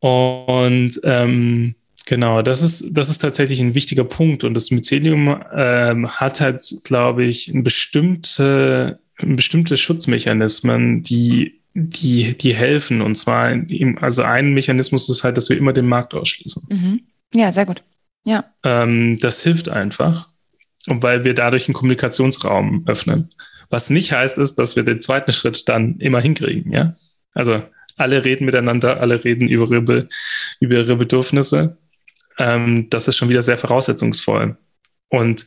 Und 0.00 0.98
ähm, 1.04 1.74
genau, 2.06 2.42
das 2.42 2.62
ist, 2.62 2.86
das 2.90 3.08
ist 3.08 3.18
tatsächlich 3.18 3.60
ein 3.60 3.74
wichtiger 3.74 4.04
Punkt. 4.04 4.44
Und 4.44 4.54
das 4.54 4.70
Mycelium 4.70 5.42
ähm, 5.54 6.08
hat 6.08 6.40
halt, 6.40 6.62
glaube 6.84 7.24
ich, 7.24 7.48
ein 7.48 7.64
bestimmte, 7.64 8.98
ein 9.18 9.36
bestimmte 9.36 9.76
Schutzmechanismen, 9.76 11.02
die, 11.02 11.60
die, 11.74 12.36
die 12.36 12.54
helfen. 12.54 13.00
Und 13.00 13.16
zwar, 13.16 13.52
im, 13.52 13.98
also 13.98 14.22
ein 14.22 14.54
Mechanismus 14.54 15.08
ist 15.08 15.24
halt, 15.24 15.36
dass 15.36 15.48
wir 15.48 15.58
immer 15.58 15.72
den 15.72 15.86
Markt 15.86 16.14
ausschließen. 16.14 16.66
Mhm. 16.68 17.00
Ja, 17.34 17.52
sehr 17.52 17.66
gut. 17.66 17.82
Ja. 18.24 18.44
Ähm, 18.62 19.18
das 19.20 19.42
hilft 19.42 19.68
einfach. 19.68 20.28
Und 20.86 21.02
weil 21.02 21.24
wir 21.24 21.34
dadurch 21.34 21.66
einen 21.66 21.74
Kommunikationsraum 21.74 22.84
öffnen. 22.86 23.30
Was 23.70 23.90
nicht 23.90 24.12
heißt, 24.12 24.38
ist, 24.38 24.56
dass 24.56 24.76
wir 24.76 24.82
den 24.82 25.00
zweiten 25.00 25.32
Schritt 25.32 25.68
dann 25.68 25.98
immer 25.98 26.20
hinkriegen, 26.20 26.72
ja. 26.72 26.92
Also 27.32 27.62
alle 27.96 28.24
reden 28.24 28.44
miteinander, 28.44 29.00
alle 29.00 29.24
reden 29.24 29.48
über 29.48 29.70
ihre, 29.70 30.08
über 30.60 30.74
ihre 30.74 30.96
Bedürfnisse. 30.96 31.78
Ähm, 32.38 32.88
das 32.90 33.08
ist 33.08 33.16
schon 33.16 33.28
wieder 33.28 33.42
sehr 33.42 33.58
voraussetzungsvoll. 33.58 34.56
Und 35.08 35.46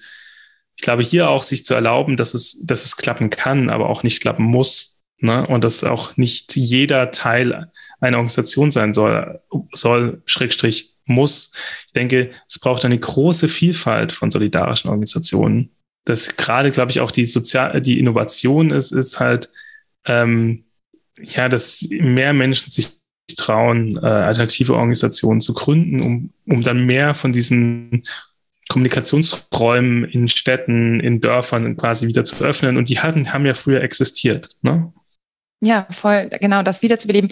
ich 0.78 0.84
glaube, 0.84 1.04
hier 1.04 1.30
auch 1.30 1.44
sich 1.44 1.66
zu 1.66 1.74
erlauben, 1.74 2.18
dass 2.18 2.34
es, 2.34 2.60
dass 2.64 2.86
es 2.86 2.98
klappen 2.98 3.30
kann, 3.30 3.70
aber 3.70 3.90
auch 3.90 4.04
nicht 4.04 4.22
klappen 4.22 4.46
muss. 4.46 5.00
Ne? 5.20 5.46
Und 5.48 5.64
dass 5.64 5.84
auch 5.84 6.16
nicht 6.18 6.56
jeder 6.56 7.12
Teil 7.12 7.72
einer 8.00 8.18
Organisation 8.18 8.72
sein 8.72 8.94
soll, 8.94 9.42
soll, 9.74 10.22
Schrägstrich 10.26 10.96
muss. 11.06 11.52
Ich 11.88 11.94
denke, 11.94 12.32
es 12.48 12.60
braucht 12.60 12.86
eine 12.86 13.00
große 13.00 13.48
Vielfalt 13.48 14.14
von 14.14 14.30
solidarischen 14.30 14.90
Organisationen. 14.90 15.72
Das 16.06 16.38
gerade, 16.38 16.72
glaube 16.72 16.92
ich, 16.92 17.00
auch 17.00 17.12
die 17.12 17.26
Sozial, 17.26 17.82
die 17.82 18.00
Innovation 18.00 18.70
ist, 18.70 18.92
ist 18.92 19.20
halt, 19.20 19.50
ähm, 20.06 20.66
ja, 21.20 21.50
dass 21.50 21.88
mehr 21.90 22.34
Menschen 22.34 22.70
sich 22.72 22.97
trauen, 23.38 23.98
äh, 23.98 24.06
alternative 24.06 24.74
Organisationen 24.74 25.40
zu 25.40 25.54
gründen, 25.54 26.02
um, 26.02 26.30
um 26.46 26.62
dann 26.64 26.86
mehr 26.86 27.14
von 27.14 27.32
diesen 27.32 28.04
Kommunikationsräumen 28.70 30.04
in 30.06 30.28
Städten, 30.28 31.00
in 31.00 31.22
Dörfern 31.22 31.78
quasi 31.78 32.08
wieder 32.08 32.26
zu 32.26 32.44
öffnen. 32.44 32.76
Und 32.76 32.90
die 32.90 33.00
hatten, 33.00 33.32
haben 33.32 33.46
ja 33.46 33.54
früher 33.54 33.82
existiert. 33.82 34.58
Ne? 34.62 34.92
Ja, 35.62 35.88
voll, 35.90 36.30
genau, 36.42 36.64
das 36.64 36.82
wiederzubeleben. 36.82 37.32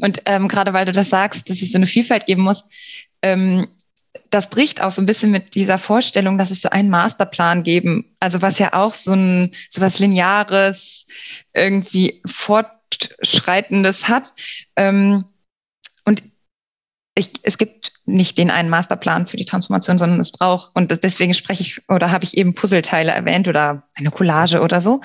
Und 0.00 0.22
ähm, 0.24 0.48
gerade 0.48 0.72
weil 0.72 0.86
du 0.86 0.92
das 0.92 1.10
sagst, 1.10 1.50
dass 1.50 1.60
es 1.60 1.72
so 1.72 1.78
eine 1.78 1.86
Vielfalt 1.86 2.26
geben 2.26 2.42
muss, 2.42 2.64
ähm, 3.20 3.68
das 4.30 4.48
bricht 4.48 4.82
auch 4.82 4.90
so 4.90 5.02
ein 5.02 5.06
bisschen 5.06 5.30
mit 5.30 5.54
dieser 5.54 5.78
Vorstellung, 5.78 6.38
dass 6.38 6.50
es 6.50 6.62
so 6.62 6.70
einen 6.70 6.90
Masterplan 6.90 7.62
geben, 7.62 8.14
also 8.18 8.42
was 8.42 8.58
ja 8.58 8.72
auch 8.72 8.94
so 8.94 9.12
ein 9.12 9.52
so 9.70 9.80
was 9.80 9.98
Lineares, 9.98 11.06
irgendwie 11.52 12.22
fort 12.26 12.70
Fortschreitendes 12.92 14.08
hat. 14.08 14.34
Ähm, 14.76 15.24
und 16.04 16.22
ich, 17.14 17.30
es 17.42 17.58
gibt 17.58 17.92
nicht 18.06 18.38
den 18.38 18.50
einen 18.50 18.70
Masterplan 18.70 19.26
für 19.26 19.36
die 19.36 19.44
Transformation, 19.44 19.98
sondern 19.98 20.20
es 20.20 20.32
braucht, 20.32 20.70
und 20.74 20.90
deswegen 21.04 21.34
spreche 21.34 21.62
ich 21.62 21.88
oder 21.88 22.10
habe 22.10 22.24
ich 22.24 22.36
eben 22.36 22.54
Puzzleteile 22.54 23.12
erwähnt 23.12 23.48
oder 23.48 23.82
eine 23.94 24.10
Collage 24.10 24.60
oder 24.60 24.80
so, 24.80 25.02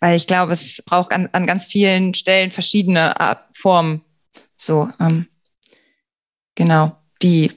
weil 0.00 0.16
ich 0.16 0.26
glaube, 0.26 0.52
es 0.52 0.82
braucht 0.86 1.12
an, 1.12 1.28
an 1.32 1.46
ganz 1.46 1.66
vielen 1.66 2.14
Stellen 2.14 2.50
verschiedene 2.50 3.20
Art, 3.20 3.44
Formen, 3.54 4.02
so, 4.56 4.88
ähm, 4.98 5.26
genau, 6.54 6.96
die 7.20 7.52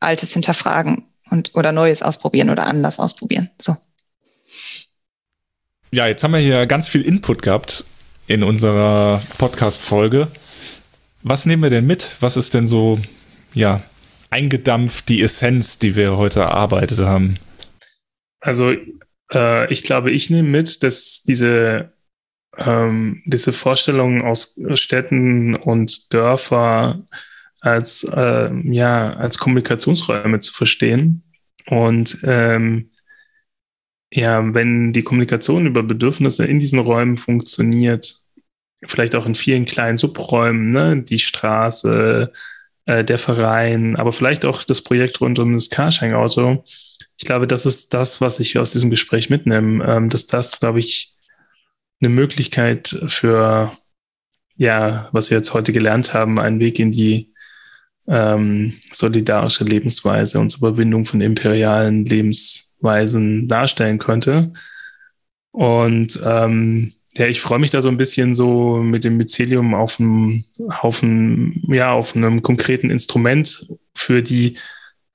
Altes 0.00 0.32
hinterfragen 0.32 1.06
und 1.30 1.54
oder 1.54 1.72
Neues 1.72 2.02
ausprobieren 2.02 2.48
oder 2.48 2.66
anders 2.66 2.98
ausprobieren, 2.98 3.50
so. 3.60 3.76
Ja, 5.90 6.06
jetzt 6.06 6.24
haben 6.24 6.32
wir 6.32 6.40
hier 6.40 6.66
ganz 6.66 6.88
viel 6.88 7.02
Input 7.02 7.42
gehabt 7.42 7.84
in 8.26 8.42
unserer 8.42 9.20
Podcast-Folge. 9.36 10.28
Was 11.22 11.46
nehmen 11.46 11.62
wir 11.62 11.70
denn 11.70 11.86
mit? 11.86 12.16
Was 12.20 12.36
ist 12.36 12.54
denn 12.54 12.66
so, 12.66 12.98
ja, 13.54 13.82
eingedampft 14.30 15.08
die 15.08 15.22
Essenz, 15.22 15.78
die 15.78 15.94
wir 15.94 16.16
heute 16.16 16.40
erarbeitet 16.40 16.98
haben? 16.98 17.36
Also, 18.40 18.74
äh, 19.32 19.72
ich 19.72 19.84
glaube, 19.84 20.10
ich 20.10 20.30
nehme 20.30 20.48
mit, 20.48 20.82
dass 20.82 21.22
diese, 21.22 21.92
ähm, 22.58 23.22
diese 23.24 23.52
Vorstellung 23.52 24.22
aus 24.22 24.58
Städten 24.74 25.54
und 25.54 26.12
Dörfer 26.12 27.06
als, 27.60 28.04
äh, 28.04 28.50
ja, 28.64 29.12
als 29.14 29.38
Kommunikationsräume 29.38 30.40
zu 30.40 30.52
verstehen. 30.52 31.22
Und 31.66 32.18
ähm, 32.24 32.90
ja, 34.12 34.54
wenn 34.54 34.92
die 34.92 35.04
Kommunikation 35.04 35.66
über 35.66 35.82
Bedürfnisse 35.84 36.44
in 36.44 36.58
diesen 36.58 36.80
Räumen 36.80 37.16
funktioniert, 37.16 38.21
vielleicht 38.86 39.14
auch 39.14 39.26
in 39.26 39.34
vielen 39.34 39.64
kleinen 39.64 39.98
Subräumen, 39.98 40.70
ne, 40.70 41.02
die 41.02 41.18
Straße, 41.18 42.30
äh, 42.86 43.04
der 43.04 43.18
Verein, 43.18 43.96
aber 43.96 44.12
vielleicht 44.12 44.44
auch 44.44 44.62
das 44.64 44.82
Projekt 44.82 45.20
rund 45.20 45.38
um 45.38 45.52
das 45.52 45.70
Carsharing-Auto. 45.70 46.64
Ich 47.16 47.24
glaube, 47.24 47.46
das 47.46 47.66
ist 47.66 47.94
das, 47.94 48.20
was 48.20 48.40
ich 48.40 48.58
aus 48.58 48.72
diesem 48.72 48.90
Gespräch 48.90 49.30
mitnehme, 49.30 49.84
ähm, 49.84 50.08
dass 50.08 50.26
das, 50.26 50.58
glaube 50.58 50.80
ich, 50.80 51.14
eine 52.00 52.08
Möglichkeit 52.08 53.00
für, 53.06 53.70
ja, 54.56 55.08
was 55.12 55.30
wir 55.30 55.38
jetzt 55.38 55.54
heute 55.54 55.72
gelernt 55.72 56.14
haben, 56.14 56.40
einen 56.40 56.58
Weg 56.58 56.80
in 56.80 56.90
die 56.90 57.32
ähm, 58.08 58.74
solidarische 58.92 59.62
Lebensweise 59.62 60.40
und 60.40 60.50
zur 60.50 60.68
Überwindung 60.68 61.04
von 61.04 61.20
imperialen 61.20 62.04
Lebensweisen 62.04 62.72
Weisen 62.82 63.48
darstellen 63.48 63.98
könnte. 63.98 64.52
Und 65.52 66.20
ähm, 66.24 66.92
ja, 67.16 67.26
ich 67.26 67.40
freue 67.40 67.58
mich 67.58 67.70
da 67.70 67.82
so 67.82 67.88
ein 67.88 67.98
bisschen 67.98 68.34
so 68.34 68.76
mit 68.78 69.04
dem 69.04 69.16
Mycelium 69.18 69.74
auf 69.74 70.00
einem 70.00 70.44
Haufen, 70.82 71.62
ja, 71.68 71.92
auf 71.92 72.16
einem 72.16 72.42
konkreten 72.42 72.90
Instrument 72.90 73.68
für 73.94 74.22
die, 74.22 74.56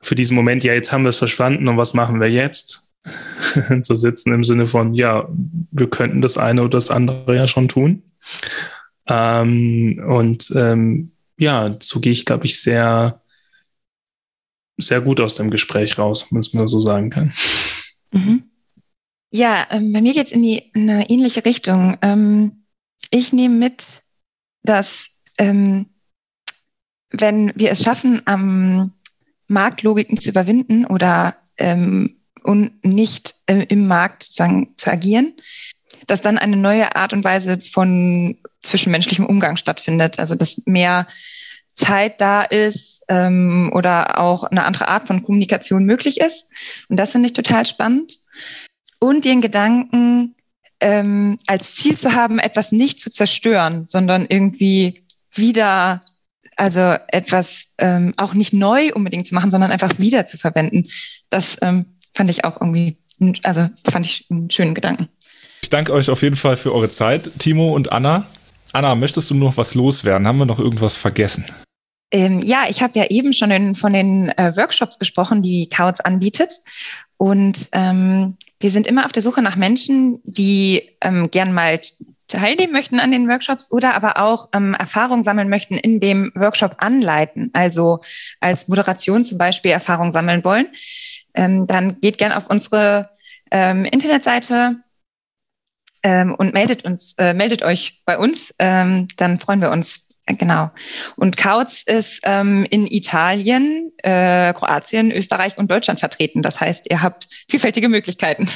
für 0.02 0.16
diesen 0.16 0.36
Moment, 0.36 0.64
ja, 0.64 0.74
jetzt 0.74 0.92
haben 0.92 1.04
wir 1.04 1.10
es 1.10 1.18
verstanden 1.18 1.68
und 1.68 1.78
was 1.78 1.94
machen 1.94 2.20
wir 2.20 2.30
jetzt? 2.30 2.84
zu 3.82 3.96
sitzen 3.96 4.34
im 4.34 4.44
Sinne 4.44 4.68
von, 4.68 4.94
ja, 4.94 5.28
wir 5.72 5.90
könnten 5.90 6.22
das 6.22 6.38
eine 6.38 6.62
oder 6.62 6.78
das 6.78 6.90
andere 6.90 7.36
ja 7.36 7.48
schon 7.48 7.68
tun. 7.68 8.04
Ähm, 9.08 10.04
und 10.08 10.54
ähm, 10.60 11.12
ja, 11.38 11.76
so 11.80 12.00
gehe 12.00 12.12
ich, 12.12 12.26
glaube 12.26 12.46
ich, 12.46 12.62
sehr, 12.62 13.22
sehr 14.78 15.02
gut 15.02 15.22
aus 15.22 15.36
dem 15.36 15.50
Gespräch 15.50 15.98
raus, 15.98 16.28
wenn 16.30 16.40
es 16.40 16.54
mir 16.54 16.68
so 16.68 16.82
sagen 16.82 17.10
kann. 17.10 17.32
Mhm. 18.12 18.44
Ja, 19.38 19.68
ähm, 19.70 19.94
bei 19.94 20.02
mir 20.02 20.14
geht 20.14 20.26
es 20.26 20.32
in, 20.32 20.44
in 20.44 20.90
eine 20.90 21.12
ähnliche 21.12 21.46
Richtung. 21.46 21.96
Ähm, 22.02 22.64
ich 23.12 23.34
nehme 23.34 23.54
mit, 23.54 24.02
dass 24.64 25.10
ähm, 25.38 25.86
wenn 27.12 27.54
wir 27.56 27.70
es 27.70 27.84
schaffen, 27.84 28.24
am 28.26 28.94
Marktlogiken 29.48 30.20
zu 30.20 30.32
überwinden 30.32 30.88
oder 30.88 31.36
ähm, 31.58 32.20
und 32.42 32.84
nicht 32.84 33.36
äh, 33.46 33.64
im 33.70 33.86
Markt 33.86 34.24
sozusagen 34.24 34.74
zu 34.76 34.90
agieren, 34.90 35.34
dass 36.08 36.24
dann 36.24 36.40
eine 36.40 36.58
neue 36.58 36.96
Art 36.96 37.14
und 37.14 37.24
Weise 37.24 37.60
von 37.60 38.40
zwischenmenschlichem 38.64 39.28
Umgang 39.28 39.56
stattfindet. 39.56 40.18
Also 40.18 40.34
dass 40.34 40.66
mehr 40.66 41.06
Zeit 41.76 42.22
da 42.22 42.42
ist 42.42 43.06
ähm, 43.08 43.72
oder 43.76 44.20
auch 44.20 44.46
eine 44.46 44.66
andere 44.66 44.88
Art 44.88 45.06
von 45.06 45.22
Kommunikation 45.22 45.86
möglich 45.86 46.20
ist. 46.22 46.48
Und 46.90 46.98
das 46.98 47.12
finde 47.12 47.28
ich 47.28 47.34
total 47.34 47.68
spannend. 47.68 48.18
Und 49.00 49.26
den 49.26 49.42
Gedanken, 49.42 50.36
ähm, 50.80 51.38
als 51.48 51.76
Ziel 51.76 51.98
zu 51.98 52.14
haben, 52.14 52.40
etwas 52.40 52.72
nicht 52.72 53.00
zu 53.00 53.10
zerstören, 53.10 53.86
sondern 53.86 54.26
irgendwie 54.28 55.04
wieder, 55.32 56.02
also 56.56 56.96
etwas 57.08 57.74
ähm, 57.78 58.14
auch 58.18 58.34
nicht 58.34 58.54
neu 58.54 58.94
unbedingt 58.94 59.28
zu 59.28 59.36
machen, 59.36 59.52
sondern 59.52 59.72
einfach 59.72 60.00
wieder 60.00 60.26
zu 60.26 60.38
verwenden. 60.38 60.88
Das 61.30 61.58
ähm, 61.62 61.86
fand 62.14 62.30
ich 62.30 62.44
auch 62.44 62.60
irgendwie, 62.60 62.98
also 63.44 63.70
fand 63.90 64.06
ich 64.06 64.26
einen 64.30 64.50
schönen 64.50 64.76
Gedanken. 64.76 65.10
Ich 65.62 65.70
danke 65.70 65.94
euch 65.94 66.10
auf 66.10 66.22
jeden 66.22 66.36
Fall 66.36 66.58
für 66.58 66.74
eure 66.74 66.90
Zeit, 66.90 67.30
Timo 67.40 67.76
und 67.76 67.92
Anna. 67.92 68.26
Anna, 68.74 68.96
möchtest 68.96 69.30
du 69.30 69.36
noch 69.36 69.58
was 69.58 69.76
loswerden? 69.76 70.28
Haben 70.28 70.38
wir 70.38 70.46
noch 70.46 70.60
irgendwas 70.60 70.98
vergessen? 70.98 71.46
Ähm, 72.12 72.40
ja, 72.42 72.66
ich 72.70 72.82
habe 72.82 72.98
ja 72.98 73.06
eben 73.08 73.34
schon 73.34 73.52
in, 73.52 73.76
von 73.76 73.92
den 73.92 74.30
äh, 74.30 74.56
Workshops 74.56 74.98
gesprochen, 74.98 75.42
die 75.42 75.68
Kautz 75.68 76.00
anbietet. 76.00 76.62
Und 77.18 77.70
ähm, 77.74 78.38
wir 78.60 78.72
sind 78.72 78.88
immer 78.88 79.06
auf 79.06 79.12
der 79.12 79.22
Suche 79.22 79.42
nach 79.42 79.56
Menschen, 79.56 80.20
die 80.24 80.90
ähm, 81.02 81.30
gern 81.30 81.54
mal 81.54 81.80
teilnehmen 82.28 82.74
möchten 82.74 83.00
an 83.00 83.12
den 83.12 83.28
Workshops 83.28 83.72
oder 83.72 83.94
aber 83.94 84.18
auch 84.22 84.50
ähm, 84.54 84.74
Erfahrung 84.74 85.24
sammeln 85.24 85.50
möchten 85.50 85.76
in 85.76 86.00
dem 86.00 86.32
Workshop 86.36 86.76
anleiten. 86.80 87.52
Also 87.54 88.02
als 88.40 88.68
Moderation 88.68 89.24
zum 89.24 89.38
Beispiel 89.38 89.72
Erfahrung 89.72 90.12
sammeln 90.12 90.44
wollen. 90.44 90.68
Ähm, 91.34 91.68
dann 91.68 92.02
geht 92.02 92.18
gern 92.18 92.32
auf 92.32 92.50
unsere 92.50 93.10
ähm, 93.52 93.86
Internetseite 93.86 94.78
ähm, 96.04 96.36
und 96.36 96.54
meldet 96.54 96.84
uns, 96.84 97.14
äh, 97.18 97.34
meldet 97.34 97.62
euch 97.64 98.02
bei 98.06 98.18
uns. 98.18 98.54
Ähm, 98.60 99.08
dann 99.18 99.40
freuen 99.40 99.62
wir 99.62 99.72
uns 99.72 100.07
Genau. 100.28 100.72
Und 101.16 101.38
Kautz 101.38 101.84
ist 101.84 102.20
ähm, 102.24 102.66
in 102.70 102.86
Italien, 102.86 103.92
äh, 104.00 104.54
Kroatien, 104.54 105.12
Österreich 105.12 105.58
und 105.58 105.72
Deutschland 105.72 106.00
vertreten. 106.00 106.42
Das 106.42 106.60
heißt, 106.60 106.88
ihr 106.90 107.02
habt 107.02 107.30
vielfältige 107.48 107.88
Möglichkeiten. 107.88 108.50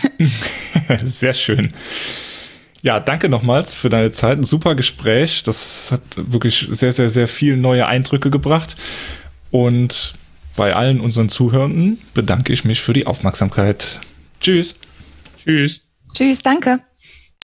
Sehr 1.03 1.34
schön. 1.34 1.74
Ja, 2.82 2.99
danke 2.99 3.30
nochmals 3.30 3.76
für 3.76 3.89
deine 3.89 4.11
Zeit. 4.11 4.39
Ein 4.39 4.43
super 4.43 4.76
Gespräch. 4.76 5.43
Das 5.43 5.91
hat 5.91 6.01
wirklich 6.15 6.67
sehr, 6.72 6.93
sehr, 6.93 7.09
sehr 7.09 7.28
viel 7.28 7.55
neue 7.55 7.86
Eindrücke 7.86 8.32
gebracht. 8.32 8.76
Und 9.51 10.15
bei 10.57 10.76
allen 10.76 10.99
unseren 10.99 11.30
Zuhörenden 11.30 11.99
bedanke 12.13 12.51
ich 12.51 12.65
mich 12.65 12.82
für 12.82 12.93
die 12.93 13.05
Aufmerksamkeit. 13.05 13.99
Tschüss. 14.39 14.80
Tschüss. 15.43 15.82
Tschüss, 16.13 16.39
danke. 16.41 16.80